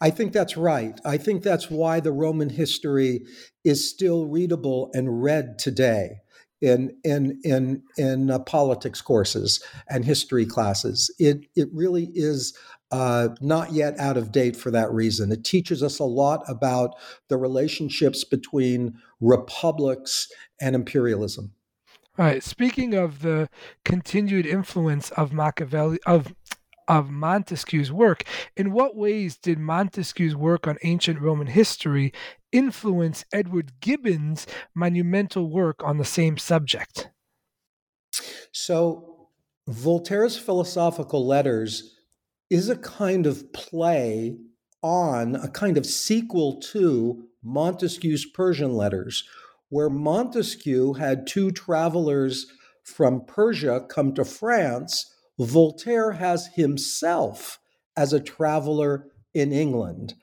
I 0.00 0.08
think 0.08 0.32
that's 0.32 0.56
right. 0.56 0.98
I 1.04 1.18
think 1.18 1.42
that's 1.42 1.70
why 1.70 2.00
the 2.00 2.12
Roman 2.12 2.48
history 2.48 3.26
is 3.62 3.88
still 3.88 4.26
readable 4.26 4.90
and 4.94 5.22
read 5.22 5.58
today 5.58 6.20
in 6.64 6.96
in 7.04 7.38
in 7.44 7.82
in 7.98 8.30
uh, 8.30 8.38
politics 8.38 9.02
courses 9.02 9.62
and 9.88 10.04
history 10.04 10.46
classes. 10.46 11.14
It 11.18 11.46
it 11.54 11.68
really 11.72 12.10
is 12.14 12.56
uh, 12.90 13.28
not 13.40 13.72
yet 13.72 13.98
out 13.98 14.16
of 14.16 14.32
date 14.32 14.56
for 14.56 14.70
that 14.70 14.92
reason. 14.92 15.32
It 15.32 15.44
teaches 15.44 15.82
us 15.82 15.98
a 15.98 16.04
lot 16.04 16.44
about 16.48 16.96
the 17.28 17.36
relationships 17.36 18.24
between 18.24 18.94
republics 19.20 20.28
and 20.60 20.74
imperialism. 20.74 21.52
All 22.16 22.24
right. 22.24 22.42
Speaking 22.42 22.94
of 22.94 23.22
the 23.22 23.48
continued 23.84 24.46
influence 24.46 25.10
of 25.12 25.32
Machiavelli 25.32 25.98
of 26.06 26.34
of 26.86 27.10
Montesquieu's 27.10 27.90
work, 27.90 28.24
in 28.56 28.70
what 28.70 28.94
ways 28.94 29.38
did 29.38 29.58
Montesquieu's 29.58 30.36
work 30.36 30.68
on 30.68 30.76
ancient 30.82 31.18
Roman 31.18 31.46
history 31.46 32.12
influence 32.52 33.24
Edward 33.32 33.72
Gibbon's 33.80 34.46
monumental 34.74 35.50
work 35.50 35.82
on 35.82 35.96
the 35.96 36.04
same 36.04 36.36
subject? 36.36 37.10
So, 38.52 39.28
Voltaire's 39.66 40.36
philosophical 40.36 41.26
letters 41.26 41.96
is 42.50 42.68
a 42.68 42.76
kind 42.76 43.26
of 43.26 43.52
play 43.52 44.36
on, 44.82 45.34
a 45.36 45.48
kind 45.48 45.76
of 45.76 45.86
sequel 45.86 46.60
to 46.60 47.24
Montesquieu's 47.42 48.26
Persian 48.26 48.74
letters, 48.74 49.24
where 49.68 49.90
Montesquieu 49.90 50.94
had 50.94 51.26
two 51.26 51.50
travelers 51.50 52.46
from 52.82 53.24
Persia 53.24 53.80
come 53.88 54.14
to 54.14 54.24
France. 54.24 55.12
Voltaire 55.38 56.12
has 56.12 56.50
himself 56.54 57.58
as 57.96 58.12
a 58.12 58.20
traveler 58.20 59.06
in 59.32 59.52
England. 59.52 60.14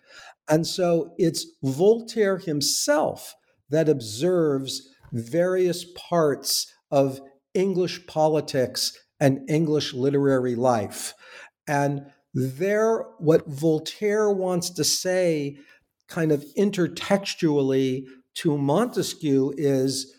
And 0.48 0.66
so 0.66 1.14
it's 1.18 1.46
Voltaire 1.64 2.38
himself 2.38 3.36
that 3.70 3.90
observes 3.90 4.90
various 5.12 5.86
parts 5.96 6.72
of 6.92 7.22
English 7.54 8.06
politics 8.08 8.98
and 9.20 9.50
English 9.50 9.94
literary 9.94 10.56
life. 10.56 11.14
And 11.72 12.12
there, 12.34 13.06
what 13.18 13.48
Voltaire 13.48 14.30
wants 14.30 14.72
to 14.72 14.84
say, 14.84 15.58
kind 16.10 16.34
of 16.34 16.44
intertextually 16.58 18.08
to 18.34 18.58
Montesquieu, 18.58 19.54
is 19.56 20.14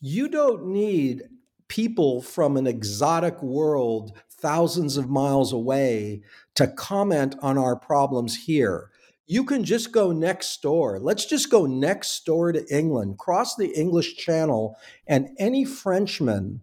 you 0.00 0.26
don't 0.26 0.66
need 0.66 1.22
people 1.68 2.20
from 2.20 2.56
an 2.56 2.66
exotic 2.66 3.40
world 3.40 4.20
thousands 4.28 4.96
of 4.96 5.08
miles 5.08 5.52
away 5.52 6.22
to 6.56 6.66
comment 6.66 7.36
on 7.42 7.56
our 7.56 7.76
problems 7.76 8.36
here. 8.46 8.90
You 9.28 9.44
can 9.44 9.62
just 9.62 9.92
go 9.92 10.10
next 10.10 10.60
door. 10.62 10.98
Let's 10.98 11.26
just 11.26 11.48
go 11.48 11.64
next 11.64 12.24
door 12.24 12.50
to 12.50 12.66
England, 12.76 13.18
cross 13.18 13.54
the 13.54 13.68
English 13.68 14.16
Channel, 14.16 14.76
and 15.06 15.28
any 15.38 15.64
Frenchman 15.64 16.60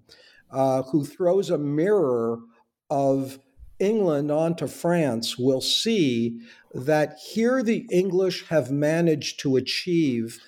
uh, 0.52 0.84
who 0.84 1.06
throws 1.06 1.50
a 1.50 1.58
mirror 1.58 2.42
of 2.90 3.40
England 3.80 4.32
onto 4.32 4.68
France 4.68 5.38
will 5.38 5.62
see 5.62 6.40
that 6.74 7.18
here 7.18 7.62
the 7.62 7.86
English 7.92 8.48
have 8.48 8.72
managed 8.72 9.40
to 9.42 9.56
achieve 9.56 10.40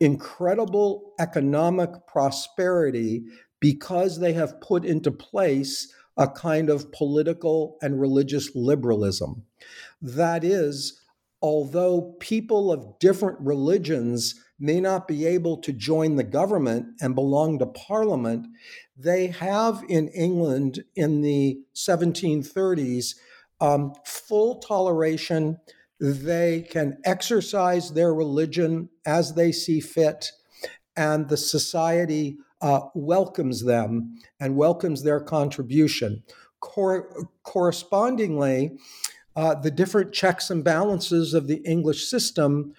incredible 0.00 1.12
economic 1.18 1.90
prosperity 2.06 3.24
because 3.60 4.20
they 4.20 4.32
have 4.34 4.60
put 4.60 4.84
into 4.84 5.10
place 5.10 5.92
a 6.16 6.28
kind 6.28 6.68
of 6.68 6.92
political 6.92 7.76
and 7.82 8.00
religious 8.00 8.54
liberalism. 8.54 9.44
That 10.00 10.44
is, 10.44 11.00
although 11.40 12.14
people 12.20 12.70
of 12.70 12.98
different 12.98 13.38
religions 13.40 14.34
may 14.58 14.80
not 14.80 15.08
be 15.08 15.26
able 15.26 15.56
to 15.58 15.72
join 15.72 16.16
the 16.16 16.24
government 16.24 16.86
and 17.00 17.14
belong 17.14 17.58
to 17.58 17.66
parliament, 17.66 18.46
they 18.96 19.28
have 19.28 19.84
in 19.88 20.08
England 20.08 20.84
in 20.94 21.22
the 21.22 21.60
1730s 21.74 23.14
um, 23.60 23.92
full 24.04 24.56
toleration. 24.60 25.58
They 26.00 26.66
can 26.70 26.98
exercise 27.04 27.92
their 27.92 28.14
religion 28.14 28.88
as 29.06 29.34
they 29.34 29.52
see 29.52 29.80
fit, 29.80 30.30
and 30.96 31.28
the 31.28 31.36
society 31.36 32.38
uh, 32.60 32.80
welcomes 32.94 33.64
them 33.64 34.16
and 34.40 34.56
welcomes 34.56 35.02
their 35.02 35.20
contribution. 35.20 36.22
Cor- 36.60 37.28
correspondingly, 37.42 38.78
uh, 39.36 39.54
the 39.54 39.70
different 39.70 40.12
checks 40.12 40.50
and 40.50 40.62
balances 40.62 41.34
of 41.34 41.48
the 41.48 41.56
English 41.64 42.08
system 42.08 42.74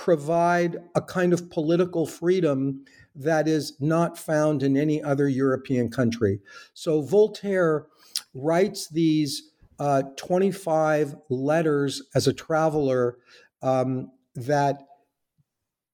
provide 0.00 0.78
a 0.94 1.02
kind 1.02 1.34
of 1.34 1.50
political 1.50 2.06
freedom 2.06 2.82
that 3.14 3.46
is 3.46 3.76
not 3.80 4.16
found 4.16 4.62
in 4.62 4.74
any 4.74 5.02
other 5.02 5.28
European 5.28 5.90
country. 5.90 6.40
So 6.72 7.02
Voltaire 7.02 7.84
writes 8.32 8.88
these 8.88 9.50
uh, 9.78 10.04
25 10.16 11.16
letters 11.28 12.02
as 12.14 12.26
a 12.26 12.32
traveler 12.32 13.18
um, 13.60 14.10
that 14.34 14.80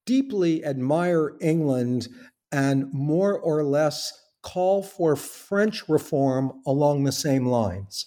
deeply 0.05 0.63
admire 0.63 1.33
England 1.41 2.07
and 2.49 2.85
more 2.93 3.37
or 3.37 3.61
less 3.65 4.13
call 4.41 4.83
for 4.83 5.17
French 5.17 5.89
reform 5.89 6.61
along 6.65 7.03
the 7.03 7.11
same 7.11 7.45
lines. 7.45 8.05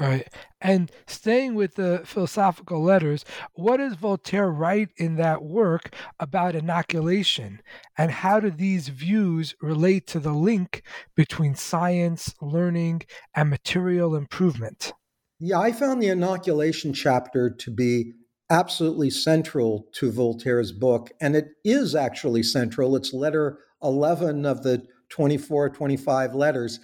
All 0.00 0.06
right. 0.06 0.28
And 0.62 0.92
staying 1.08 1.56
with 1.56 1.74
the 1.74 2.02
philosophical 2.04 2.82
letters, 2.82 3.24
what 3.54 3.78
does 3.78 3.94
Voltaire 3.94 4.48
write 4.50 4.90
in 4.96 5.16
that 5.16 5.42
work 5.42 5.92
about 6.20 6.54
inoculation? 6.54 7.60
And 7.98 8.12
how 8.12 8.38
do 8.38 8.48
these 8.48 8.88
views 8.88 9.56
relate 9.60 10.06
to 10.08 10.20
the 10.20 10.32
link 10.32 10.84
between 11.16 11.56
science, 11.56 12.32
learning, 12.40 13.02
and 13.34 13.50
material 13.50 14.14
improvement? 14.14 14.92
Yeah, 15.40 15.58
I 15.58 15.72
found 15.72 16.00
the 16.00 16.08
inoculation 16.08 16.94
chapter 16.94 17.50
to 17.50 17.70
be 17.72 18.12
absolutely 18.48 19.10
central 19.10 19.88
to 19.94 20.12
Voltaire's 20.12 20.70
book. 20.70 21.10
And 21.20 21.34
it 21.34 21.48
is 21.64 21.96
actually 21.96 22.44
central. 22.44 22.94
It's 22.94 23.12
letter 23.12 23.58
11 23.82 24.46
of 24.46 24.62
the 24.62 24.86
24, 25.08 25.70
25 25.70 26.34
letters. 26.36 26.78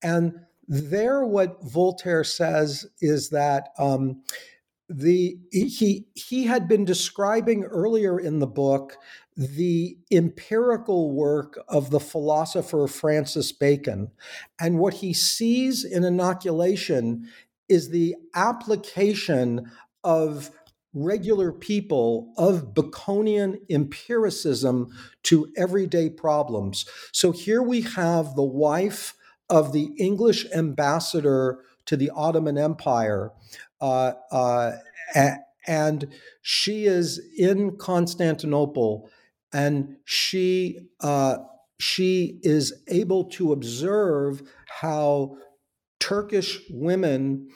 And 0.00 0.32
there, 0.68 1.24
what 1.24 1.62
Voltaire 1.62 2.24
says 2.24 2.86
is 3.00 3.30
that 3.30 3.68
um, 3.78 4.22
the 4.88 5.38
he 5.50 6.06
he 6.14 6.44
had 6.44 6.68
been 6.68 6.84
describing 6.84 7.64
earlier 7.64 8.18
in 8.18 8.38
the 8.38 8.46
book 8.46 8.96
the 9.36 9.98
empirical 10.10 11.12
work 11.12 11.58
of 11.68 11.90
the 11.90 12.00
philosopher 12.00 12.86
Francis 12.86 13.52
Bacon, 13.52 14.10
and 14.60 14.78
what 14.78 14.94
he 14.94 15.12
sees 15.12 15.84
in 15.84 16.04
inoculation 16.04 17.28
is 17.68 17.90
the 17.90 18.14
application 18.34 19.70
of 20.04 20.50
regular 20.94 21.52
people 21.52 22.32
of 22.38 22.72
Baconian 22.72 23.58
empiricism 23.68 24.88
to 25.24 25.52
everyday 25.56 26.08
problems. 26.08 26.86
So 27.12 27.32
here 27.32 27.62
we 27.62 27.82
have 27.82 28.34
the 28.34 28.42
wife 28.42 29.14
of 29.48 29.72
the 29.72 29.90
English 29.98 30.46
ambassador 30.54 31.60
to 31.86 31.96
the 31.96 32.10
Ottoman 32.14 32.58
Empire. 32.58 33.30
Uh, 33.80 34.12
uh, 34.30 34.72
and 35.66 36.08
she 36.42 36.86
is 36.86 37.20
in 37.36 37.76
Constantinople 37.76 39.10
and 39.52 39.96
she 40.04 40.78
uh, 41.00 41.38
she 41.78 42.40
is 42.42 42.82
able 42.88 43.24
to 43.24 43.52
observe 43.52 44.42
how 44.80 45.36
Turkish 46.00 46.60
women 46.70 47.48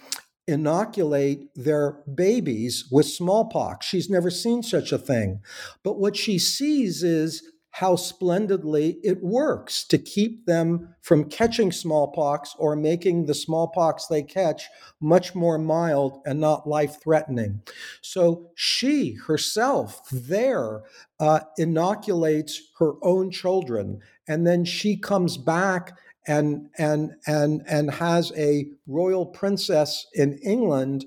inoculate 0.47 1.49
their 1.55 2.03
babies 2.13 2.87
with 2.91 3.07
smallpox. 3.07 3.87
She's 3.87 4.11
never 4.11 4.31
seen 4.31 4.63
such 4.63 4.93
a 4.93 4.99
thing. 4.99 5.41
But 5.83 5.99
what 5.99 6.17
she 6.17 6.39
sees 6.39 7.03
is 7.03 7.43
how 7.71 7.97
splendidly 7.97 8.99
it 9.03 9.23
works 9.23 9.85
to 9.85 9.97
keep 9.97 10.45
them 10.47 10.95
from 11.03 11.25
catching 11.25 11.71
smallpox 11.71 12.55
or 12.59 12.75
making 12.75 13.27
the 13.27 13.35
smallpox 13.35 14.07
they 14.07 14.23
catch 14.23 14.69
much 15.01 15.35
more 15.35 15.57
mild 15.57 16.21
and 16.27 16.41
not 16.41 16.69
life 16.69 17.01
threatening. 17.03 17.63
So 18.01 18.51
she 18.55 19.13
herself 19.13 20.09
there 20.11 20.83
uh, 21.21 21.41
inoculates 21.59 22.61
her 22.79 22.95
own 23.03 23.31
children, 23.31 24.01
and 24.27 24.47
then 24.47 24.65
she 24.65 24.97
comes 24.97 25.37
back 25.37 25.97
and 26.27 26.69
and 26.77 27.13
and 27.27 27.63
and 27.67 27.91
has 27.91 28.33
a 28.37 28.67
royal 28.87 29.27
princess 29.27 30.07
in 30.15 30.39
England 30.45 31.05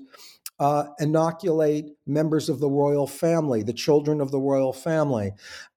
uh, 0.58 0.84
inoculate 0.98 1.86
members 2.06 2.48
of 2.48 2.60
the 2.60 2.68
royal 2.68 3.06
family, 3.06 3.62
the 3.62 3.72
children 3.72 4.20
of 4.20 4.30
the 4.30 4.40
royal 4.40 4.72
family. 4.72 5.32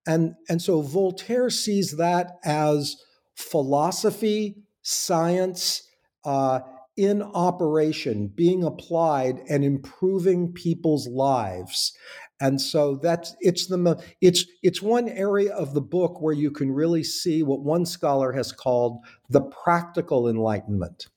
And, 0.06 0.36
and 0.50 0.62
so 0.62 0.82
Voltaire 0.82 1.50
sees 1.50 1.98
that 1.98 2.38
as 2.44 2.96
philosophy, 3.36 4.58
science, 4.82 5.84
uh, 6.24 6.60
in 6.98 7.22
operation, 7.22 8.28
being 8.28 8.64
applied 8.64 9.44
and 9.48 9.64
improving 9.64 10.52
people's 10.52 11.08
lives. 11.08 11.96
And 12.40 12.60
so 12.60 12.96
that's 12.96 13.36
it's 13.40 13.68
the 13.68 14.04
it's 14.22 14.46
it's 14.62 14.82
one 14.82 15.08
area 15.08 15.54
of 15.54 15.74
the 15.74 15.82
book 15.82 16.22
where 16.22 16.34
you 16.34 16.52
can 16.52 16.72
really 16.72 17.04
see 17.04 17.44
what 17.44 17.62
one 17.62 17.86
scholar 17.86 18.32
has 18.34 18.52
called 18.52 19.00
the 19.30 19.42
practical 19.42 20.28
enlightenment. 20.28 21.08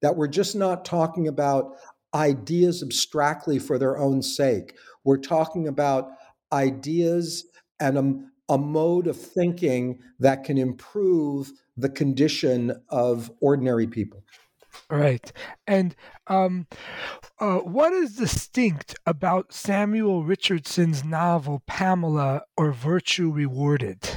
That 0.00 0.16
we're 0.16 0.28
just 0.28 0.54
not 0.54 0.84
talking 0.84 1.28
about 1.28 1.76
ideas 2.14 2.82
abstractly 2.82 3.58
for 3.58 3.78
their 3.78 3.98
own 3.98 4.22
sake. 4.22 4.76
We're 5.04 5.18
talking 5.18 5.68
about 5.68 6.10
ideas 6.52 7.44
and 7.80 7.98
a, 8.48 8.54
a 8.54 8.58
mode 8.58 9.06
of 9.06 9.16
thinking 9.16 9.98
that 10.20 10.44
can 10.44 10.56
improve 10.56 11.52
the 11.76 11.88
condition 11.88 12.80
of 12.88 13.30
ordinary 13.40 13.86
people. 13.86 14.22
Right. 14.90 15.32
And 15.66 15.94
um, 16.26 16.66
uh, 17.38 17.58
what 17.58 17.92
is 17.92 18.16
distinct 18.16 18.96
about 19.06 19.52
Samuel 19.52 20.24
Richardson's 20.24 21.04
novel 21.04 21.62
Pamela 21.66 22.42
or 22.56 22.72
Virtue 22.72 23.30
Rewarded? 23.30 24.08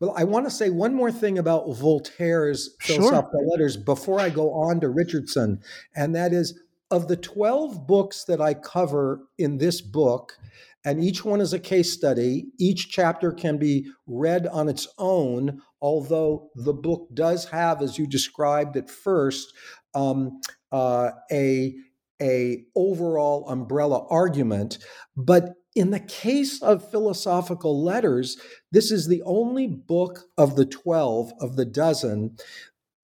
Well, 0.00 0.14
I 0.16 0.24
want 0.24 0.46
to 0.46 0.50
say 0.50 0.70
one 0.70 0.94
more 0.94 1.12
thing 1.12 1.38
about 1.38 1.70
Voltaire's 1.76 2.74
Sure. 2.80 2.96
philosophical 2.96 3.48
letters 3.48 3.76
before 3.76 4.20
I 4.20 4.30
go 4.30 4.52
on 4.52 4.80
to 4.80 4.88
Richardson, 4.88 5.60
and 5.94 6.14
that 6.14 6.32
is 6.32 6.58
of 6.94 7.08
the 7.08 7.16
12 7.16 7.88
books 7.88 8.22
that 8.22 8.40
I 8.40 8.54
cover 8.54 9.26
in 9.36 9.58
this 9.58 9.80
book, 9.80 10.38
and 10.84 11.02
each 11.02 11.24
one 11.24 11.40
is 11.40 11.52
a 11.52 11.58
case 11.58 11.92
study, 11.92 12.46
each 12.56 12.88
chapter 12.88 13.32
can 13.32 13.58
be 13.58 13.90
read 14.06 14.46
on 14.46 14.68
its 14.68 14.86
own, 14.96 15.60
although 15.82 16.50
the 16.54 16.72
book 16.72 17.08
does 17.12 17.46
have, 17.46 17.82
as 17.82 17.98
you 17.98 18.06
described 18.06 18.76
at 18.76 18.88
first, 18.88 19.52
um, 19.96 20.40
uh, 20.70 21.10
a, 21.32 21.74
a 22.22 22.64
overall 22.76 23.48
umbrella 23.48 24.06
argument. 24.08 24.78
But 25.16 25.54
in 25.74 25.90
the 25.90 26.00
case 26.00 26.62
of 26.62 26.88
philosophical 26.92 27.82
letters, 27.82 28.36
this 28.70 28.92
is 28.92 29.08
the 29.08 29.22
only 29.22 29.66
book 29.66 30.26
of 30.38 30.54
the 30.54 30.66
12 30.66 31.32
of 31.40 31.56
the 31.56 31.64
dozen 31.64 32.36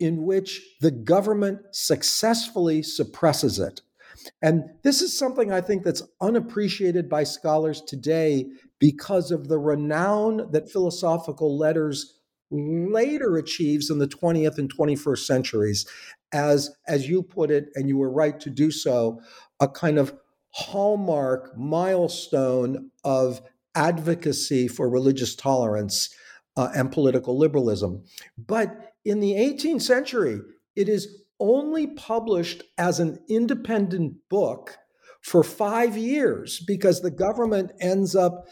in 0.00 0.24
which 0.24 0.62
the 0.80 0.90
government 0.90 1.60
successfully 1.72 2.82
suppresses 2.82 3.58
it. 3.58 3.82
And 4.42 4.64
this 4.82 5.02
is 5.02 5.16
something 5.16 5.52
I 5.52 5.60
think 5.60 5.84
that's 5.84 6.02
unappreciated 6.20 7.08
by 7.08 7.24
scholars 7.24 7.80
today 7.82 8.46
because 8.78 9.30
of 9.30 9.48
the 9.48 9.58
renown 9.58 10.50
that 10.52 10.70
philosophical 10.70 11.56
letters 11.56 12.18
later 12.50 13.36
achieves 13.36 13.90
in 13.90 13.98
the 13.98 14.08
20th 14.08 14.58
and 14.58 14.74
21st 14.74 15.18
centuries 15.18 15.86
as 16.32 16.70
as 16.88 17.08
you 17.08 17.22
put 17.22 17.50
it 17.50 17.66
and 17.76 17.88
you 17.88 17.96
were 17.96 18.10
right 18.10 18.40
to 18.40 18.50
do 18.50 18.72
so 18.72 19.20
a 19.60 19.68
kind 19.68 19.98
of 19.98 20.12
hallmark 20.50 21.56
milestone 21.56 22.90
of 23.04 23.40
advocacy 23.76 24.66
for 24.66 24.90
religious 24.90 25.36
tolerance 25.36 26.12
uh, 26.56 26.70
and 26.74 26.90
political 26.90 27.38
liberalism 27.38 28.02
but 28.36 28.89
in 29.04 29.20
the 29.20 29.32
18th 29.32 29.82
century 29.82 30.40
it 30.76 30.88
is 30.88 31.22
only 31.38 31.86
published 31.86 32.62
as 32.76 33.00
an 33.00 33.18
independent 33.28 34.14
book 34.28 34.78
for 35.22 35.42
five 35.42 35.96
years 35.96 36.60
because 36.66 37.00
the 37.00 37.10
government 37.10 37.72
ends 37.80 38.14
up 38.14 38.46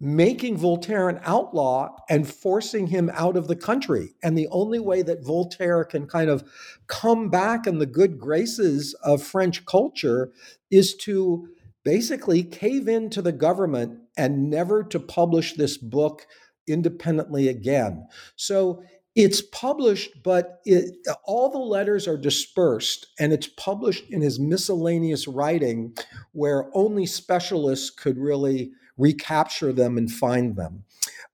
making 0.00 0.56
Voltaire 0.56 1.08
an 1.08 1.20
outlaw 1.24 1.88
and 2.08 2.28
forcing 2.28 2.86
him 2.86 3.10
out 3.14 3.36
of 3.36 3.48
the 3.48 3.56
country. 3.56 4.14
And 4.22 4.38
the 4.38 4.46
only 4.48 4.78
way 4.78 5.02
that 5.02 5.24
Voltaire 5.24 5.84
can 5.84 6.06
kind 6.06 6.30
of 6.30 6.48
come 6.86 7.30
back 7.30 7.66
in 7.66 7.78
the 7.78 7.86
good 7.86 8.18
graces 8.18 8.94
of 9.02 9.22
French 9.22 9.66
culture 9.66 10.30
is 10.70 10.94
to 10.98 11.48
basically 11.84 12.44
cave 12.44 12.86
in 12.86 13.10
to 13.10 13.22
the 13.22 13.32
government 13.32 13.98
and 14.16 14.48
never 14.50 14.84
to 14.84 15.00
publish 15.00 15.54
this 15.54 15.76
book 15.76 16.26
independently 16.68 17.48
again. 17.48 18.06
So 18.36 18.82
it's 19.18 19.42
published, 19.42 20.22
but 20.22 20.60
it, 20.64 20.96
all 21.24 21.50
the 21.50 21.58
letters 21.58 22.06
are 22.06 22.16
dispersed, 22.16 23.08
and 23.18 23.32
it's 23.32 23.48
published 23.48 24.04
in 24.10 24.20
his 24.20 24.38
miscellaneous 24.38 25.26
writing, 25.26 25.92
where 26.30 26.70
only 26.72 27.04
specialists 27.04 27.90
could 27.90 28.16
really 28.16 28.70
recapture 28.96 29.72
them 29.72 29.98
and 29.98 30.08
find 30.08 30.54
them. 30.54 30.84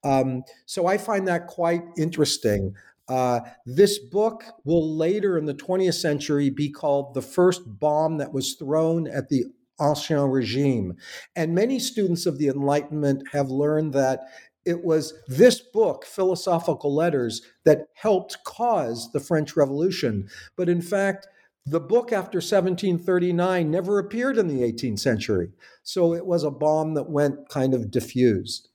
Um, 0.02 0.44
so 0.64 0.86
I 0.86 0.96
find 0.96 1.28
that 1.28 1.46
quite 1.46 1.82
interesting. 1.98 2.74
Uh, 3.06 3.40
this 3.66 3.98
book 3.98 4.44
will 4.64 4.96
later 4.96 5.36
in 5.36 5.44
the 5.44 5.52
20th 5.54 6.00
century 6.00 6.48
be 6.48 6.70
called 6.70 7.12
the 7.12 7.20
first 7.20 7.60
bomb 7.66 8.16
that 8.16 8.32
was 8.32 8.54
thrown 8.54 9.06
at 9.06 9.28
the 9.28 9.44
Ancien 9.78 10.30
regime. 10.30 10.96
And 11.36 11.54
many 11.54 11.78
students 11.78 12.24
of 12.24 12.38
the 12.38 12.48
Enlightenment 12.48 13.28
have 13.32 13.50
learned 13.50 13.92
that 13.92 14.20
it 14.64 14.84
was 14.84 15.14
this 15.26 15.60
book, 15.60 16.04
Philosophical 16.04 16.94
Letters, 16.94 17.42
that 17.64 17.88
helped 17.94 18.38
cause 18.44 19.12
the 19.12 19.20
French 19.20 19.56
Revolution. 19.56 20.28
But 20.56 20.68
in 20.68 20.80
fact, 20.80 21.26
the 21.66 21.80
book 21.80 22.12
after 22.12 22.38
1739 22.38 23.70
never 23.70 23.98
appeared 23.98 24.36
in 24.36 24.48
the 24.48 24.60
18th 24.60 24.98
century. 24.98 25.50
So 25.82 26.14
it 26.14 26.26
was 26.26 26.44
a 26.44 26.50
bomb 26.50 26.94
that 26.94 27.10
went 27.10 27.48
kind 27.48 27.74
of 27.74 27.90
diffused. 27.90 28.68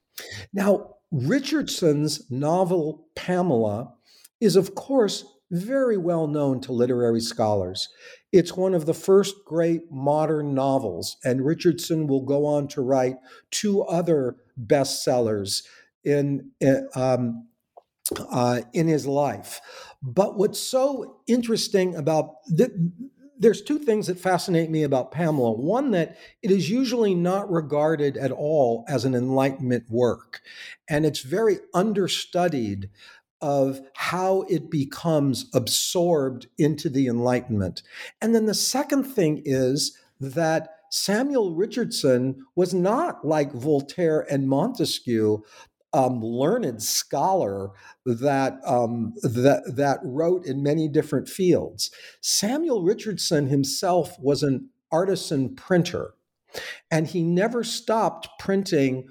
Now, 0.53 0.95
Richardson's 1.11 2.29
novel 2.31 3.07
Pamela 3.15 3.93
is, 4.39 4.55
of 4.55 4.75
course, 4.75 5.25
very 5.51 5.97
well 5.97 6.27
known 6.27 6.61
to 6.61 6.71
literary 6.71 7.21
scholars. 7.21 7.89
It's 8.31 8.55
one 8.55 8.75
of 8.75 8.85
the 8.85 8.93
first 8.93 9.35
great 9.45 9.91
modern 9.91 10.53
novels, 10.53 11.17
and 11.23 11.45
Richardson 11.45 12.05
will 12.05 12.21
go 12.21 12.45
on 12.45 12.67
to 12.69 12.81
write 12.81 13.17
two 13.49 13.81
other 13.83 14.35
bestsellers 14.67 15.63
in 16.03 16.51
um, 16.95 17.47
uh, 18.31 18.61
in 18.73 18.87
his 18.87 19.05
life. 19.05 19.61
But 20.01 20.37
what's 20.37 20.59
so 20.59 21.21
interesting 21.27 21.95
about 21.95 22.35
th- 22.55 22.71
there's 23.37 23.61
two 23.61 23.79
things 23.79 24.07
that 24.07 24.19
fascinate 24.19 24.69
me 24.69 24.83
about 24.83 25.11
Pamela. 25.11 25.53
One, 25.53 25.91
that 25.91 26.17
it 26.41 26.51
is 26.51 26.69
usually 26.69 27.15
not 27.15 27.49
regarded 27.49 28.17
at 28.17 28.31
all 28.31 28.83
as 28.89 29.05
an 29.05 29.15
Enlightenment 29.15 29.85
work, 29.89 30.41
and 30.89 31.05
it's 31.05 31.21
very 31.21 31.59
understudied 31.73 32.89
of 33.41 33.79
how 33.95 34.41
it 34.49 34.69
becomes 34.69 35.49
absorbed 35.53 36.47
into 36.57 36.89
the 36.89 37.07
Enlightenment. 37.07 37.81
And 38.21 38.35
then 38.35 38.45
the 38.45 38.53
second 38.53 39.05
thing 39.05 39.41
is 39.45 39.97
that 40.19 40.75
Samuel 40.91 41.55
Richardson 41.55 42.45
was 42.55 42.73
not 42.73 43.25
like 43.25 43.53
Voltaire 43.53 44.25
and 44.29 44.49
Montesquieu, 44.49 45.43
um, 45.93 46.21
learned 46.21 46.81
scholar 46.83 47.71
that 48.05 48.59
um, 48.65 49.13
that 49.23 49.73
that 49.75 49.99
wrote 50.03 50.45
in 50.45 50.63
many 50.63 50.87
different 50.87 51.27
fields. 51.27 51.91
Samuel 52.21 52.83
Richardson 52.83 53.47
himself 53.47 54.17
was 54.19 54.43
an 54.43 54.69
artisan 54.91 55.55
printer, 55.55 56.13
and 56.91 57.07
he 57.07 57.23
never 57.23 57.63
stopped 57.63 58.29
printing 58.39 59.07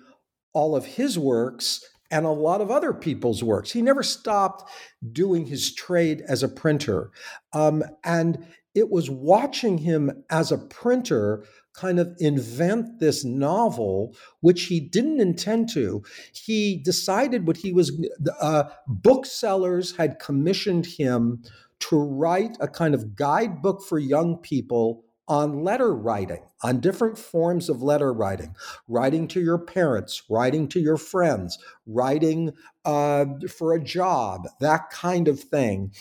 all 0.52 0.76
of 0.76 0.84
his 0.84 1.18
works 1.18 1.84
and 2.10 2.24
a 2.24 2.30
lot 2.30 2.60
of 2.60 2.70
other 2.70 2.94
people's 2.94 3.44
works. 3.44 3.72
He 3.72 3.82
never 3.82 4.02
stopped 4.02 4.70
doing 5.12 5.46
his 5.46 5.74
trade 5.74 6.22
as 6.26 6.42
a 6.42 6.48
printer, 6.48 7.10
um, 7.52 7.82
and 8.04 8.46
it 8.74 8.90
was 8.90 9.10
watching 9.10 9.78
him 9.78 10.24
as 10.30 10.52
a 10.52 10.58
printer 10.58 11.44
kind 11.78 12.00
of 12.00 12.14
invent 12.18 12.98
this 12.98 13.24
novel, 13.24 14.14
which 14.40 14.64
he 14.64 14.80
didn't 14.80 15.20
intend 15.20 15.68
to. 15.70 16.02
He 16.32 16.76
decided 16.76 17.46
what 17.46 17.58
he 17.58 17.72
was, 17.72 17.92
uh, 18.40 18.64
booksellers 18.86 19.96
had 19.96 20.18
commissioned 20.18 20.86
him 20.86 21.42
to 21.80 21.96
write 21.96 22.56
a 22.60 22.68
kind 22.68 22.94
of 22.94 23.14
guidebook 23.14 23.82
for 23.82 23.98
young 23.98 24.36
people 24.38 25.04
on 25.28 25.62
letter 25.62 25.94
writing, 25.94 26.42
on 26.62 26.80
different 26.80 27.18
forms 27.18 27.68
of 27.68 27.82
letter 27.82 28.12
writing, 28.12 28.54
writing 28.88 29.28
to 29.28 29.40
your 29.40 29.58
parents, 29.58 30.22
writing 30.30 30.66
to 30.68 30.80
your 30.80 30.96
friends, 30.96 31.58
writing 31.86 32.52
uh, 32.84 33.26
for 33.48 33.74
a 33.74 33.82
job, 33.82 34.48
that 34.60 34.88
kind 34.90 35.28
of 35.28 35.38
thing. 35.38 35.92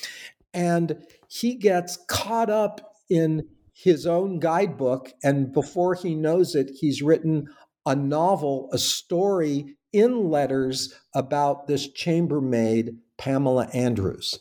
And 0.54 1.06
he 1.28 1.56
gets 1.56 2.00
caught 2.08 2.50
up 2.50 2.96
in 3.10 3.48
his 3.84 4.06
own 4.06 4.40
guidebook. 4.40 5.12
And 5.24 5.54
before 5.54 5.94
he 5.94 6.16
knows 6.16 6.56
it, 6.56 6.72
he's 6.80 7.02
written 7.02 7.48
a 7.86 7.96
novel, 7.96 8.70
a 8.74 8.78
story 8.78 9.78
in 9.94 10.30
letters 10.30 10.94
about 11.16 11.68
this 11.68 11.92
chambermaid, 11.92 12.98
Pamela 13.18 13.68
Andrews. 13.74 14.40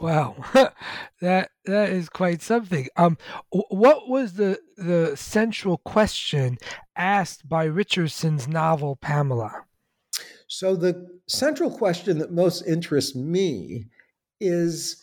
Wow, 0.00 0.34
that 1.20 1.50
that 1.64 1.90
is 1.90 2.08
quite 2.08 2.42
something. 2.42 2.88
Um, 2.96 3.18
what 3.50 4.08
was 4.08 4.34
the 4.34 4.58
the 4.76 5.16
central 5.16 5.78
question 5.78 6.58
asked 6.96 7.48
by 7.48 7.64
Richardson's 7.64 8.48
novel 8.48 8.96
Pamela? 8.96 9.64
So 10.48 10.74
the 10.74 11.06
central 11.28 11.70
question 11.70 12.18
that 12.18 12.32
most 12.32 12.62
interests 12.66 13.14
me 13.14 13.86
is 14.40 15.02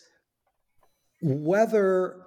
whether 1.22 2.19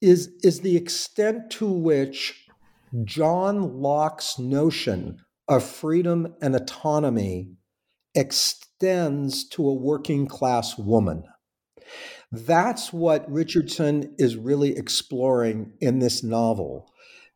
is 0.00 0.30
is 0.42 0.60
the 0.60 0.76
extent 0.76 1.50
to 1.50 1.66
which 1.66 2.48
John 3.04 3.80
Locke's 3.80 4.38
notion 4.38 5.18
of 5.48 5.64
freedom 5.64 6.34
and 6.40 6.54
autonomy 6.54 7.52
extends 8.14 9.48
to 9.48 9.68
a 9.68 9.74
working 9.74 10.26
class 10.26 10.78
woman. 10.78 11.24
That's 12.32 12.92
what 12.92 13.30
Richardson 13.30 14.14
is 14.18 14.36
really 14.36 14.76
exploring 14.76 15.72
in 15.80 15.98
this 15.98 16.22
novel. 16.22 16.88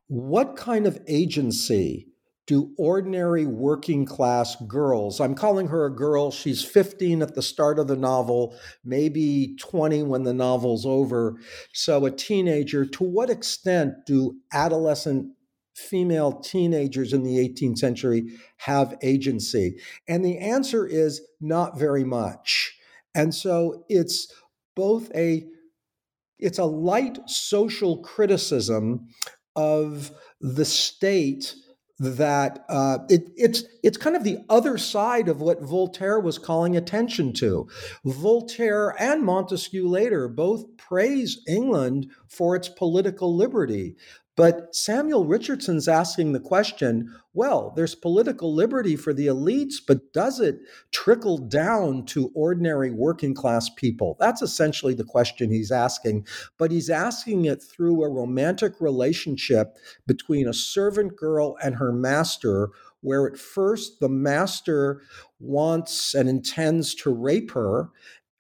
What 0.07 0.57
kind 0.57 0.87
of 0.87 1.01
agency 1.09 2.14
do 2.47 2.73
ordinary 2.77 3.47
working 3.47 4.05
class 4.05 4.57
girls, 4.67 5.21
I'm 5.21 5.35
calling 5.35 5.69
her 5.69 5.87
a 5.87 5.95
girl, 5.95 6.31
she's 6.31 6.63
15 6.63 7.23
at 7.23 7.35
the 7.35 7.43
start 7.43 7.79
of 7.79 7.89
the 7.89 7.97
novel, 7.97 8.55
maybe 8.85 9.57
20 9.59 10.03
when 10.03 10.25
the 10.25 10.35
novel's 10.35 10.85
over. 10.85 11.37
So, 11.73 12.05
a 12.05 12.11
teenager, 12.11 12.85
to 12.85 13.05
what 13.05 13.31
extent 13.31 14.07
do 14.07 14.37
adolescent 14.53 15.33
female 15.75 16.41
teenagers 16.41 17.13
in 17.13 17.23
the 17.23 17.37
18th 17.37 17.79
century 17.79 18.25
have 18.59 18.97
agency? 19.03 19.79
And 20.07 20.25
the 20.25 20.39
answer 20.39 20.87
is 20.87 21.23
not 21.41 21.79
very 21.79 22.05
much. 22.05 22.77
And 23.15 23.35
so 23.35 23.85
it's 23.89 24.33
both 24.75 25.11
a 25.15 25.47
it's 26.39 26.59
a 26.59 26.65
light 26.65 27.19
social 27.27 27.99
criticism 27.99 29.07
of 29.57 30.11
the 30.41 30.65
state 30.65 31.55
that 31.99 32.65
uh, 32.69 32.99
it, 33.09 33.31
it's 33.37 33.65
it's 33.83 33.97
kind 33.97 34.17
of 34.17 34.25
the 34.25 34.39
other 34.49 34.77
side 34.77 35.29
of 35.29 35.41
what 35.41 35.63
Voltaire 35.63 36.19
was 36.19 36.39
calling 36.39 36.77
attention 36.77 37.33
to. 37.35 37.69
Voltaire 38.05 38.95
and 39.01 39.23
Montesquieu 39.23 39.87
later 39.87 40.29
both 40.29 40.77
praise 40.77 41.41
England 41.47 42.11
for 42.27 42.57
its 42.57 42.69
political 42.69 43.35
liberty, 43.35 43.95
but 44.37 44.75
Samuel 44.75 45.27
Richardson's 45.27 45.87
asking 45.89 46.33
the 46.33 46.41
question 46.41 47.15
well, 47.37 47.73
there's 47.75 47.97
political 47.97 48.55
liberty 48.55 48.95
for 48.95 49.13
the 49.13 49.27
elites, 49.27 49.75
but 49.85 50.13
does 50.13 50.39
it 50.39 50.61
trickle 50.93 51.37
down 51.37 52.07
to 52.07 52.31
ordinary 52.33 52.93
working 52.93 53.35
class 53.35 53.69
people? 53.69 54.17
That's 54.21 54.41
essentially 54.41 54.95
the 54.95 55.05
question 55.05 55.51
he's 55.51 55.73
asking. 55.73 56.29
But 56.59 56.71
he's 56.71 56.91
asking 56.91 57.47
it 57.47 57.61
through 57.61 58.05
a 58.05 58.09
romantic 58.09 58.81
relationship 58.81 59.77
between 60.07 60.47
a 60.47 60.55
servant 60.55 61.17
girl 61.17 61.57
and 61.61 61.75
her 61.75 61.93
master, 61.93 62.71
where 63.01 63.27
at 63.27 63.37
first 63.37 63.99
the 63.99 64.09
master 64.09 65.03
wants 65.41 66.15
and 66.15 66.29
intends 66.29 66.95
to 66.95 67.13
rape 67.13 67.51
her 67.51 67.91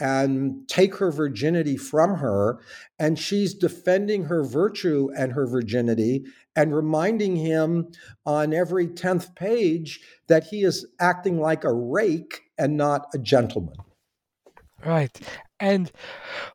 and 0.01 0.68
take 0.68 0.97
her 0.97 1.11
virginity 1.11 1.76
from 1.76 2.16
her. 2.16 2.61
And 2.99 3.18
she's 3.18 3.55
defending 3.55 4.24
her 4.24 4.45
virtue 4.45 5.11
and 5.16 5.32
her 5.32 5.47
virginity 5.47 6.24
and 6.57 6.74
reminding 6.74 7.36
him 7.36 7.88
on 8.26 8.53
every 8.53 8.86
10th 8.86 9.34
page 9.34 10.01
that 10.28 10.45
he 10.45 10.62
is 10.62 10.86
acting 11.01 11.40
like 11.40 11.64
a 11.64 11.72
rake 11.72 12.42
and 12.59 12.76
not 12.76 13.07
a 13.14 13.18
gentleman. 13.18 13.76
Right. 14.84 15.18
And 15.59 15.90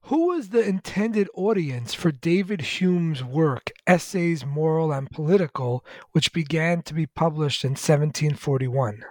who 0.04 0.28
was 0.28 0.50
the 0.50 0.62
intended 0.62 1.30
audience 1.34 1.94
for 1.94 2.12
David 2.12 2.62
Hume's 2.62 3.24
work, 3.24 3.72
Essays 3.88 4.46
Moral 4.46 4.92
and 4.92 5.10
Political, 5.10 5.84
which 6.12 6.34
began 6.34 6.82
to 6.84 6.94
be 6.94 7.08
published 7.08 7.64
in 7.64 7.72
1741? 7.72 9.04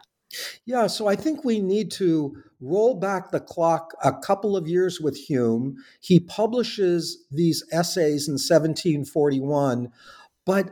Yeah, 0.67 0.87
so 0.89 1.07
I 1.07 1.17
think 1.17 1.45
we 1.45 1.61
need 1.61 1.91
to 1.93 2.37
roll 2.61 2.95
back 2.95 3.31
the 3.31 3.41
clock 3.41 3.95
a 4.03 4.13
couple 4.13 4.57
of 4.57 4.69
years 4.69 5.01
with 5.01 5.17
Hume. 5.17 5.77
He 6.01 6.21
publishes 6.21 7.25
these 7.31 7.65
essays 7.73 8.29
in 8.29 8.35
1741, 8.35 9.91
but 10.45 10.71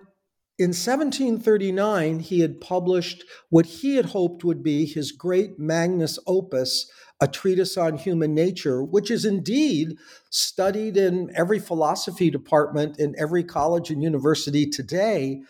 in 0.59 0.69
1739, 0.69 2.21
he 2.21 2.41
had 2.41 2.63
published 2.63 3.25
what 3.51 3.67
he 3.67 3.97
had 3.97 4.07
hoped 4.07 4.43
would 4.43 4.63
be 4.63 4.87
his 4.87 5.13
great 5.13 5.59
magnus 5.59 6.19
opus, 6.27 6.91
A 7.21 7.29
Treatise 7.29 7.77
on 7.77 7.99
Human 7.99 8.35
Nature, 8.35 8.83
which 8.83 9.11
is 9.11 9.27
indeed 9.27 9.99
studied 10.31 10.97
in 10.97 11.31
every 11.35 11.59
philosophy 11.59 12.31
department 12.31 12.99
in 12.99 13.15
every 13.19 13.45
college 13.45 13.91
and 13.91 14.03
university 14.03 14.67
today. 14.67 15.43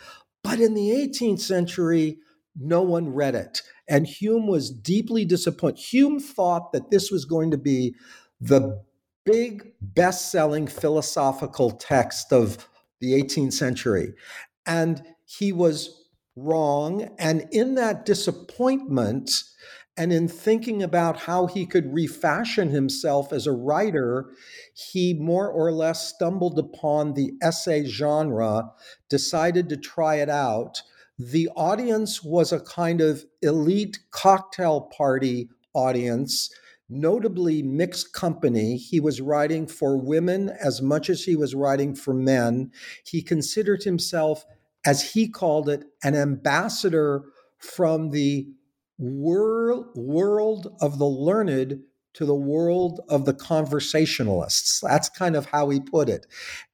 But 0.42 0.58
in 0.58 0.74
the 0.74 0.90
18th 0.90 1.40
century, 1.40 2.18
no 2.58 2.82
one 2.82 3.10
read 3.10 3.36
it. 3.36 3.62
And 3.88 4.06
Hume 4.06 4.46
was 4.46 4.70
deeply 4.70 5.24
disappointed. 5.24 5.78
Hume 5.78 6.20
thought 6.20 6.72
that 6.72 6.90
this 6.90 7.10
was 7.10 7.24
going 7.24 7.50
to 7.52 7.58
be 7.58 7.94
the 8.40 8.82
big 9.24 9.72
best 9.80 10.30
selling 10.30 10.66
philosophical 10.66 11.70
text 11.70 12.32
of 12.32 12.68
the 13.00 13.12
18th 13.12 13.52
century. 13.52 14.14
And 14.64 15.02
he 15.24 15.52
was 15.52 16.08
wrong. 16.36 17.10
And 17.18 17.46
in 17.50 17.74
that 17.74 18.04
disappointment, 18.04 19.30
and 19.96 20.12
in 20.12 20.28
thinking 20.28 20.82
about 20.82 21.20
how 21.20 21.46
he 21.46 21.64
could 21.64 21.92
refashion 21.92 22.68
himself 22.68 23.32
as 23.32 23.46
a 23.46 23.52
writer, 23.52 24.30
he 24.74 25.14
more 25.14 25.48
or 25.48 25.72
less 25.72 26.08
stumbled 26.08 26.58
upon 26.58 27.14
the 27.14 27.32
essay 27.42 27.84
genre, 27.84 28.72
decided 29.08 29.70
to 29.70 29.76
try 29.76 30.16
it 30.16 30.28
out, 30.28 30.82
the 31.18 31.48
audience 31.56 32.22
was 32.22 32.52
a 32.52 32.60
kind 32.60 33.00
of 33.00 33.24
elite 33.42 33.98
cocktail 34.10 34.82
party 34.96 35.48
audience, 35.74 36.50
notably 36.88 37.62
mixed 37.62 38.12
company. 38.12 38.76
He 38.76 39.00
was 39.00 39.20
writing 39.20 39.66
for 39.66 39.96
women 39.96 40.48
as 40.48 40.82
much 40.82 41.08
as 41.08 41.24
he 41.24 41.36
was 41.36 41.54
writing 41.54 41.94
for 41.94 42.14
men. 42.14 42.70
He 43.04 43.22
considered 43.22 43.82
himself, 43.82 44.44
as 44.84 45.12
he 45.12 45.28
called 45.28 45.68
it, 45.68 45.84
an 46.02 46.14
ambassador 46.14 47.24
from 47.58 48.10
the 48.10 48.48
world, 48.98 49.86
world 49.94 50.76
of 50.80 50.98
the 50.98 51.06
learned 51.06 51.80
to 52.14 52.24
the 52.24 52.34
world 52.34 53.00
of 53.08 53.26
the 53.26 53.34
conversationalists. 53.34 54.80
That's 54.80 55.08
kind 55.10 55.36
of 55.36 55.46
how 55.46 55.68
he 55.68 55.80
put 55.80 56.08
it. 56.08 56.26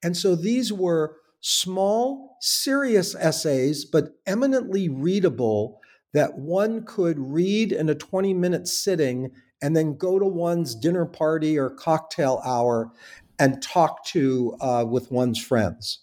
And 0.02 0.16
so 0.16 0.36
these 0.36 0.72
were 0.72 1.16
small, 1.42 2.38
serious 2.40 3.14
essays, 3.14 3.84
but 3.84 4.14
eminently 4.26 4.88
readable 4.88 5.80
that 6.14 6.38
one 6.38 6.84
could 6.84 7.18
read 7.18 7.72
in 7.72 7.88
a 7.88 7.94
20 7.94 8.32
minute 8.32 8.66
sitting 8.66 9.30
and 9.60 9.76
then 9.76 9.96
go 9.96 10.18
to 10.18 10.24
one's 10.24 10.74
dinner 10.74 11.04
party 11.04 11.58
or 11.58 11.70
cocktail 11.70 12.40
hour 12.44 12.90
and 13.38 13.62
talk 13.62 14.04
to 14.06 14.56
uh, 14.60 14.84
with 14.88 15.10
one's 15.10 15.42
friends. 15.42 16.00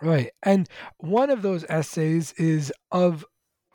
Right. 0.00 0.30
And 0.42 0.68
one 0.98 1.30
of 1.30 1.42
those 1.42 1.64
essays 1.68 2.32
is 2.32 2.72
of 2.90 3.24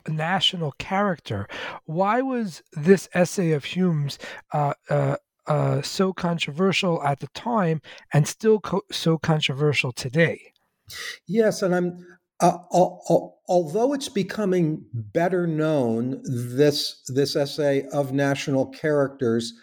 national 0.06 0.72
character. 0.78 1.48
Why 1.84 2.22
was 2.22 2.62
this 2.72 3.08
essay 3.14 3.52
of 3.52 3.64
Hume's 3.64 4.18
uh, 4.52 4.74
uh, 4.90 5.16
uh, 5.46 5.82
so 5.82 6.12
controversial 6.12 7.02
at 7.02 7.20
the 7.20 7.28
time 7.28 7.80
and 8.12 8.26
still 8.26 8.60
co- 8.60 8.82
so 8.90 9.16
controversial 9.16 9.92
today? 9.92 10.52
Yes, 11.26 11.62
and 11.62 11.74
I'm 11.74 12.06
uh, 12.40 12.58
although 13.48 13.92
it's 13.92 14.08
becoming 14.08 14.84
better 14.92 15.46
known 15.46 16.20
this 16.24 17.02
this 17.08 17.34
essay 17.34 17.86
of 17.92 18.12
national 18.12 18.66
characters 18.66 19.54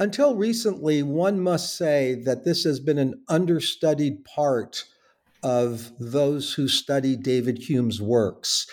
until 0.00 0.34
recently 0.34 1.02
one 1.04 1.38
must 1.38 1.76
say 1.76 2.20
that 2.24 2.44
this 2.44 2.64
has 2.64 2.80
been 2.80 2.98
an 2.98 3.22
understudied 3.28 4.24
part 4.24 4.84
of 5.44 5.92
those 6.00 6.54
who 6.54 6.66
study 6.66 7.14
David 7.14 7.58
Hume's 7.58 8.00
works. 8.00 8.66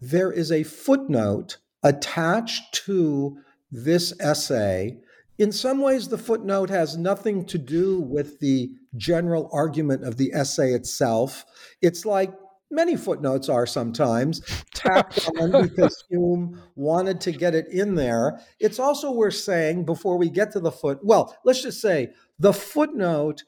There 0.00 0.32
is 0.32 0.50
a 0.50 0.64
footnote 0.64 1.58
attached 1.84 2.74
to 2.86 3.38
this 3.70 4.12
essay 4.18 4.98
In 5.38 5.50
some 5.50 5.80
ways, 5.80 6.08
the 6.08 6.18
footnote 6.18 6.70
has 6.70 6.96
nothing 6.96 7.44
to 7.46 7.58
do 7.58 8.00
with 8.00 8.38
the 8.40 8.70
general 8.96 9.50
argument 9.52 10.04
of 10.04 10.16
the 10.16 10.32
essay 10.32 10.72
itself. 10.72 11.44
It's 11.82 12.06
like 12.06 12.32
many 12.70 12.96
footnotes 12.96 13.48
are 13.48 13.66
sometimes 13.66 14.42
tacked 14.74 15.28
on 15.40 15.62
because 15.62 16.04
Hume 16.08 16.62
wanted 16.76 17.20
to 17.22 17.32
get 17.32 17.54
it 17.54 17.66
in 17.68 17.94
there. 17.94 18.40
It's 18.60 18.78
also 18.78 19.10
worth 19.10 19.34
saying 19.34 19.84
before 19.84 20.18
we 20.18 20.28
get 20.30 20.52
to 20.52 20.60
the 20.60 20.72
foot, 20.72 21.00
well, 21.02 21.36
let's 21.44 21.62
just 21.62 21.80
say 21.80 22.10
the 22.38 22.52
footnote 22.52 23.42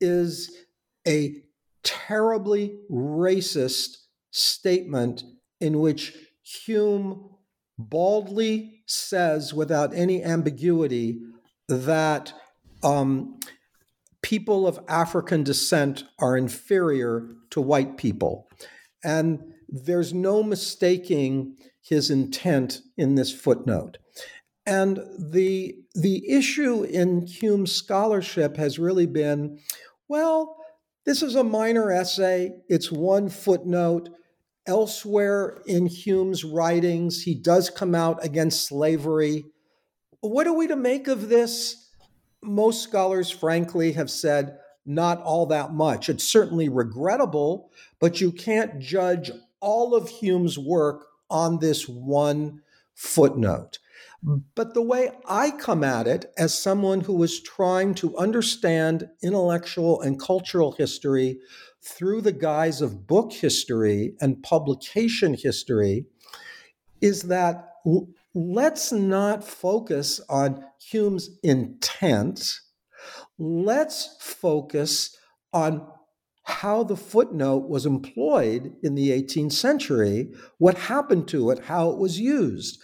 is 0.00 0.56
a 1.06 1.42
terribly 1.82 2.78
racist 2.90 3.98
statement 4.30 5.24
in 5.60 5.80
which 5.80 6.14
Hume 6.42 7.30
baldly 7.78 8.82
says 8.86 9.54
without 9.54 9.94
any 9.94 10.22
ambiguity 10.22 11.20
that 11.68 12.32
um, 12.82 13.38
people 14.22 14.66
of 14.66 14.80
African 14.88 15.44
descent 15.44 16.04
are 16.18 16.36
inferior 16.36 17.28
to 17.50 17.60
white 17.60 17.96
people. 17.96 18.48
And 19.04 19.54
there's 19.68 20.12
no 20.12 20.42
mistaking 20.42 21.56
his 21.82 22.10
intent 22.10 22.80
in 22.96 23.14
this 23.14 23.32
footnote. 23.32 23.98
And 24.66 25.00
the, 25.18 25.76
the 25.94 26.30
issue 26.30 26.82
in 26.82 27.26
Hume's 27.26 27.72
scholarship 27.72 28.56
has 28.56 28.78
really 28.78 29.06
been 29.06 29.60
well, 30.08 30.56
this 31.04 31.22
is 31.22 31.34
a 31.34 31.44
minor 31.44 31.90
essay, 31.92 32.52
it's 32.68 32.90
one 32.90 33.28
footnote. 33.28 34.08
Elsewhere 34.68 35.62
in 35.66 35.86
Hume's 35.86 36.44
writings, 36.44 37.22
he 37.22 37.34
does 37.34 37.70
come 37.70 37.94
out 37.94 38.22
against 38.24 38.66
slavery. 38.66 39.46
What 40.20 40.46
are 40.46 40.52
we 40.52 40.66
to 40.68 40.76
make 40.76 41.08
of 41.08 41.28
this? 41.28 41.90
Most 42.42 42.82
scholars, 42.82 43.30
frankly, 43.30 43.92
have 43.92 44.10
said 44.10 44.58
not 44.84 45.22
all 45.22 45.46
that 45.46 45.72
much. 45.72 46.08
It's 46.08 46.24
certainly 46.24 46.68
regrettable, 46.68 47.70
but 47.98 48.20
you 48.20 48.30
can't 48.30 48.78
judge 48.78 49.30
all 49.60 49.94
of 49.94 50.08
Hume's 50.08 50.58
work 50.58 51.06
on 51.30 51.58
this 51.58 51.88
one 51.88 52.60
footnote. 52.94 53.78
But 54.22 54.74
the 54.74 54.82
way 54.82 55.12
I 55.26 55.50
come 55.50 55.84
at 55.84 56.06
it 56.06 56.32
as 56.36 56.58
someone 56.58 57.02
who 57.02 57.22
is 57.22 57.40
trying 57.40 57.94
to 57.96 58.16
understand 58.16 59.08
intellectual 59.22 60.00
and 60.00 60.20
cultural 60.20 60.72
history 60.72 61.38
through 61.82 62.20
the 62.20 62.32
guise 62.32 62.80
of 62.80 63.06
book 63.06 63.32
history 63.32 64.14
and 64.20 64.42
publication 64.42 65.34
history 65.34 66.06
is 67.00 67.22
that 67.22 67.74
let's 68.34 68.92
not 68.92 69.44
focus 69.44 70.20
on 70.28 70.64
Hume's 70.78 71.30
intent. 71.42 72.60
Let's 73.38 74.16
focus 74.20 75.16
on 75.52 75.86
how 76.44 76.82
the 76.82 76.96
footnote 76.96 77.68
was 77.68 77.84
employed 77.84 78.74
in 78.82 78.94
the 78.94 79.10
18th 79.10 79.52
century, 79.52 80.32
what 80.56 80.78
happened 80.78 81.28
to 81.28 81.50
it, 81.50 81.64
how 81.64 81.90
it 81.90 81.98
was 81.98 82.18
used. 82.18 82.80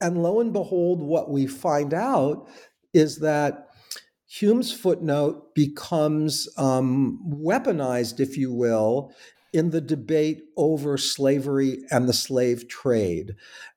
And 0.00 0.22
lo 0.22 0.40
and 0.40 0.52
behold, 0.52 1.00
what 1.00 1.30
we 1.30 1.46
find 1.46 1.92
out 1.92 2.48
is 2.94 3.18
that 3.18 3.63
Hume's 4.40 4.72
footnote 4.72 5.54
becomes 5.54 6.48
um, 6.56 7.20
weaponized, 7.24 8.18
if 8.18 8.36
you 8.36 8.52
will, 8.52 9.14
in 9.52 9.70
the 9.70 9.80
debate 9.80 10.42
over 10.56 10.98
slavery 10.98 11.84
and 11.92 12.08
the 12.08 12.12
slave 12.12 12.66
trade. 12.66 13.36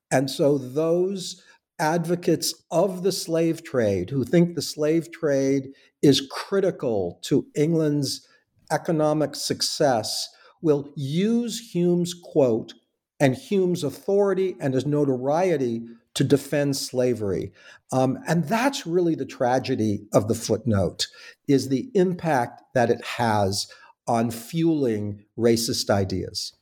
And 0.10 0.32
so 0.32 0.58
those 0.58 1.44
advocates 1.78 2.56
of 2.72 3.04
the 3.04 3.12
slave 3.12 3.64
trade 3.64 4.10
who 4.10 4.24
think 4.24 4.56
the 4.56 4.64
slave 4.64 5.12
trade 5.12 5.68
is 6.02 6.28
critical 6.32 7.20
to 7.26 7.46
England's 7.56 8.28
economic 8.72 9.36
success 9.36 10.28
will 10.64 10.92
use 10.96 11.72
Hume's 11.72 12.16
quote 12.16 12.74
and 13.20 13.36
Hume's 13.36 13.84
authority 13.84 14.56
and 14.60 14.74
his 14.74 14.88
notoriety 14.88 15.86
to 16.18 16.24
defend 16.24 16.76
slavery. 16.76 17.54
Um, 17.92 18.18
and 18.28 18.44
that's 18.46 18.88
really 18.88 19.14
the 19.14 19.26
tragedy 19.26 20.08
of 20.14 20.28
the 20.28 20.34
footnote 20.34 21.06
is 21.48 21.70
the 21.70 21.92
impact 21.94 22.64
that 22.74 22.90
it 22.90 23.06
has 23.06 23.68
on 24.08 24.32
fueling 24.32 25.24
racist 25.38 25.92
ideas. 25.92 26.54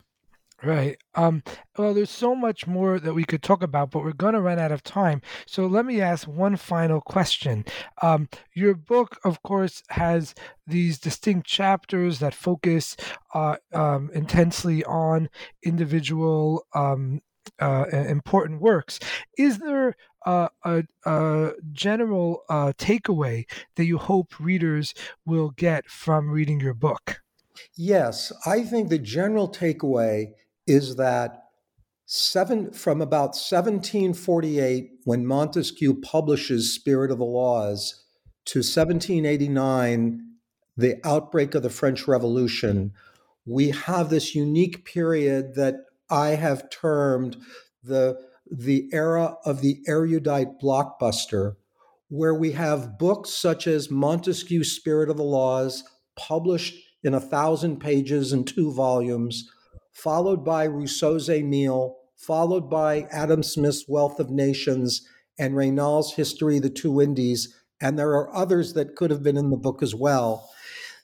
Right. 0.61 0.97
Um, 1.13 1.41
well, 1.77 1.93
there's 1.93 2.09
so 2.09 2.35
much 2.35 2.67
more 2.67 2.99
that 2.99 3.13
we 3.13 3.23
could 3.23 3.43
talk 3.43 3.63
about, 3.63 3.91
but 3.91 4.03
we're 4.03 4.11
going 4.11 4.33
to 4.33 4.41
run 4.41 4.59
out 4.59 4.73
of 4.73 4.83
time. 4.83 5.21
So 5.45 5.67
let 5.67 5.85
me 5.85 6.01
ask 6.01 6.27
one 6.27 6.57
final 6.57 6.99
question. 6.99 7.63
Um, 8.01 8.27
your 8.53 8.73
book, 8.73 9.17
of 9.23 9.41
course, 9.41 9.83
has 9.89 10.35
these 10.67 10.99
distinct 10.99 11.47
chapters 11.47 12.19
that 12.19 12.33
focus 12.33 12.97
uh, 13.33 13.55
um, 13.73 14.09
intensely 14.13 14.83
on 14.83 15.29
individual 15.63 16.65
um, 16.73 17.21
uh, 17.59 17.85
important 17.91 18.61
works. 18.61 18.99
Is 19.37 19.59
there 19.59 19.95
uh, 20.25 20.49
a, 20.63 20.83
a, 21.05 21.51
general 21.71 22.43
uh, 22.49 22.73
takeaway 22.77 23.45
that 23.75 23.85
you 23.85 23.97
hope 23.97 24.39
readers 24.39 24.93
will 25.25 25.51
get 25.51 25.89
from 25.89 26.31
reading 26.31 26.59
your 26.59 26.73
book? 26.73 27.21
Yes, 27.75 28.31
I 28.45 28.63
think 28.63 28.89
the 28.89 28.99
general 28.99 29.49
takeaway 29.49 30.33
is 30.67 30.95
that 30.95 31.43
seven 32.05 32.71
from 32.71 33.01
about 33.01 33.35
1748, 33.35 34.91
when 35.05 35.25
Montesquieu 35.25 35.93
publishes 36.01 36.73
Spirit 36.73 37.11
of 37.11 37.17
the 37.17 37.25
Laws, 37.25 38.03
to 38.45 38.59
1789, 38.59 40.21
the 40.77 40.95
outbreak 41.03 41.55
of 41.55 41.63
the 41.63 41.69
French 41.69 42.07
Revolution, 42.07 42.93
we 43.45 43.69
have 43.71 44.09
this 44.09 44.35
unique 44.35 44.85
period 44.85 45.55
that 45.55 45.75
I 46.09 46.29
have 46.29 46.69
termed 46.69 47.37
the, 47.83 48.19
the 48.49 48.89
era 48.93 49.35
of 49.45 49.61
the 49.61 49.79
erudite 49.87 50.59
blockbuster, 50.61 51.55
where 52.09 52.33
we 52.33 52.51
have 52.51 52.97
books 52.99 53.31
such 53.31 53.67
as 53.67 53.89
Montesquieu's 53.89 54.71
Spirit 54.71 55.09
of 55.09 55.17
the 55.17 55.23
Laws, 55.23 55.83
published 56.15 56.75
in 57.03 57.13
a 57.13 57.19
thousand 57.19 57.79
pages 57.79 58.33
in 58.33 58.43
two 58.43 58.71
volumes, 58.71 59.49
followed 59.91 60.43
by 60.45 60.65
Rousseau's 60.65 61.29
Emile, 61.29 61.97
followed 62.15 62.69
by 62.69 63.07
Adam 63.11 63.43
Smith's 63.43 63.85
Wealth 63.87 64.19
of 64.19 64.29
Nations, 64.29 65.07
and 65.37 65.55
Raynal's 65.55 66.13
History 66.13 66.57
of 66.57 66.63
the 66.63 66.69
Two 66.69 67.01
Indies. 67.01 67.53
And 67.81 67.99
there 67.99 68.11
are 68.11 68.33
others 68.33 68.73
that 68.73 68.95
could 68.95 69.11
have 69.11 69.21
been 69.21 69.37
in 69.37 69.49
the 69.49 69.57
book 69.57 69.83
as 69.83 69.93
well. 69.93 70.49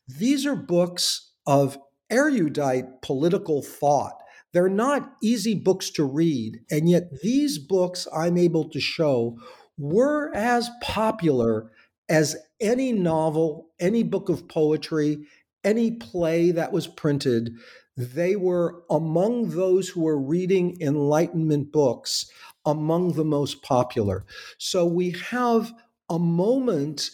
These 0.08 0.45
are 0.45 0.56
books 0.56 1.32
of 1.45 1.78
erudite 2.10 3.02
political 3.02 3.62
thought 3.62 4.20
they're 4.54 4.70
not 4.70 5.14
easy 5.22 5.56
books 5.56 5.89
to 5.91 6.04
read, 6.04 6.60
and 6.70 6.89
yet 6.89 7.22
these 7.22 7.58
books 7.58 8.08
I'm 8.16 8.38
able 8.38 8.70
to 8.70 8.80
show 8.80 9.38
were 9.78 10.32
as 10.36 10.70
popular 10.82 11.72
as 12.10 12.36
any 12.60 12.91
novel, 12.91 13.70
any 13.80 14.04
book 14.04 14.30
of 14.30 14.47
poetry, 14.47 15.26
any 15.64 15.91
play 15.91 16.52
that 16.52 16.72
was 16.72 16.88
printed. 16.88 17.54
They 17.95 18.36
were 18.36 18.84
among 18.89 19.52
those 19.52 19.89
who 19.89 20.02
were 20.02 20.20
reading 20.20 20.78
Enlightenment 20.82 21.72
books, 21.72 22.30
among 22.66 23.14
the 23.14 23.26
most 23.26 23.62
popular. 23.64 24.26
So 24.58 24.86
we 24.86 25.12
have 25.30 25.74
a 26.10 26.20
moment 26.20 27.10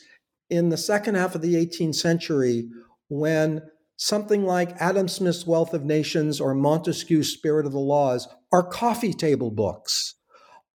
in 0.50 0.70
the 0.70 0.78
second 0.78 1.16
half 1.16 1.36
of 1.36 1.42
the 1.42 1.56
18th 1.56 1.96
century 1.96 2.70
when 3.10 3.62
something 3.98 4.46
like 4.46 4.80
Adam 4.80 5.08
Smith's 5.08 5.46
Wealth 5.46 5.74
of 5.74 5.84
Nations 5.84 6.40
or 6.40 6.54
Montesquieu's 6.54 7.34
Spirit 7.34 7.66
of 7.66 7.72
the 7.72 7.80
Laws 7.80 8.28
are 8.52 8.64
coffee 8.64 9.14
table 9.14 9.52
books, 9.52 10.16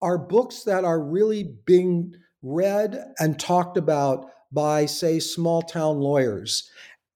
are 0.02 0.18
books 0.18 0.64
that 0.64 0.84
are 0.84 1.00
really 1.00 1.54
being 1.64 2.12
read 2.42 2.98
and 3.18 3.38
talked 3.38 3.76
about 3.76 4.26
by, 4.50 4.84
say, 4.86 5.18
small 5.20 5.62
town 5.62 6.00
lawyers. 6.00 6.68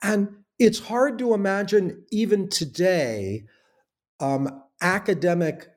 And 0.03 0.29
it's 0.59 0.79
hard 0.79 1.19
to 1.19 1.35
imagine 1.35 2.05
even 2.11 2.49
today 2.49 3.45
um, 4.21 4.63
academic 4.81 5.69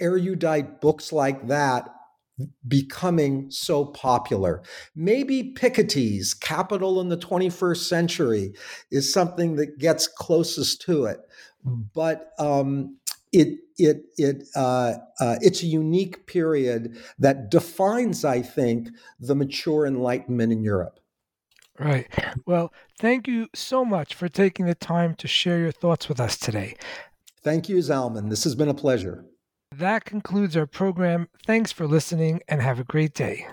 erudite 0.00 0.80
books 0.80 1.12
like 1.12 1.48
that 1.48 1.88
becoming 2.66 3.50
so 3.50 3.84
popular. 3.84 4.62
Maybe 4.94 5.54
Piketty's 5.54 6.34
Capital 6.34 7.00
in 7.00 7.08
the 7.08 7.16
21st 7.16 7.88
Century 7.88 8.52
is 8.90 9.12
something 9.12 9.56
that 9.56 9.78
gets 9.78 10.06
closest 10.06 10.82
to 10.82 11.04
it, 11.04 11.20
but 11.64 12.32
um, 12.38 12.98
it 13.32 13.58
it 13.78 14.04
it 14.16 14.44
uh, 14.54 14.94
uh, 15.20 15.36
it's 15.40 15.62
a 15.62 15.66
unique 15.66 16.26
period 16.26 16.96
that 17.18 17.50
defines, 17.50 18.24
I 18.24 18.42
think, 18.42 18.88
the 19.18 19.34
mature 19.34 19.86
Enlightenment 19.86 20.52
in 20.52 20.62
Europe. 20.62 21.00
Right. 21.78 22.06
Well, 22.46 22.72
thank 22.98 23.26
you 23.26 23.48
so 23.54 23.84
much 23.84 24.14
for 24.14 24.28
taking 24.28 24.66
the 24.66 24.74
time 24.74 25.14
to 25.16 25.26
share 25.26 25.58
your 25.58 25.72
thoughts 25.72 26.08
with 26.08 26.20
us 26.20 26.36
today. 26.36 26.76
Thank 27.42 27.68
you, 27.68 27.78
Zalman. 27.78 28.30
This 28.30 28.44
has 28.44 28.54
been 28.54 28.68
a 28.68 28.74
pleasure. 28.74 29.24
That 29.78 30.04
concludes 30.04 30.56
our 30.56 30.66
program. 30.66 31.28
Thanks 31.46 31.72
for 31.72 31.86
listening 31.86 32.42
and 32.46 32.60
have 32.60 32.78
a 32.78 32.84
great 32.84 33.14
day. 33.14 33.46